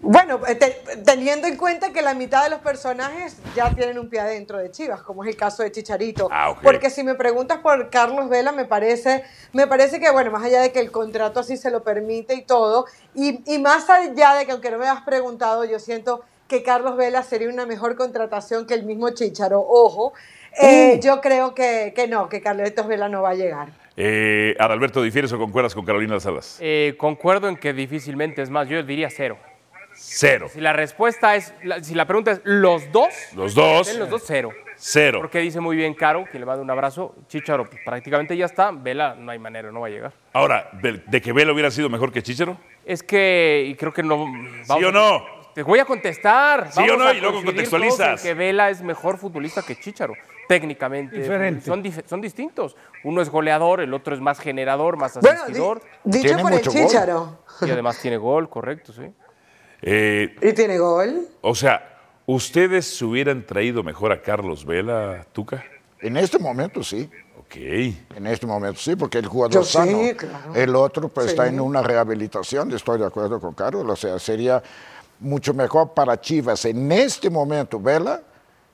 Bueno, 0.00 0.40
eh, 0.46 0.54
te- 0.54 0.80
teniendo 1.04 1.48
en 1.48 1.56
cuenta 1.56 1.92
que 1.92 2.02
la 2.02 2.14
mitad 2.14 2.44
de 2.44 2.50
los 2.50 2.60
personajes 2.60 3.36
ya 3.56 3.74
tienen 3.74 3.98
un 3.98 4.08
pie 4.08 4.20
adentro 4.20 4.56
de 4.58 4.70
Chivas, 4.70 5.02
como 5.02 5.24
es 5.24 5.30
el 5.30 5.36
caso 5.36 5.64
de 5.64 5.72
Chicharito. 5.72 6.28
Ah, 6.30 6.50
ok. 6.50 6.58
Porque 6.62 6.88
si 6.88 7.02
me 7.02 7.16
preguntas 7.16 7.58
por 7.58 7.90
Carlos 7.90 8.28
Vela, 8.28 8.52
me 8.52 8.64
parece, 8.64 9.24
me 9.52 9.66
parece 9.66 9.98
que, 9.98 10.08
bueno, 10.10 10.30
más 10.30 10.44
allá 10.44 10.60
de 10.60 10.70
que 10.70 10.78
el 10.78 10.92
contrato 10.92 11.40
así 11.40 11.56
se 11.56 11.72
lo 11.72 11.82
permite 11.82 12.34
y 12.34 12.42
todo, 12.42 12.86
y, 13.14 13.42
y 13.52 13.58
más 13.58 13.90
allá 13.90 14.34
de 14.34 14.46
que, 14.46 14.52
aunque 14.52 14.70
no 14.70 14.78
me 14.78 14.86
has 14.88 15.02
preguntado, 15.02 15.64
yo 15.64 15.80
siento 15.80 16.22
que 16.46 16.62
Carlos 16.62 16.96
Vela 16.96 17.24
sería 17.24 17.48
una 17.48 17.66
mejor 17.66 17.96
contratación 17.96 18.66
que 18.66 18.74
el 18.74 18.84
mismo 18.84 19.10
Chicharo. 19.10 19.60
Ojo, 19.68 20.12
eh, 20.62 21.00
yo 21.02 21.20
creo 21.20 21.54
que, 21.56 21.92
que 21.94 22.06
no, 22.06 22.28
que 22.28 22.40
Carlitos 22.40 22.86
Vela 22.86 23.08
no 23.08 23.20
va 23.22 23.30
a 23.30 23.34
llegar. 23.34 23.68
Eh, 24.00 24.54
Adalberto, 24.60 25.02
¿difieres 25.02 25.32
o 25.32 25.38
concuerdas 25.38 25.74
con 25.74 25.84
Carolina 25.84 26.14
Las 26.14 26.24
Alas? 26.26 26.58
Eh, 26.60 26.94
concuerdo 26.96 27.48
en 27.48 27.56
que 27.56 27.72
difícilmente, 27.72 28.42
es 28.42 28.48
más, 28.50 28.68
yo 28.68 28.80
diría 28.84 29.10
cero. 29.10 29.36
Cero. 29.92 30.46
Si 30.52 30.60
la 30.60 30.72
respuesta 30.72 31.34
es, 31.34 31.52
la- 31.64 31.82
si 31.82 31.94
la 31.96 32.06
pregunta 32.06 32.30
es 32.30 32.40
los 32.44 32.92
dos, 32.92 33.08
Los 33.34 33.54
dos, 33.56 33.92
los 33.96 34.08
dos 34.08 34.22
cero. 34.24 34.50
cero. 34.76 35.18
Porque 35.20 35.40
dice 35.40 35.58
muy 35.58 35.76
bien 35.76 35.94
Caro, 35.94 36.24
que 36.30 36.38
le 36.38 36.46
manda 36.46 36.62
un 36.62 36.70
abrazo. 36.70 37.16
Chicharo, 37.26 37.68
pues, 37.68 37.82
prácticamente 37.84 38.36
ya 38.36 38.46
está. 38.46 38.70
Vela, 38.70 39.16
no 39.18 39.32
hay 39.32 39.40
manera, 39.40 39.72
no 39.72 39.80
va 39.80 39.88
a 39.88 39.90
llegar. 39.90 40.12
Ahora, 40.32 40.70
¿de 40.72 41.20
que 41.20 41.32
Vela 41.32 41.52
hubiera 41.52 41.72
sido 41.72 41.88
mejor 41.88 42.12
que 42.12 42.22
Chichero? 42.22 42.56
Es 42.86 43.02
que, 43.02 43.64
y 43.66 43.74
creo 43.74 43.92
que 43.92 44.04
no. 44.04 44.26
¿Sí 44.62 44.84
o 44.84 44.92
no? 44.92 45.24
Te 45.52 45.64
voy 45.64 45.80
a 45.80 45.84
contestar. 45.84 46.70
¿Sí 46.70 46.88
o 46.88 46.96
no? 46.96 47.04
a 47.08 47.14
Y 47.14 47.20
luego 47.20 47.42
contextualizas. 47.42 48.22
que 48.22 48.34
Vela 48.34 48.70
es 48.70 48.80
mejor 48.80 49.18
futbolista 49.18 49.62
que 49.66 49.74
Chicharo, 49.74 50.14
técnicamente. 50.48 51.16
Diferente. 51.16 51.64
Son, 51.64 51.84
dif- 51.84 52.02
son 52.06 52.20
distintos. 52.20 52.74
Uno 53.04 53.22
es 53.22 53.30
goleador, 53.30 53.80
el 53.80 53.94
otro 53.94 54.14
es 54.14 54.20
más 54.20 54.40
generador, 54.40 54.96
más 54.96 55.14
Bueno, 55.20 55.28
di- 55.36 55.42
asistidor. 55.42 55.82
dicho 56.02 56.26
Tiene 56.26 56.42
por 56.42 56.52
el. 56.52 56.62
Chicharo. 56.62 57.38
Y 57.60 57.70
además 57.70 57.98
tiene 58.00 58.16
gol, 58.16 58.48
correcto, 58.50 58.92
sí. 58.92 59.02
Eh, 59.82 60.34
¿Y 60.42 60.52
tiene 60.54 60.78
gol? 60.78 61.28
o 61.40 61.54
sea, 61.54 61.96
¿ustedes 62.26 63.00
hubieran 63.02 63.46
traído 63.46 63.82
mejor 63.84 64.10
a 64.10 64.20
Carlos 64.22 64.64
Vela, 64.64 65.24
Tuca? 65.32 65.64
En 66.00 66.16
este 66.16 66.38
momento 66.38 66.82
sí. 66.82 67.08
Ok. 67.38 67.56
En 68.16 68.26
este 68.26 68.46
momento 68.46 68.78
sí, 68.80 68.94
porque 68.96 69.18
el 69.18 69.26
jugador 69.26 69.54
Yo 69.54 69.62
sí, 69.64 69.72
sano. 69.72 69.98
claro. 70.16 70.54
El 70.54 70.74
otro 70.76 71.08
pues 71.08 71.26
Sí. 71.26 71.30
está 71.30 71.46
en 71.46 71.60
una 71.60 71.82
rehabilitación, 71.82 72.72
estoy 72.72 72.98
de 72.98 73.06
acuerdo 73.06 73.40
con 73.40 73.54
Carlos. 73.54 73.86
O 73.88 73.96
sea, 73.96 74.18
sería 74.18 74.62
mucho 75.20 75.54
mejor 75.54 75.94
para 75.94 76.20
Chivas 76.20 76.64
en 76.66 76.90
este 76.92 77.30
momento 77.30 77.80
Vela 77.80 78.22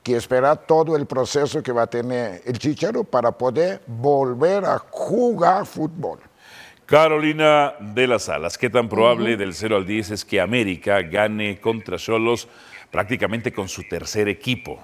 que 0.05 0.15
esperar 0.15 0.67
todo 0.67 0.95
el 0.95 1.07
proceso 1.07 1.63
que 1.63 1.71
va 1.71 1.81
a 1.81 1.87
tener 1.87 2.43
el 2.45 2.59
Chicharo 2.59 3.03
para 3.03 3.31
poder 3.31 3.81
volver 3.87 4.63
a 4.63 4.77
jugar 4.77 5.65
fútbol. 5.65 6.19
Carolina 6.85 7.73
de 7.79 8.05
las 8.05 8.29
Alas, 8.29 8.55
¿qué 8.55 8.69
tan 8.69 8.87
probable 8.87 9.35
del 9.35 9.55
0 9.55 9.77
al 9.77 9.87
10 9.87 10.11
es 10.11 10.23
que 10.23 10.39
América 10.39 11.01
gane 11.01 11.59
contra 11.59 11.97
Cholos 11.97 12.47
prácticamente 12.91 13.51
con 13.51 13.67
su 13.67 13.81
tercer 13.89 14.29
equipo? 14.29 14.79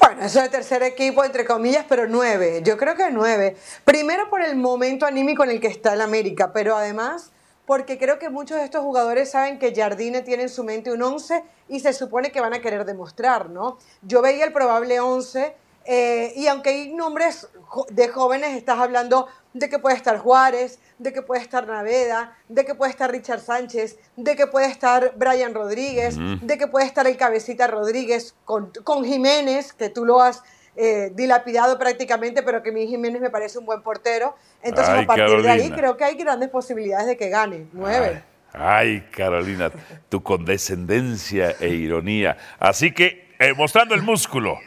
Bueno, 0.00 0.22
eso 0.22 0.40
de 0.40 0.48
tercer 0.48 0.84
equipo, 0.84 1.24
entre 1.24 1.44
comillas, 1.44 1.84
pero 1.88 2.06
nueve. 2.06 2.60
Yo 2.64 2.76
creo 2.76 2.94
que 2.94 3.10
nueve. 3.10 3.56
Primero 3.84 4.30
por 4.30 4.42
el 4.42 4.54
momento 4.54 5.06
anímico 5.06 5.42
en 5.42 5.50
el 5.50 5.60
que 5.60 5.66
está 5.66 5.94
el 5.94 6.02
América, 6.02 6.52
pero 6.52 6.76
además 6.76 7.32
porque 7.66 7.98
creo 7.98 8.18
que 8.18 8.28
muchos 8.28 8.58
de 8.58 8.64
estos 8.64 8.82
jugadores 8.82 9.30
saben 9.30 9.58
que 9.58 9.74
Jardine 9.74 10.22
tiene 10.22 10.44
en 10.44 10.48
su 10.48 10.64
mente 10.64 10.92
un 10.92 11.02
11 11.02 11.44
y 11.68 11.80
se 11.80 11.92
supone 11.92 12.32
que 12.32 12.40
van 12.40 12.54
a 12.54 12.60
querer 12.60 12.84
demostrar, 12.84 13.50
¿no? 13.50 13.78
Yo 14.02 14.20
veía 14.22 14.44
el 14.44 14.52
probable 14.52 15.00
11 15.00 15.54
eh, 15.84 16.32
y 16.36 16.46
aunque 16.46 16.70
hay 16.70 16.92
nombres 16.92 17.48
de 17.90 18.08
jóvenes, 18.08 18.56
estás 18.56 18.78
hablando 18.78 19.26
de 19.52 19.68
que 19.68 19.78
puede 19.78 19.96
estar 19.96 20.18
Juárez, 20.18 20.78
de 20.98 21.12
que 21.12 21.22
puede 21.22 21.40
estar 21.40 21.66
Naveda, 21.66 22.36
de 22.48 22.64
que 22.64 22.74
puede 22.74 22.90
estar 22.90 23.10
Richard 23.10 23.40
Sánchez, 23.40 23.98
de 24.16 24.36
que 24.36 24.46
puede 24.46 24.66
estar 24.66 25.14
Brian 25.16 25.54
Rodríguez, 25.54 26.16
de 26.40 26.58
que 26.58 26.66
puede 26.66 26.86
estar 26.86 27.06
el 27.06 27.16
Cabecita 27.16 27.66
Rodríguez 27.66 28.34
con, 28.44 28.72
con 28.84 29.04
Jiménez, 29.04 29.72
que 29.72 29.88
tú 29.88 30.04
lo 30.04 30.20
has 30.20 30.42
eh, 30.76 31.10
dilapidado 31.14 31.78
prácticamente, 31.78 32.42
pero 32.42 32.62
que 32.62 32.72
mí 32.72 32.86
Jiménez 32.86 33.20
me 33.20 33.30
parece 33.30 33.58
un 33.58 33.66
buen 33.66 33.82
portero. 33.82 34.34
Entonces, 34.62 34.94
Ay, 34.94 35.04
a 35.04 35.06
partir 35.06 35.42
de 35.42 35.50
ahí, 35.50 35.70
creo 35.70 35.96
que 35.96 36.04
hay 36.04 36.14
grandes 36.16 36.48
posibilidades 36.48 37.06
de 37.06 37.16
que 37.16 37.28
gane. 37.28 37.66
Nueve. 37.72 38.22
Ay, 38.54 39.06
Carolina, 39.10 39.70
tu 40.08 40.22
condescendencia 40.22 41.54
e 41.60 41.68
ironía. 41.68 42.36
Así 42.58 42.92
que, 42.92 43.32
eh, 43.38 43.54
mostrando 43.54 43.94
el 43.94 44.02
músculo. 44.02 44.58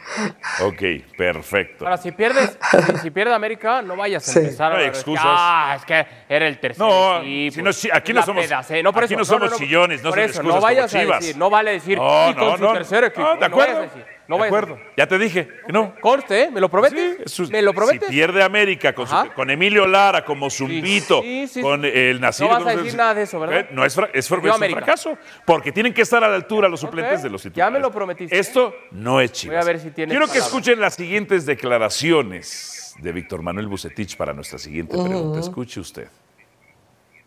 Ok, 0.62 0.82
perfecto. 1.16 1.84
Ahora, 1.84 1.96
si 1.96 2.10
pierdes, 2.12 2.58
si, 2.92 2.98
si 2.98 3.10
pierde 3.10 3.32
América, 3.32 3.82
no 3.82 3.96
vayas 3.96 4.28
a 4.28 4.32
Sí. 4.32 4.38
empezar 4.40 4.72
No 4.72 4.78
hay 4.78 4.84
a 4.84 4.88
excusas. 4.88 5.24
Ah, 5.26 5.74
es 5.78 5.84
que 5.84 6.06
era 6.28 6.46
el 6.48 6.58
tercer 6.58 6.80
No, 6.84 7.18
equipo. 7.22 7.54
si 7.54 7.62
no, 7.62 7.72
si- 7.72 7.88
aquí 7.92 8.12
no 8.12 8.22
somos- 8.22 8.44
pedacé. 8.44 8.82
No, 8.82 8.92
por 8.92 9.04
aquí 9.04 9.14
eso, 9.14 9.18
no 9.20 9.24
somos 9.24 9.56
chillones, 9.56 10.02
no 10.02 10.10
por 10.10 10.18
son 10.18 10.24
eso, 10.30 10.40
excusas 10.40 10.54
no 10.56 10.60
vayas 10.60 10.92
como 10.92 11.12
a 11.12 11.18
decir, 11.18 11.36
no 11.36 11.50
vale 11.50 11.70
decir, 11.72 11.96
No, 11.98 12.30
y 12.30 12.34
con 12.34 12.44
no, 12.48 12.56
su 12.58 12.62
no. 12.64 12.72
tercer 12.74 13.04
equipo. 13.04 13.22
No, 13.22 13.36
de 13.36 13.48
no 13.48 13.56
vayas 13.56 13.76
a 13.76 13.82
acuerdo. 13.84 14.15
No 14.28 14.36
De 14.38 14.42
a 14.42 14.46
acuerdo. 14.46 14.78
Ya 14.96 15.06
te 15.06 15.18
dije 15.18 15.48
que 15.66 15.72
no. 15.72 15.94
Conste, 16.00 16.42
¿eh? 16.44 16.50
¿Me 16.50 16.60
lo 16.60 16.68
prometes? 16.68 17.50
¿Me 17.50 17.62
lo 17.62 17.72
prometes? 17.72 18.08
Si 18.08 18.14
pierde 18.14 18.42
América 18.42 18.94
con, 18.94 19.06
su- 19.06 19.14
con 19.34 19.50
Emilio 19.50 19.86
Lara 19.86 20.24
como 20.24 20.50
zumbito, 20.50 21.22
sí, 21.22 21.46
sí, 21.46 21.60
con 21.62 21.84
el 21.84 22.20
Nacir. 22.20 22.46
No 22.46 22.52
vas 22.52 22.56
a 22.60 22.64
¿cómo 22.64 22.70
se 22.70 22.76
decir 22.82 22.96
nada 22.98 23.14
de 23.14 23.22
eso, 23.22 23.38
¿verdad? 23.40 23.60
Eh, 23.60 23.68
No 23.70 23.84
es, 23.84 23.94
fra- 23.94 24.10
es, 24.12 24.28
fra- 24.28 24.38
es 24.38 24.44
un 24.60 24.70
fracaso, 24.70 25.18
porque 25.44 25.70
tienen 25.72 25.94
que 25.94 26.02
estar 26.02 26.22
a 26.24 26.28
la 26.28 26.34
altura 26.34 26.68
los 26.68 26.80
suplentes 26.80 27.22
de 27.22 27.30
los 27.30 27.42
Ya 27.42 27.50
titulares. 27.50 27.72
me 27.74 27.80
lo 27.80 27.90
prometiste. 27.92 28.38
Esto 28.38 28.74
no 28.90 29.20
es 29.20 29.32
Chivas. 29.32 29.56
Voy 29.56 29.62
a 29.62 29.66
ver 29.72 29.80
si 29.80 29.90
tienes 29.90 30.12
Quiero 30.12 30.26
que 30.26 30.32
palabra. 30.38 30.46
escuchen 30.46 30.80
las 30.80 30.94
siguientes 30.94 31.46
declaraciones 31.46 32.94
de 32.98 33.12
Víctor 33.12 33.42
Manuel 33.42 33.66
Bucetich 33.68 34.16
para 34.16 34.32
nuestra 34.32 34.58
siguiente 34.58 34.92
pregunta. 34.96 35.40
Escuche 35.40 35.80
usted. 35.80 36.08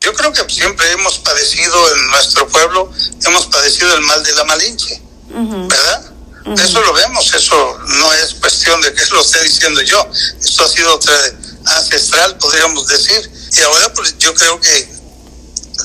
Yo 0.01 0.13
creo 0.13 0.31
que 0.31 0.39
siempre 0.49 0.85
hemos 0.93 1.19
padecido 1.19 1.75
en 1.95 2.07
nuestro 2.11 2.47
pueblo, 2.47 2.89
hemos 3.27 3.47
padecido 3.47 3.93
el 3.97 4.01
mal 4.03 4.23
de 4.23 4.33
la 4.33 4.43
malinche, 4.45 5.01
¿verdad? 5.29 6.13
Eso 6.45 6.81
lo 6.81 6.93
vemos, 6.93 7.33
eso 7.33 7.79
no 7.99 8.13
es 8.13 8.33
cuestión 8.35 8.81
de 8.81 8.93
que 8.93 9.05
lo 9.11 9.21
esté 9.21 9.43
diciendo 9.43 9.81
yo, 9.81 10.09
esto 10.41 10.63
ha 10.63 10.69
sido 10.69 10.99
tra- 10.99 11.35
ancestral, 11.77 12.37
podríamos 12.37 12.87
decir, 12.87 13.29
y 13.57 13.61
ahora 13.61 13.93
pues 13.93 14.17
yo 14.17 14.33
creo 14.33 14.59
que 14.59 14.89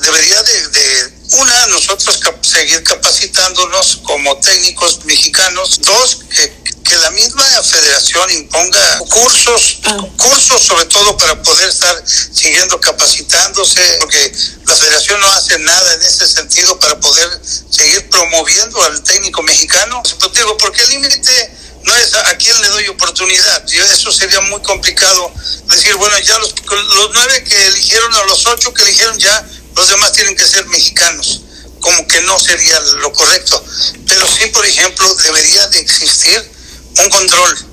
debería 0.01 0.41
de, 0.43 0.67
de, 0.69 1.13
una, 1.39 1.67
nosotros 1.67 2.17
cap- 2.17 2.43
seguir 2.43 2.83
capacitándonos 2.83 3.97
como 4.03 4.37
técnicos 4.37 5.03
mexicanos, 5.05 5.79
dos, 5.81 6.19
que, 6.29 6.63
que 6.85 6.95
la 6.97 7.11
misma 7.11 7.43
federación 7.63 8.29
imponga 8.31 8.99
cursos, 9.09 9.79
cursos 10.17 10.61
sobre 10.63 10.85
todo 10.85 11.17
para 11.17 11.41
poder 11.41 11.67
estar 11.69 12.03
siguiendo 12.07 12.79
capacitándose, 12.79 13.81
porque 13.99 14.31
la 14.65 14.75
federación 14.75 15.19
no 15.19 15.27
hace 15.33 15.59
nada 15.59 15.93
en 15.95 16.01
ese 16.03 16.27
sentido 16.27 16.79
para 16.79 16.99
poder 16.99 17.41
seguir 17.69 18.09
promoviendo 18.09 18.81
al 18.83 19.01
técnico 19.03 19.41
mexicano. 19.43 20.01
Pues 20.19 20.31
digo, 20.33 20.57
porque 20.57 20.83
el 20.83 20.89
límite 20.91 21.51
no 21.83 21.95
es 21.97 22.13
a, 22.13 22.29
a 22.29 22.37
quién 22.37 22.59
le 22.61 22.69
doy 22.69 22.87
oportunidad. 22.87 23.65
Yo- 23.67 23.83
eso 23.83 24.11
sería 24.11 24.39
muy 24.41 24.61
complicado 24.61 25.31
decir, 25.67 25.95
bueno, 25.95 26.17
ya 26.19 26.37
los, 26.39 26.53
los 26.95 27.09
nueve 27.13 27.43
que 27.43 27.65
eligieron 27.67 28.13
o 28.13 28.25
los 28.25 28.45
ocho 28.45 28.73
que 28.73 28.83
eligieron 28.83 29.17
ya, 29.19 29.45
los 29.75 29.89
demás 29.89 30.13
tienen 30.13 30.35
que 30.35 30.45
ser 30.47 30.65
mexicanos. 30.67 31.41
Como 31.81 32.07
que 32.07 32.21
no 32.21 32.39
sería 32.39 32.79
lo 32.79 33.11
correcto. 33.13 33.63
Pero 34.07 34.25
sí, 34.27 34.47
por 34.47 34.65
ejemplo, 34.65 35.13
debería 35.23 35.67
de 35.67 35.79
existir 35.79 36.54
un 36.97 37.09
control. 37.09 37.65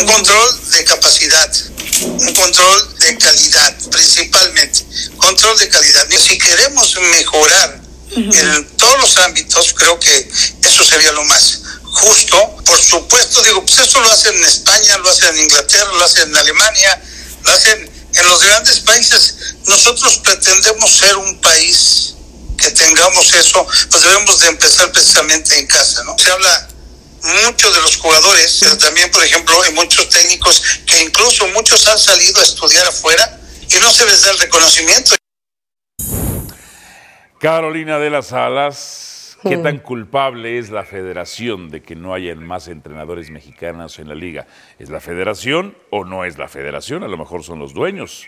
Un 0.00 0.06
control 0.06 0.70
de 0.70 0.84
capacidad. 0.84 1.52
Un 2.02 2.34
control 2.34 2.98
de 2.98 3.18
calidad, 3.18 3.76
principalmente. 3.90 4.84
Control 5.16 5.58
de 5.58 5.68
calidad. 5.68 6.06
Si 6.18 6.38
queremos 6.38 6.96
mejorar 7.12 7.80
en 8.16 8.68
todos 8.76 9.00
los 9.00 9.16
ámbitos, 9.18 9.74
creo 9.74 9.98
que 9.98 10.30
eso 10.62 10.84
sería 10.84 11.12
lo 11.12 11.24
más 11.24 11.60
justo. 11.82 12.56
Por 12.64 12.82
supuesto, 12.82 13.42
digo, 13.42 13.64
pues 13.64 13.78
eso 13.78 14.00
lo 14.00 14.10
hacen 14.10 14.34
en 14.36 14.44
España, 14.44 14.98
lo 14.98 15.10
hacen 15.10 15.36
en 15.36 15.42
Inglaterra, 15.42 15.90
lo 15.96 16.04
hacen 16.04 16.28
en 16.28 16.36
Alemania, 16.36 17.02
lo 17.44 17.52
hacen 17.52 17.90
en 18.14 18.28
los 18.28 18.42
grandes 18.42 18.80
países. 18.80 19.34
Nosotros 19.66 20.18
pretendemos 20.18 20.92
ser 20.92 21.16
un 21.16 21.40
país 21.40 22.14
que 22.58 22.70
tengamos 22.70 23.32
eso, 23.34 23.66
pues 23.90 24.02
debemos 24.02 24.40
de 24.40 24.48
empezar 24.48 24.90
precisamente 24.92 25.58
en 25.58 25.66
casa, 25.66 26.02
¿no? 26.04 26.16
Se 26.18 26.30
habla 26.30 26.68
mucho 27.24 27.70
de 27.70 27.80
los 27.80 27.96
jugadores, 27.96 28.58
pero 28.60 28.76
también, 28.76 29.10
por 29.10 29.24
ejemplo, 29.24 29.60
hay 29.62 29.72
muchos 29.72 30.08
técnicos 30.08 30.62
que 30.86 31.02
incluso 31.02 31.48
muchos 31.48 31.86
han 31.86 31.98
salido 31.98 32.40
a 32.40 32.44
estudiar 32.44 32.86
afuera 32.86 33.40
y 33.70 33.76
no 33.80 33.90
se 33.90 34.04
les 34.06 34.22
da 34.22 34.30
el 34.32 34.38
reconocimiento. 34.38 35.14
Carolina 37.40 37.98
de 37.98 38.10
las 38.10 38.32
Alas, 38.32 39.36
¿qué 39.42 39.56
tan 39.58 39.78
culpable 39.78 40.58
es 40.58 40.70
la 40.70 40.84
federación 40.84 41.70
de 41.70 41.82
que 41.82 41.94
no 41.94 42.14
hayan 42.14 42.42
más 42.42 42.68
entrenadores 42.68 43.30
mexicanos 43.30 43.98
en 43.98 44.08
la 44.08 44.14
liga? 44.14 44.46
¿Es 44.78 44.90
la 44.90 45.00
federación 45.00 45.76
o 45.90 46.04
no 46.04 46.24
es 46.24 46.38
la 46.38 46.48
federación? 46.48 47.04
A 47.04 47.08
lo 47.08 47.16
mejor 47.16 47.42
son 47.42 47.58
los 47.58 47.74
dueños. 47.74 48.26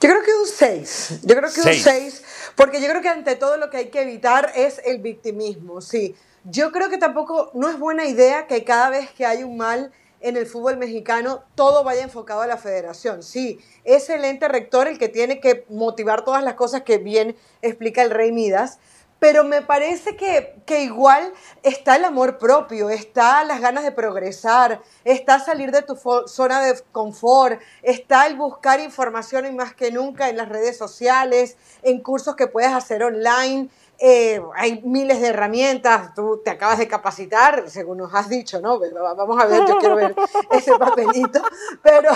Yo 0.00 0.08
creo 0.08 0.22
que 0.24 0.34
un 0.34 0.48
6. 0.48 1.20
Yo 1.22 1.36
creo 1.36 1.52
que 1.52 1.60
un 1.60 1.64
Seis. 1.64 1.82
6. 1.84 2.22
Porque 2.56 2.80
yo 2.80 2.88
creo 2.88 3.02
que 3.02 3.08
ante 3.08 3.36
todo 3.36 3.56
lo 3.56 3.70
que 3.70 3.78
hay 3.78 3.88
que 3.90 4.02
evitar 4.02 4.52
es 4.54 4.80
el 4.84 4.98
victimismo. 4.98 5.80
Sí. 5.80 6.14
Yo 6.44 6.72
creo 6.72 6.90
que 6.90 6.98
tampoco 6.98 7.50
no 7.54 7.68
es 7.68 7.78
buena 7.78 8.06
idea 8.06 8.46
que 8.46 8.64
cada 8.64 8.90
vez 8.90 9.10
que 9.12 9.24
hay 9.26 9.44
un 9.44 9.56
mal 9.56 9.92
en 10.22 10.36
el 10.36 10.46
fútbol 10.46 10.76
mexicano 10.76 11.44
todo 11.54 11.84
vaya 11.84 12.02
enfocado 12.02 12.40
a 12.40 12.46
la 12.46 12.56
federación. 12.56 13.22
Sí, 13.22 13.60
es 13.84 14.08
el 14.08 14.24
ente 14.24 14.48
rector 14.48 14.88
el 14.88 14.98
que 14.98 15.08
tiene 15.08 15.40
que 15.40 15.64
motivar 15.68 16.24
todas 16.24 16.42
las 16.42 16.54
cosas 16.54 16.82
que 16.82 16.98
bien 16.98 17.36
explica 17.60 18.02
el 18.02 18.10
Rey 18.10 18.32
Midas. 18.32 18.78
Pero 19.22 19.44
me 19.44 19.62
parece 19.62 20.16
que, 20.16 20.56
que 20.66 20.82
igual 20.82 21.32
está 21.62 21.94
el 21.94 22.04
amor 22.04 22.38
propio, 22.38 22.90
está 22.90 23.44
las 23.44 23.60
ganas 23.60 23.84
de 23.84 23.92
progresar, 23.92 24.82
está 25.04 25.38
salir 25.38 25.70
de 25.70 25.82
tu 25.82 25.94
zona 26.26 26.60
de 26.60 26.82
confort, 26.90 27.60
está 27.82 28.26
el 28.26 28.34
buscar 28.34 28.80
información 28.80 29.46
y 29.46 29.52
más 29.52 29.74
que 29.76 29.92
nunca 29.92 30.28
en 30.28 30.36
las 30.36 30.48
redes 30.48 30.76
sociales, 30.76 31.56
en 31.84 32.00
cursos 32.00 32.34
que 32.34 32.48
puedes 32.48 32.72
hacer 32.72 33.04
online. 33.04 33.68
Eh, 34.04 34.42
hay 34.56 34.82
miles 34.84 35.20
de 35.20 35.28
herramientas, 35.28 36.12
tú 36.12 36.42
te 36.44 36.50
acabas 36.50 36.78
de 36.78 36.88
capacitar, 36.88 37.62
según 37.68 37.98
nos 37.98 38.12
has 38.12 38.28
dicho, 38.28 38.60
¿no? 38.60 38.80
Vamos 39.16 39.40
a 39.40 39.46
ver, 39.46 39.64
yo 39.64 39.78
quiero 39.78 39.94
ver 39.94 40.12
ese 40.50 40.76
papelito, 40.76 41.40
pero... 41.80 42.10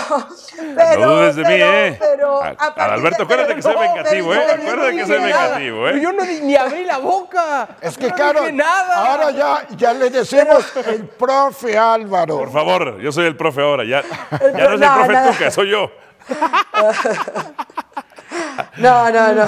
pero 0.75 0.99
no 1.05 1.15
dudes 1.15 1.35
de 1.37 1.43
mí, 1.45 1.49
¿eh? 1.53 1.97
pero 1.97 2.43
A- 2.43 2.49
a 2.49 2.55
partir 2.55 2.83
Adalberto, 2.83 3.17
de- 3.19 3.23
acuérdate 3.23 3.55
que 3.55 3.61
soy 3.61 3.73
no, 3.75 3.79
vengativo, 3.79 4.33
¿eh? 4.33 4.37
Acuérdate 4.37 4.91
no 4.91 4.97
que 4.97 5.05
soy 5.05 5.21
vengativo, 5.23 5.87
¿eh? 5.87 6.01
Yo 6.01 6.11
no 6.11 6.23
ni 6.25 6.55
abrí 6.57 6.83
la 6.83 6.97
boca. 6.97 7.69
Es 7.79 7.97
que, 7.97 8.09
No 8.09 8.15
claro, 8.15 8.51
nada. 8.51 8.95
ahora 9.11 9.31
ya, 9.31 9.67
ya 9.77 9.93
le 9.93 10.09
decimos 10.09 10.65
el 10.87 11.07
profe 11.07 11.77
Álvaro. 11.77 12.37
Por 12.39 12.51
favor, 12.51 12.99
yo 12.99 13.13
soy 13.13 13.27
el 13.27 13.37
profe 13.37 13.61
ahora. 13.61 13.85
Ya, 13.85 14.03
ya 14.03 14.37
pro- 14.37 14.51
no 14.51 14.57
es 14.57 14.71
el 14.73 14.79
no, 14.81 14.93
profe 14.95 15.13
no. 15.13 15.31
Tuca, 15.31 15.51
soy 15.51 15.69
yo. 15.69 15.89
No, 18.77 19.09
no, 19.11 19.33
no. 19.33 19.45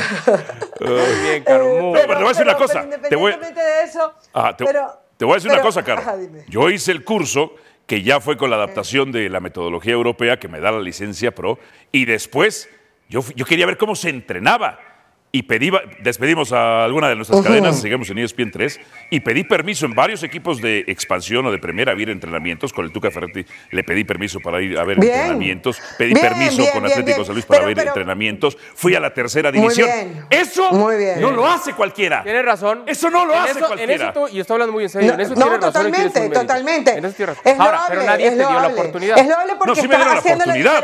Muy 0.81 1.21
bien, 1.23 1.43
Caro. 1.43 1.65
muy 1.65 1.75
No, 1.77 1.91
pero 1.93 2.07
te 2.07 2.15
voy 2.15 2.25
a 2.25 2.27
decir 2.29 2.43
una 2.43 2.53
pero- 2.53 2.57
cosa. 2.67 2.85
pero 2.89 3.01
Te 3.09 3.15
voy, 3.15 3.31
independientemente 3.33 3.61
de 3.61 3.83
eso, 3.83 4.13
te, 4.57 4.65
pero- 4.65 4.93
te 5.17 5.25
voy 5.25 5.31
a 5.33 5.35
decir 5.35 5.49
una 5.49 5.57
pero- 5.57 5.67
cosa, 5.67 5.83
Caro. 5.83 6.01
ajá. 6.01 6.15
Yo 6.47 6.69
hice 6.69 6.91
el 6.91 7.03
curso 7.03 7.55
que 7.85 8.01
ya 8.03 8.19
fue 8.19 8.37
con 8.37 8.49
la 8.49 8.55
adaptación 8.55 9.11
de 9.11 9.29
la 9.29 9.39
metodología 9.39 9.93
europea 9.93 10.37
que 10.39 10.47
me 10.47 10.59
da 10.59 10.71
la 10.71 10.79
licencia 10.79 11.33
pro 11.33 11.57
y 11.91 12.05
después 12.05 12.69
yo, 13.09 13.21
yo 13.35 13.45
quería 13.45 13.65
ver 13.65 13.77
cómo 13.77 13.95
se 13.95 14.09
entrenaba 14.09 14.79
y 15.31 15.43
pedí, 15.43 15.71
despedimos 15.99 16.51
a 16.53 16.83
alguna 16.83 17.07
de 17.07 17.15
nuestras 17.15 17.41
cadenas, 17.43 17.79
seguimos 17.79 18.09
en 18.09 18.17
E 18.17 18.23
ESPN 18.23 18.49
3, 18.49 18.79
y 19.11 19.19
pedí 19.19 19.43
permiso 19.43 19.85
en 19.85 19.93
varios 19.93 20.23
equipos 20.23 20.59
de 20.59 20.79
expansión 20.87 21.45
o 21.45 21.51
de 21.51 21.59
primera 21.59 21.91
a 21.91 21.95
ver 21.95 22.09
entrenamientos. 22.09 22.73
Con 22.73 22.85
el 22.85 22.91
Tuca 22.91 23.11
Ferretti 23.11 23.45
le 23.69 23.83
pedí 23.83 24.03
permiso 24.03 24.39
para 24.39 24.59
ir 24.59 24.77
a 24.79 24.83
ver 24.83 24.99
Bien. 24.99 25.13
entrenamientos. 25.13 25.79
Pedí 25.99 26.13
Bien, 26.15 26.27
permiso 26.29 26.57
bien, 26.57 26.71
con 26.71 26.81
bien, 26.81 26.91
Atlético 26.93 27.17
bien. 27.17 27.25
San 27.27 27.35
Luis 27.35 27.45
para 27.45 27.59
Pero- 27.59 27.67
ver 27.67 27.75
pero- 27.75 27.87
entrenamientos. 27.89 28.57
Fui 28.73 28.95
a 28.95 28.99
la 28.99 29.13
tercera 29.13 29.51
Muy 29.51 29.61
división. 29.61 29.87
bien. 29.87 30.25
Eso 30.31 30.71
Muy 30.71 30.97
bien. 30.97 31.21
no 31.21 31.29
lo 31.29 31.45
hace 31.47 31.73
cualquiera. 31.73 32.23
Tienes 32.23 32.43
razón. 32.45 32.83
Eso 32.87 33.11
no 33.11 33.25
lo 33.25 33.33
En 33.35 33.39
hace 33.39 33.51
eso- 33.51 33.59
En 33.59 33.65
cualquiera. 33.67 33.93
eso 34.09 34.13
tú- 34.13 34.27
y 34.35 34.39
estoy 34.39 34.55
hablando 34.55 34.73
muy 34.73 34.83
en 34.85 34.89
serio. 34.89 35.07
No, 35.09 35.13
en 35.13 35.19
eso 35.21 35.29
no, 35.35 35.35
tienes 35.35 35.51
razón 35.59 35.73
totalmente, 35.73 36.19
mérito. 36.21 36.39
totalmente. 36.41 36.91
En 36.97 37.05
eso 37.05 37.15
tienes 37.15 37.37
razón. 37.37 37.53
Es 37.53 37.59
Ahora, 37.59 37.71
loable, 37.77 37.95
pero 37.97 38.03
nadie 38.11 38.25
es 38.25 38.31
te 38.31 38.37
dio 38.39 38.49
la 38.59 38.67
oportunidad. 38.67 39.17
Es 39.19 39.27
loable 39.27 39.53
porque 39.59 39.69
No, 39.69 39.75
sí 39.75 39.87
me 39.87 39.93
estás 39.93 40.23
dieron 40.23 40.39
la 40.39 40.43
oportunidad. 40.43 40.83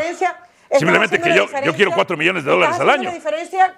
Simplemente 0.77 1.19
que 1.21 1.29
yo- 1.29 1.35
yo 1.35 1.47
quiero 1.47 1.61
diferencia- 1.71 1.95
cuatro 1.95 2.17
millones 2.17 2.43
de 2.43 2.51
dólares 2.51 2.79
al 2.79 2.89
año. 2.89 3.11
diferencia, 3.11 3.75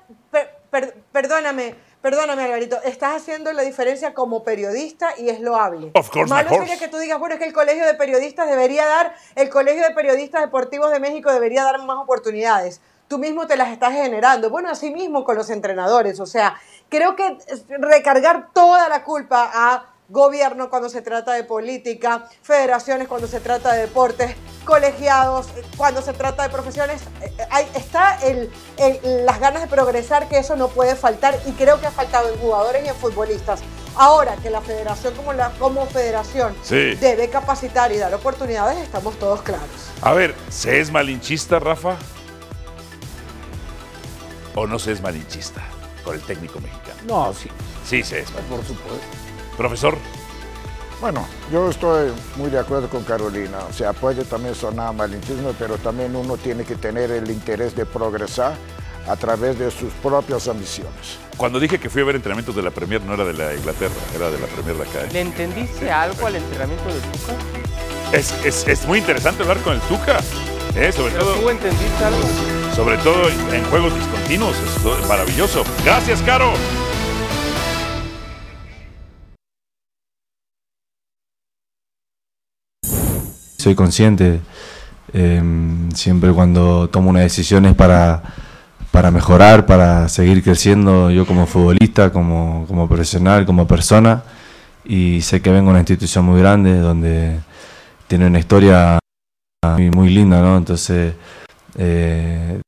per- 0.70 0.94
per- 0.94 0.96
perdóname, 1.12 1.76
perdóname, 2.02 2.44
Alvarito, 2.44 2.82
estás 2.84 3.16
haciendo 3.16 3.52
la 3.54 3.62
diferencia 3.64 4.14
como 4.14 4.44
periodista 4.44 5.10
y 5.18 5.30
es 5.30 5.40
loable. 5.40 5.92
Of 5.96 6.10
course, 6.10 6.30
Malo 6.30 6.50
sería 6.50 6.78
que 6.78 6.88
tú 6.88 6.98
digas, 6.98 7.20
bueno, 7.20 7.36
es 7.36 7.40
que 7.40 7.48
el 7.48 7.54
colegio 7.54 7.86
de 7.86 7.94
periodistas 7.96 8.48
debería 8.50 8.86
dar, 8.86 9.16
el 9.36 9.50
colegio 9.50 9.84
de 9.84 9.94
periodistas 9.94 10.42
deportivos 10.42 10.92
de 10.92 11.00
México 11.00 11.32
debería 11.32 11.64
dar 11.64 11.80
más 11.84 11.98
oportunidades. 11.98 12.82
Tú 13.08 13.18
mismo 13.18 13.48
te 13.48 13.56
las 13.56 13.70
estás 13.70 13.94
generando. 13.94 14.50
Bueno, 14.50 14.70
así 14.70 14.90
mismo 14.92 15.24
con 15.24 15.38
los 15.38 15.50
entrenadores. 15.50 16.20
O 16.20 16.26
sea, 16.26 16.56
creo 16.90 17.16
que 17.16 17.38
recargar 17.70 18.50
toda 18.54 18.90
la 18.90 19.04
culpa 19.06 19.50
a 19.54 19.86
gobierno 20.10 20.70
cuando 20.70 20.90
se 20.90 21.02
trata 21.02 21.34
de 21.34 21.44
política, 21.44 22.26
federaciones 22.42 23.08
cuando 23.08 23.28
se 23.28 23.40
trata 23.40 23.74
de 23.74 23.82
deportes, 23.82 24.36
colegiados 24.64 25.48
eh, 25.56 25.64
cuando 25.76 26.02
se 26.02 26.14
trata 26.14 26.44
de 26.44 26.50
profesiones, 26.50 27.02
eh, 27.22 27.34
eh, 27.38 27.48
ahí 27.52 27.68
está 27.76 28.18
el, 28.24 28.50
el- 28.78 29.26
las 29.26 29.40
ganas 29.40 29.62
de 29.62 29.68
progresar 29.68 30.28
que 30.30 30.38
eso 30.38 30.56
no 30.56 30.68
puede 30.70 30.96
faltar 30.96 31.38
y 31.46 31.52
creo 31.52 31.80
que 31.80 31.88
ha 31.88 31.92
faltado 31.92 32.30
en 32.34 32.40
jugadores 32.40 32.86
y 32.86 32.90
en 32.90 32.96
futbolistas. 32.96 33.60
Ahora 33.96 34.36
que 34.38 34.50
la 34.50 34.62
federación 34.62 35.14
como, 35.16 35.34
la, 35.34 35.50
como 35.60 35.86
federación 35.88 36.56
Sí. 36.64 36.96
debe 36.96 37.30
capacitar 37.30 37.92
y 37.92 37.98
dar 37.98 38.14
oportunidades, 38.14 38.78
estamos 38.78 39.18
todos 39.20 39.42
claros. 39.42 39.68
A 40.02 40.14
ver, 40.14 40.36
¿se 40.50 40.80
es 40.80 40.92
malinchista, 40.92 41.60
Rafa? 41.60 41.98
¿O 44.56 44.66
no 44.68 44.80
se 44.80 44.92
es 44.92 45.02
malinchista 45.02 45.62
con 46.04 46.16
el 46.16 46.22
técnico 46.22 46.60
mexicano? 46.60 46.96
No, 47.06 47.34
sí, 47.34 47.50
Sí, 47.86 48.04
se 48.04 48.20
es. 48.22 48.32
por 48.32 48.60
supuesto. 48.66 48.98
Profesor, 49.58 49.98
Bueno, 51.02 51.28
yo 51.52 51.70
estoy 51.70 52.12
muy 52.38 52.50
de 52.50 52.60
acuerdo 52.60 52.90
con 52.90 53.04
Carolina. 53.04 53.58
O 53.70 53.74
sea, 53.74 53.94
puede 53.94 54.24
también 54.26 54.56
sonar 54.56 54.94
malinchismo, 54.94 55.54
pero 55.60 55.78
también 55.78 56.16
uno 56.16 56.38
tiene 56.38 56.64
que 56.64 56.76
tener 56.76 57.12
el 57.12 57.30
interés 57.30 57.76
de 57.76 57.86
progresar 57.86 58.56
a 59.08 59.16
través 59.16 59.58
de 59.60 59.70
sus 59.72 59.92
propias 60.04 60.48
ambiciones. 60.48 61.18
cuando 61.38 61.60
dije 61.60 61.80
que 61.80 61.90
fui 61.90 62.02
a 62.02 62.06
ver 62.06 62.16
entrenamientos 62.16 62.56
de 62.56 62.62
la 62.64 62.72
Premier, 62.72 63.02
no 63.04 63.14
era 63.14 63.24
de 63.26 63.34
la 63.34 63.54
Inglaterra, 63.54 63.94
era 64.16 64.30
de 64.32 64.40
la 64.40 64.48
Premier 64.48 64.76
de 64.76 64.84
acá. 64.84 65.02
¿eh? 65.06 65.10
¿Le 65.14 65.22
entendiste 65.22 65.92
algo 65.92 66.26
al 66.28 66.36
entrenamiento 66.36 66.86
del 66.88 67.00
Tuca? 67.02 67.34
Es, 68.12 68.34
es- 68.44 68.68
es 68.68 68.86
muy 68.88 68.98
interesante 69.00 69.44
hablar 69.44 69.60
con 69.60 69.74
el 69.76 69.82
Tuca, 69.82 70.18
¿eh? 70.76 70.92
sobre, 70.92 71.12
¿Pero 71.14 71.26
tú 71.26 71.40
todo, 71.42 71.52
entendiste 71.52 72.04
algo? 72.04 72.20
sobre 72.76 72.98
todo 72.98 73.30
en 73.30 73.64
juegos 73.66 73.94
discontinuos. 73.96 74.56
Es 74.58 75.08
maravilloso. 75.08 75.64
Gracias, 75.86 76.22
Caro. 76.24 76.54
Soy 83.58 83.74
consciente, 83.74 84.40
eh, 85.14 85.42
siempre 85.96 86.32
cuando 86.32 86.90
tomo 86.90 87.10
una 87.10 87.22
decisión 87.22 87.66
es 87.66 87.74
para, 87.74 88.22
para 88.92 89.10
mejorar, 89.10 89.66
para 89.66 90.10
seguir 90.10 90.44
creciendo 90.44 91.10
yo 91.10 91.26
como 91.26 91.48
futbolista, 91.48 92.12
como, 92.12 92.66
como 92.68 92.88
profesional, 92.88 93.46
como 93.46 93.68
persona. 93.68 94.24
Y 94.86 95.22
sé 95.22 95.42
que 95.42 95.50
vengo 95.50 95.66
de 95.66 95.72
una 95.72 95.80
institución 95.80 96.26
muy 96.26 96.40
grande 96.40 96.78
donde 96.78 97.40
tiene 98.08 98.28
una 98.28 98.40
historia 98.40 99.00
muy, 99.66 99.90
muy 99.90 100.10
linda, 100.10 100.40
¿no? 100.42 100.56
Entonces, 100.56 101.14
eh, 101.78 102.62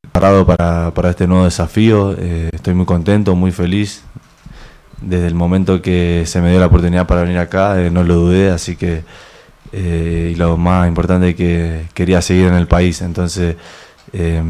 preparado 0.00 0.44
para, 0.46 0.92
para 0.92 1.10
este 1.10 1.26
nuevo 1.26 1.44
desafío, 1.44 2.14
eh, 2.18 2.50
estoy 2.52 2.74
muy 2.74 2.86
contento, 2.86 3.34
muy 3.34 3.52
feliz. 3.52 4.02
Desde 5.00 5.26
el 5.26 5.34
momento 5.34 5.80
que 5.80 6.24
se 6.26 6.40
me 6.40 6.50
dio 6.50 6.60
la 6.60 6.66
oportunidad 6.66 7.06
para 7.06 7.22
venir 7.22 7.38
acá, 7.38 7.80
eh, 7.80 7.90
no 7.90 8.02
lo 8.02 8.16
dudé, 8.16 8.50
así 8.50 8.76
que 8.76 9.04
eh, 9.74 10.30
y 10.32 10.36
lo 10.36 10.56
más 10.56 10.86
importante 10.86 11.34
que 11.34 11.86
quería 11.94 12.22
seguir 12.22 12.46
en 12.46 12.54
el 12.54 12.68
país. 12.68 13.02
Entonces, 13.02 13.56
eh, 14.12 14.42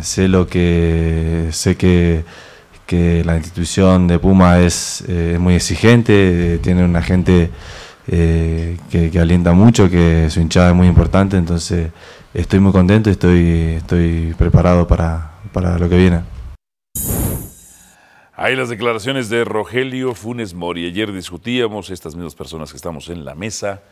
sé 0.00 0.28
lo 0.28 0.46
que 0.46 1.48
sé 1.50 1.76
que, 1.76 2.24
que 2.86 3.24
la 3.24 3.36
institución 3.36 4.06
de 4.06 4.20
Puma 4.20 4.60
es 4.60 5.02
eh, 5.08 5.38
muy 5.40 5.54
exigente, 5.54 6.54
eh, 6.54 6.58
tiene 6.58 6.84
una 6.84 7.02
gente 7.02 7.50
que, 8.06 9.10
alienta 9.20 9.52
mucho, 9.52 9.90
que 9.90 10.30
su 10.30 10.40
hinchada 10.40 10.70
es 10.70 10.76
muy 10.76 10.86
importante. 10.86 11.36
Entonces, 11.36 11.90
estoy 12.32 12.60
muy 12.60 12.72
contento 12.72 13.10
y 13.10 13.12
estoy, 13.12 13.48
estoy 13.76 14.34
preparado 14.38 14.86
para, 14.86 15.32
para 15.52 15.78
lo 15.78 15.88
que 15.88 15.96
viene. 15.96 16.20
Hay 18.34 18.54
las 18.54 18.68
declaraciones 18.68 19.28
de 19.28 19.44
Rogelio 19.44 20.14
Funes 20.14 20.54
Mori. 20.54 20.86
Ayer 20.86 21.12
discutíamos, 21.12 21.90
estas 21.90 22.14
mismas 22.14 22.36
personas 22.36 22.70
que 22.70 22.76
estamos 22.76 23.08
en 23.08 23.24
la 23.24 23.34
mesa, 23.34 23.82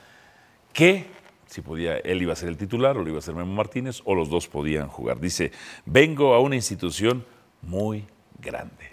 que 0.76 1.06
si 1.46 1.62
podía, 1.62 1.96
él 1.96 2.20
iba 2.20 2.34
a 2.34 2.36
ser 2.36 2.50
el 2.50 2.58
titular 2.58 2.98
o 2.98 3.02
lo 3.02 3.08
iba 3.08 3.18
a 3.18 3.22
ser 3.22 3.34
Memo 3.34 3.54
Martínez, 3.54 4.02
o 4.04 4.14
los 4.14 4.28
dos 4.28 4.46
podían 4.46 4.88
jugar. 4.88 5.18
Dice, 5.18 5.50
vengo 5.86 6.34
a 6.34 6.40
una 6.40 6.54
institución 6.54 7.24
muy 7.62 8.04
grande. 8.38 8.90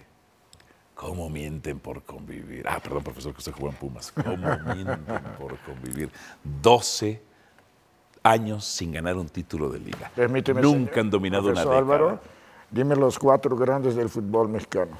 ¿Cómo 0.94 1.28
mienten 1.28 1.80
por 1.80 2.02
convivir? 2.04 2.66
Ah, 2.66 2.80
perdón, 2.82 3.02
profesor, 3.02 3.32
que 3.32 3.38
usted 3.38 3.52
jugó 3.52 3.68
en 3.68 3.74
Pumas. 3.74 4.12
¿Cómo 4.12 4.48
mienten 4.74 5.04
por 5.38 5.58
convivir? 5.58 6.10
12 6.62 7.20
años 8.22 8.64
sin 8.64 8.92
ganar 8.92 9.16
un 9.16 9.28
título 9.28 9.68
de 9.68 9.80
liga. 9.80 10.10
Permíteme, 10.14 10.62
Nunca 10.62 10.90
señor. 10.92 10.98
han 11.00 11.10
dominado 11.10 11.50
una 11.50 11.60
década. 11.60 11.78
Álvaro, 11.78 12.20
dime 12.70 12.96
los 12.96 13.18
cuatro 13.18 13.56
grandes 13.56 13.94
del 13.94 14.08
fútbol 14.08 14.48
mexicano. 14.48 14.96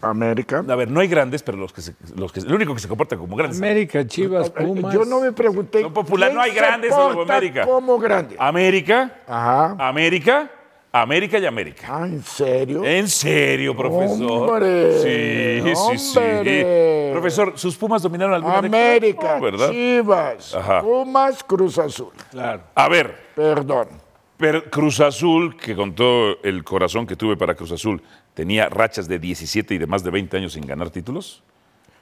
América. 0.00 0.64
A 0.68 0.74
ver, 0.76 0.90
no 0.90 1.00
hay 1.00 1.08
grandes, 1.08 1.42
pero 1.42 1.58
los 1.58 1.72
que, 1.72 1.80
se- 1.82 1.94
los 2.16 2.32
que 2.32 2.40
el 2.40 2.52
único 2.54 2.74
que 2.74 2.80
se 2.80 2.88
comporta 2.88 3.16
como 3.16 3.34
grandes. 3.36 3.58
América, 3.58 4.06
Chivas, 4.06 4.50
Pumas. 4.50 4.94
Yo 4.94 5.04
no 5.04 5.20
me 5.20 5.32
pregunté. 5.32 5.82
No 5.82 5.92
popular, 5.92 6.28
¿quién 6.28 6.36
no 6.36 6.42
hay 6.42 6.52
grandes 6.52 6.92
en 6.92 6.96
porta 7.14 7.36
América. 7.36 7.64
como 7.66 7.98
grande? 7.98 8.36
América, 8.38 9.12
Ajá. 9.26 9.76
América, 9.78 10.50
América 10.92 11.38
y 11.38 11.46
América. 11.46 11.86
Ah, 11.90 12.06
¿en 12.06 12.22
serio? 12.22 12.84
¿En 12.84 13.08
serio, 13.08 13.76
profesor? 13.76 14.50
Hombre, 14.50 14.92
sí, 15.00 15.74
sí, 15.74 15.98
sí. 15.98 17.10
Profesor, 17.12 17.52
¿sus 17.56 17.76
Pumas 17.76 18.02
dominaron 18.02 18.34
alguna? 18.34 18.58
América, 18.58 19.36
No, 19.36 19.42
¿verdad? 19.44 19.70
Chivas, 19.70 20.54
Ajá. 20.54 20.82
Pumas, 20.82 21.42
Cruz 21.44 21.78
Azul. 21.78 22.12
Claro. 22.30 22.62
A 22.74 22.88
ver, 22.88 23.16
Perdón. 23.34 23.88
Cruz 24.70 24.98
Azul, 25.00 25.56
que 25.56 25.76
con 25.76 25.94
todo 25.94 26.36
el 26.42 26.64
corazón 26.64 27.06
que 27.06 27.14
tuve 27.14 27.36
para 27.36 27.54
Cruz 27.54 27.70
Azul, 27.72 28.02
tenía 28.34 28.68
rachas 28.68 29.08
de 29.08 29.18
17 29.18 29.74
y 29.74 29.78
de 29.78 29.86
más 29.86 30.02
de 30.04 30.10
20 30.10 30.36
años 30.36 30.52
sin 30.54 30.66
ganar 30.66 30.90
títulos. 30.90 31.42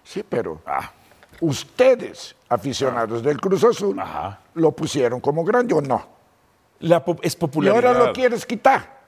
Sí, 0.04 0.24
pero 0.28 0.60
Ah, 0.66 0.92
ustedes, 1.40 2.34
aficionados 2.48 3.22
del 3.22 3.40
Cruz 3.40 3.64
Azul, 3.64 3.98
ajá. 3.98 4.40
lo 4.54 4.72
pusieron 4.72 5.20
como 5.20 5.44
grande 5.44 5.74
o 5.74 5.80
no. 5.80 6.06
La 6.80 7.04
po- 7.04 7.16
es 7.22 7.34
Y 7.34 7.36
popularidad. 7.36 7.92
ahora 7.96 8.06
lo 8.06 8.12
quieres 8.12 8.46
quitar. 8.46 9.00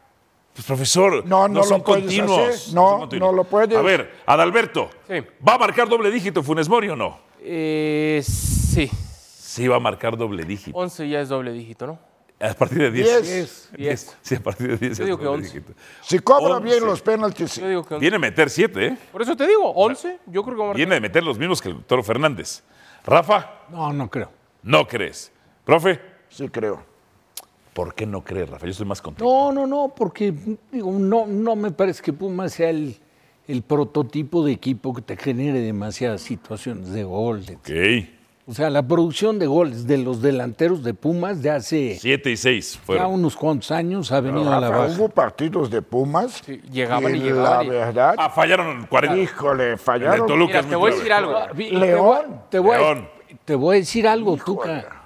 Pues, 0.53 0.67
profesor, 0.67 1.25
No, 1.27 1.49
no 1.49 1.63
son 1.63 1.79
lo 1.79 1.85
continuos. 1.85 2.39
hacer. 2.39 2.75
No, 2.75 2.89
son 2.91 3.01
continuos. 3.01 3.31
no 3.31 3.37
lo 3.37 3.45
puedes. 3.45 3.77
A 3.79 3.81
ver, 3.83 4.13
Adalberto, 4.27 4.91
Sí. 5.09 5.15
¿va 5.47 5.55
a 5.55 5.59
marcar 5.59 5.89
doble 5.89 6.11
dígito 6.11 6.43
Funes 6.43 6.69
Mori 6.69 6.91
o 6.91 6.97
no? 6.97 7.19
Eh, 7.41 8.23
sí. 8.23 8.91
Sí, 8.91 9.67
va 9.69 9.77
a 9.77 9.81
marcar 9.81 10.17
doble 10.17 10.45
dígito. 10.45 10.77
11 10.77 11.09
ya 11.09 11.21
es 11.21 11.29
doble 11.31 11.53
dígito, 11.53 11.87
¿no? 11.87 11.99
A 12.43 12.55
partir 12.55 12.79
de 12.79 12.91
10. 12.91 13.23
Diez. 13.23 13.69
10. 13.77 14.17
Sí, 14.21 14.35
a 14.35 14.41
partir 14.43 14.69
de 14.69 14.77
10. 14.77 14.99
Yo 14.99 15.05
digo 15.05 15.19
que 15.19 15.25
doble 15.25 15.43
11. 15.45 15.61
dígito. 15.61 15.73
Si 16.03 16.19
cobra 16.19 16.57
Once. 16.57 16.65
bien 16.69 16.85
los 16.85 17.01
penaltis, 17.01 17.53
sí. 17.53 17.61
Yo 17.61 17.69
digo 17.69 17.85
que 17.85 17.95
11. 17.95 18.01
Viene 18.03 18.17
a 18.17 18.19
meter 18.19 18.51
7, 18.51 18.87
¿eh? 18.87 18.99
Por 19.13 19.23
eso 19.23 19.37
te 19.37 19.47
digo, 19.47 19.71
11. 19.71 20.19
Yo 20.27 20.43
creo 20.43 20.57
que 20.57 20.63
va 20.63 20.71
a. 20.71 20.75
Viene 20.75 20.95
de 20.97 21.01
meter 21.01 21.23
los 21.23 21.39
mismos 21.39 21.63
que 21.63 21.69
el 21.69 21.85
Toro 21.85 22.03
Fernández. 22.03 22.63
Rafa, 23.05 23.63
No, 23.71 23.93
no 23.93 24.11
creo. 24.11 24.31
no 24.63 24.87
crees. 24.87 25.31
Profe, 25.65 26.01
Sí 26.29 26.49
creo. 26.49 26.83
¿por 27.75 27.95
qué 27.95 28.05
no 28.07 28.23
crees, 28.23 28.51
Rafa? 28.51 28.67
Yo 28.67 28.73
estoy 28.73 28.87
más 28.87 29.01
contento. 29.01 29.25
No, 29.25 29.53
no, 29.53 29.67
no, 29.67 29.95
porque 29.95 30.35
digo, 30.71 30.93
no, 30.93 31.27
no 31.27 31.57
me 31.57 31.71
parece 31.71 32.03
que 32.03 32.13
Pumas 32.13 32.53
sea 32.55 32.71
el, 32.71 32.97
el 33.49 33.63
prototipo 33.63 34.45
de 34.45 34.53
equipo 34.53 34.93
que 34.95 35.01
te 35.03 35.17
genere 35.17 35.61
demasiadas 35.61 36.21
situaciones 36.23 36.91
de 36.93 37.05
gol. 37.05 37.45
etc. 37.47 37.59
Ok. 37.59 38.22
O 38.53 38.55
sea, 38.55 38.69
la 38.69 38.83
producción 38.87 39.39
de 39.39 39.47
goles 39.47 39.87
de 39.87 39.97
los 39.97 40.21
delanteros 40.21 40.83
de 40.85 40.93
Pumas 40.93 41.41
de 41.41 41.49
hace 41.49 41.97
7 41.99 42.31
y 42.33 42.37
6 42.37 42.75
ya 42.75 42.81
fueron. 42.83 43.13
unos 43.15 43.35
cuantos 43.35 43.71
años 43.71 44.13
ha 44.13 44.21
venido 44.21 44.53
a 44.53 44.61
la 44.61 44.69
Rafa, 44.69 44.83
baja. 44.89 44.95
hubo 45.01 45.09
partidos 45.09 45.71
de 45.71 45.81
Pumas. 45.81 46.43
Sí, 46.45 46.61
llegaban 46.71 47.17
y 47.17 47.19
La 47.21 47.25
llegaban 47.25 47.67
y- 47.67 47.71
verdad, 47.71 48.15
Ah, 48.19 48.29
fallaron 48.29 48.87
40. 48.91 49.17
híjole, 49.23 49.65
El 49.65 49.71
de 49.71 49.77
fallaron. 49.79 50.27
Toluca 50.27 50.49
Mira, 50.49 50.61
es 50.61 50.67
te 50.67 50.77
muy 50.77 50.81
voy 50.83 50.91
a 50.91 50.95
decir 50.97 51.13
algo. 51.15 51.33
León. 51.57 52.05
voy- 52.05 52.37
Te 52.51 52.59
voy, 52.59 52.75
a- 52.75 52.79
León. 52.79 53.09
te 53.47 53.55
voy 53.55 53.75
a 53.75 53.79
decir 53.79 54.07
algo, 54.07 54.37
Tuca. 54.37 55.03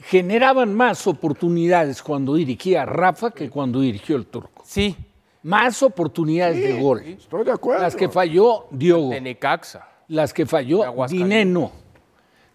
generaban 0.00 0.74
más 0.74 1.06
oportunidades 1.06 2.02
cuando 2.02 2.34
dirigía 2.36 2.86
Rafa 2.86 3.30
que 3.30 3.50
cuando 3.50 3.80
dirigió 3.80 4.16
el 4.16 4.24
turco. 4.24 4.62
Sí. 4.64 4.96
Más 5.42 5.82
oportunidades 5.82 6.56
Sí, 6.56 6.62
de 6.62 6.80
gol. 6.80 7.00
Estoy 7.02 7.44
de 7.44 7.52
acuerdo. 7.52 7.82
Las 7.82 7.94
que 7.94 8.08
falló 8.08 8.64
Diogo. 8.70 9.10
De 9.10 9.20
Necaxa. 9.20 9.86
Las 10.08 10.32
que 10.32 10.46
falló 10.46 10.82
Dineno. 11.08 11.72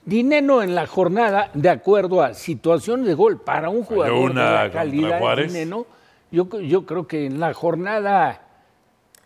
Dineno 0.06 0.62
en 0.62 0.76
la 0.76 0.86
jornada, 0.86 1.50
de 1.54 1.70
acuerdo 1.70 2.22
a 2.22 2.34
situaciones 2.34 3.06
de 3.08 3.14
gol 3.14 3.40
para 3.40 3.70
un 3.70 3.84
jugador 3.84 4.32
una 4.32 4.46
de 4.46 4.52
la 4.52 4.72
calidad 4.72 5.36
de. 5.36 5.48
Dineno, 5.48 5.86
yo, 6.30 6.50
yo 6.60 6.86
creo 6.86 7.08
que 7.08 7.26
en 7.28 7.40
la 7.40 7.54
jornada 7.54 8.42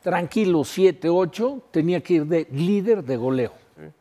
tranquilo 0.04 0.60
7-8 0.60 1.64
tenía 1.72 2.02
que 2.02 2.14
ir 2.16 2.26
de 2.26 2.48
líder 2.52 3.04
de 3.04 3.18
goleo. 3.18 3.54
Eh, 3.80 3.92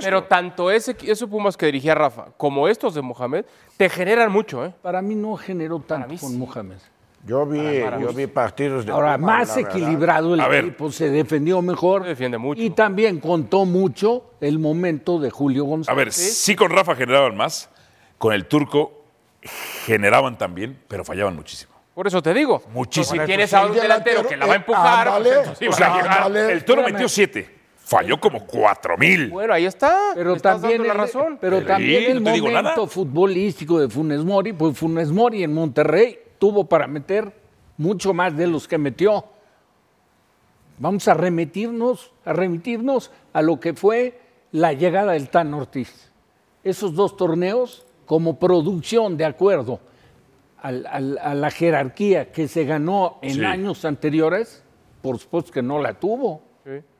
Pero 0.00 0.24
tanto 0.24 0.70
ese, 0.70 0.96
ese 1.02 1.26
Pumas 1.26 1.56
que 1.56 1.66
dirigía 1.66 1.94
Rafa 1.94 2.26
como 2.36 2.68
estos 2.68 2.94
de 2.94 3.02
Mohamed 3.02 3.44
te 3.76 3.88
generan 3.88 4.30
mucho, 4.30 4.64
¿eh? 4.64 4.72
Para 4.82 5.02
mí 5.02 5.14
no 5.14 5.36
generó 5.36 5.80
tanto 5.80 6.14
con 6.20 6.38
Mohamed. 6.38 6.78
Yo 7.24 7.46
vi, 7.46 7.78
yo 8.00 8.12
vi 8.12 8.26
partidos 8.26 8.84
de 8.84 8.90
Ahora, 8.90 9.16
Puma, 9.16 9.38
más 9.38 9.56
equilibrado 9.56 10.34
el 10.34 10.40
equipo, 10.40 10.90
se 10.90 11.08
defendió 11.08 11.62
mejor. 11.62 12.02
defiende 12.04 12.36
mucho. 12.36 12.60
Y 12.60 12.70
también 12.70 13.20
contó 13.20 13.64
mucho 13.64 14.32
el 14.40 14.58
momento 14.58 15.20
de 15.20 15.30
Julio 15.30 15.64
González. 15.64 15.88
A 15.92 15.94
ver, 15.96 16.12
sí 16.12 16.56
con 16.56 16.70
Rafa 16.70 16.96
generaban 16.96 17.36
más, 17.36 17.70
con 18.18 18.32
el 18.32 18.46
turco 18.46 19.04
generaban 19.86 20.36
también, 20.36 20.78
pero 20.88 21.04
fallaban 21.04 21.36
muchísimo. 21.36 21.72
Por 21.94 22.06
eso 22.06 22.22
te 22.22 22.32
digo. 22.34 22.62
Muchísimo. 22.72 23.20
Si 23.20 23.26
tienes 23.26 23.52
a 23.54 23.66
un 23.66 23.74
delantero 23.74 24.26
que 24.26 24.36
la 24.36 24.46
va 24.46 24.54
a 24.54 24.56
empujar, 24.56 25.12
pues 25.58 25.68
O 25.68 25.72
sea, 25.72 26.26
el 26.26 26.64
toro 26.64 26.82
metió 26.82 27.08
siete, 27.08 27.48
falló 27.76 28.18
como 28.18 28.46
cuatro 28.46 28.96
mil. 28.96 29.28
Bueno, 29.28 29.52
ahí 29.52 29.66
está. 29.66 30.12
Pero 30.14 30.36
también, 30.36 30.78
dando 30.78 30.84
la 30.88 30.92
el, 30.94 30.98
razón. 30.98 31.38
pero 31.40 31.60
Sí, 31.60 31.66
también 31.66 32.10
el 32.10 32.22
no 32.22 32.30
momento 32.36 32.86
futbolístico 32.86 33.78
de 33.78 33.88
Funes 33.88 34.24
Mori, 34.24 34.52
pues 34.54 34.76
Funes 34.76 35.10
Mori 35.12 35.44
en 35.44 35.52
Monterrey 35.52 36.18
tuvo 36.42 36.64
para 36.64 36.88
meter 36.88 37.32
mucho 37.76 38.12
más 38.12 38.36
de 38.36 38.48
los 38.48 38.66
que 38.66 38.76
metió. 38.76 39.24
Vamos 40.76 41.06
a 41.06 41.14
remitirnos, 41.14 42.10
a 42.24 42.32
remitirnos 42.32 43.12
a 43.32 43.42
lo 43.42 43.60
que 43.60 43.74
fue 43.74 44.20
la 44.50 44.72
llegada 44.72 45.12
del 45.12 45.28
Tan 45.28 45.54
Ortiz. 45.54 46.10
Esos 46.64 46.96
dos 46.96 47.16
torneos, 47.16 47.86
como 48.06 48.40
producción 48.40 49.16
de 49.16 49.24
acuerdo 49.24 49.78
a 50.60 50.72
la 50.72 51.50
jerarquía 51.52 52.32
que 52.32 52.48
se 52.48 52.64
ganó 52.64 53.20
en 53.22 53.34
Sí. 53.34 53.44
años 53.44 53.84
anteriores, 53.84 54.64
por 55.00 55.20
supuesto 55.20 55.52
que 55.52 55.62
no 55.62 55.78
la 55.78 55.94
tuvo. 55.94 56.42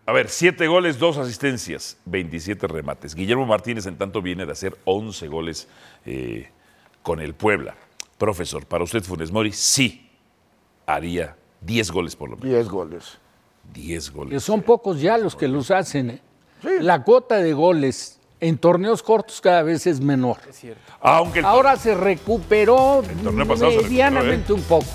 A 0.07 0.13
ver, 0.13 0.29
siete 0.29 0.69
goles, 0.69 1.01
dos 1.01 1.19
asistencias, 1.19 1.99
27 2.05 2.69
remates. 2.69 3.17
Guillermo 3.17 3.47
Martínez, 3.47 3.87
en 3.87 3.97
tanto, 3.99 4.23
viene 4.23 4.47
de 4.47 4.53
hacer 4.53 4.77
11 4.85 5.27
goles 5.27 5.69
eh, 6.07 6.49
con 7.03 7.19
el 7.21 7.35
Puebla. 7.35 7.75
Profesor, 8.23 8.65
para 8.67 8.85
usted, 8.85 9.03
Funes 9.03 9.33
Mori, 9.33 9.51
sí 9.51 10.09
haría 10.87 11.35
10 11.61 11.91
goles 11.91 12.15
por 12.15 12.31
lo 12.31 12.37
menos. 12.37 12.53
10 12.53 12.69
goles. 12.69 13.19
10 13.75 14.11
goles. 14.13 14.35
Que 14.35 14.39
son 14.39 14.63
pocos 14.63 15.01
ya 15.01 15.19
los 15.19 15.35
que 15.35 15.49
los 15.49 15.73
hacen. 15.73 16.11
¿eh? 16.11 16.21
La 16.79 17.03
cuota 17.03 17.39
de 17.39 17.53
goles 17.53 18.21
en 18.39 18.59
torneos 18.59 19.03
cortos 19.03 19.41
cada 19.41 19.65
vez 19.65 19.89
es 19.89 20.01
menor. 20.01 20.37
Aunque 21.01 21.41
el 21.41 21.45
Ahora 21.45 21.77
se 21.77 21.97
recuperó 21.97 23.03
se 23.03 23.13
recuperó, 23.13 23.83
medianamente 23.83 24.53
un 24.53 24.63
poco. 24.63 24.87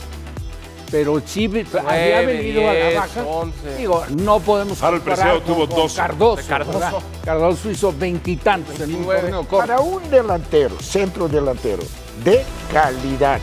Pero 0.89 1.21
sí 1.25 1.51
había 1.85 2.21
venido 2.21 2.61
a 2.61 2.73
la 2.73 2.89
10, 2.91 2.95
baja. 2.95 3.23
11. 3.25 3.75
Digo, 3.75 4.05
no 4.15 4.39
podemos 4.39 4.81
Harold 4.81 5.03
comparar 5.03 5.37
Preciado 5.37 5.41
tuvo 5.41 5.67
con, 5.67 5.75
con 5.75 5.77
12. 5.79 5.97
Cardoso. 5.97 6.47
Cardoso. 6.47 7.03
Cardoso 7.25 7.71
hizo 7.71 7.91
veintitantos 7.91 8.79
en 8.79 8.95
un 8.95 9.03
torneo 9.03 9.45
corto. 9.45 9.67
Para 9.67 9.81
un 9.81 10.09
delantero, 10.09 10.79
centro 10.79 11.27
delantero, 11.27 11.83
de 12.23 12.43
calidad, 12.71 13.39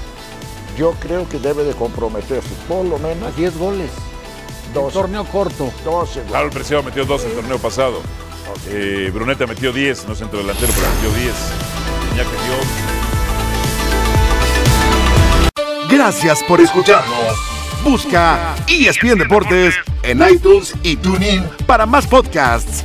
yo 0.77 0.93
creo 1.01 1.29
que 1.29 1.39
debe 1.39 1.64
de 1.64 1.72
comprometerse 1.75 2.49
por 2.68 2.85
lo 2.85 2.99
menos 2.99 3.33
A 3.33 3.37
10 3.37 3.59
goles. 3.59 3.91
En 4.68 4.75
12. 4.75 4.93
torneo 4.93 5.25
corto. 5.25 5.72
12 5.85 6.20
goles. 6.20 6.35
Harold 6.35 6.53
Preciado 6.53 6.83
metió 6.83 7.05
2 7.05 7.25
en 7.25 7.31
el 7.31 7.37
torneo 7.37 7.59
pasado. 7.59 8.01
Eh, 8.68 9.11
Bruneta 9.12 9.47
metió 9.47 9.72
10, 9.72 10.09
no 10.09 10.14
centro 10.14 10.39
delantero, 10.39 10.72
pero 10.75 10.87
metió 10.95 11.11
10. 11.22 11.35
Iñaki 12.14 12.31
metió 12.31 12.55
11. 15.89 15.95
Gracias 15.95 16.43
por 16.49 16.61
escucharnos. 16.61 17.55
Busca 17.85 18.55
ESPN 18.66 19.18
Deportes 19.18 19.75
en 20.03 20.22
iTunes 20.29 20.75
y 20.83 20.97
TuneIn 20.97 21.45
para 21.66 21.87
más 21.87 22.07
podcasts. 22.07 22.83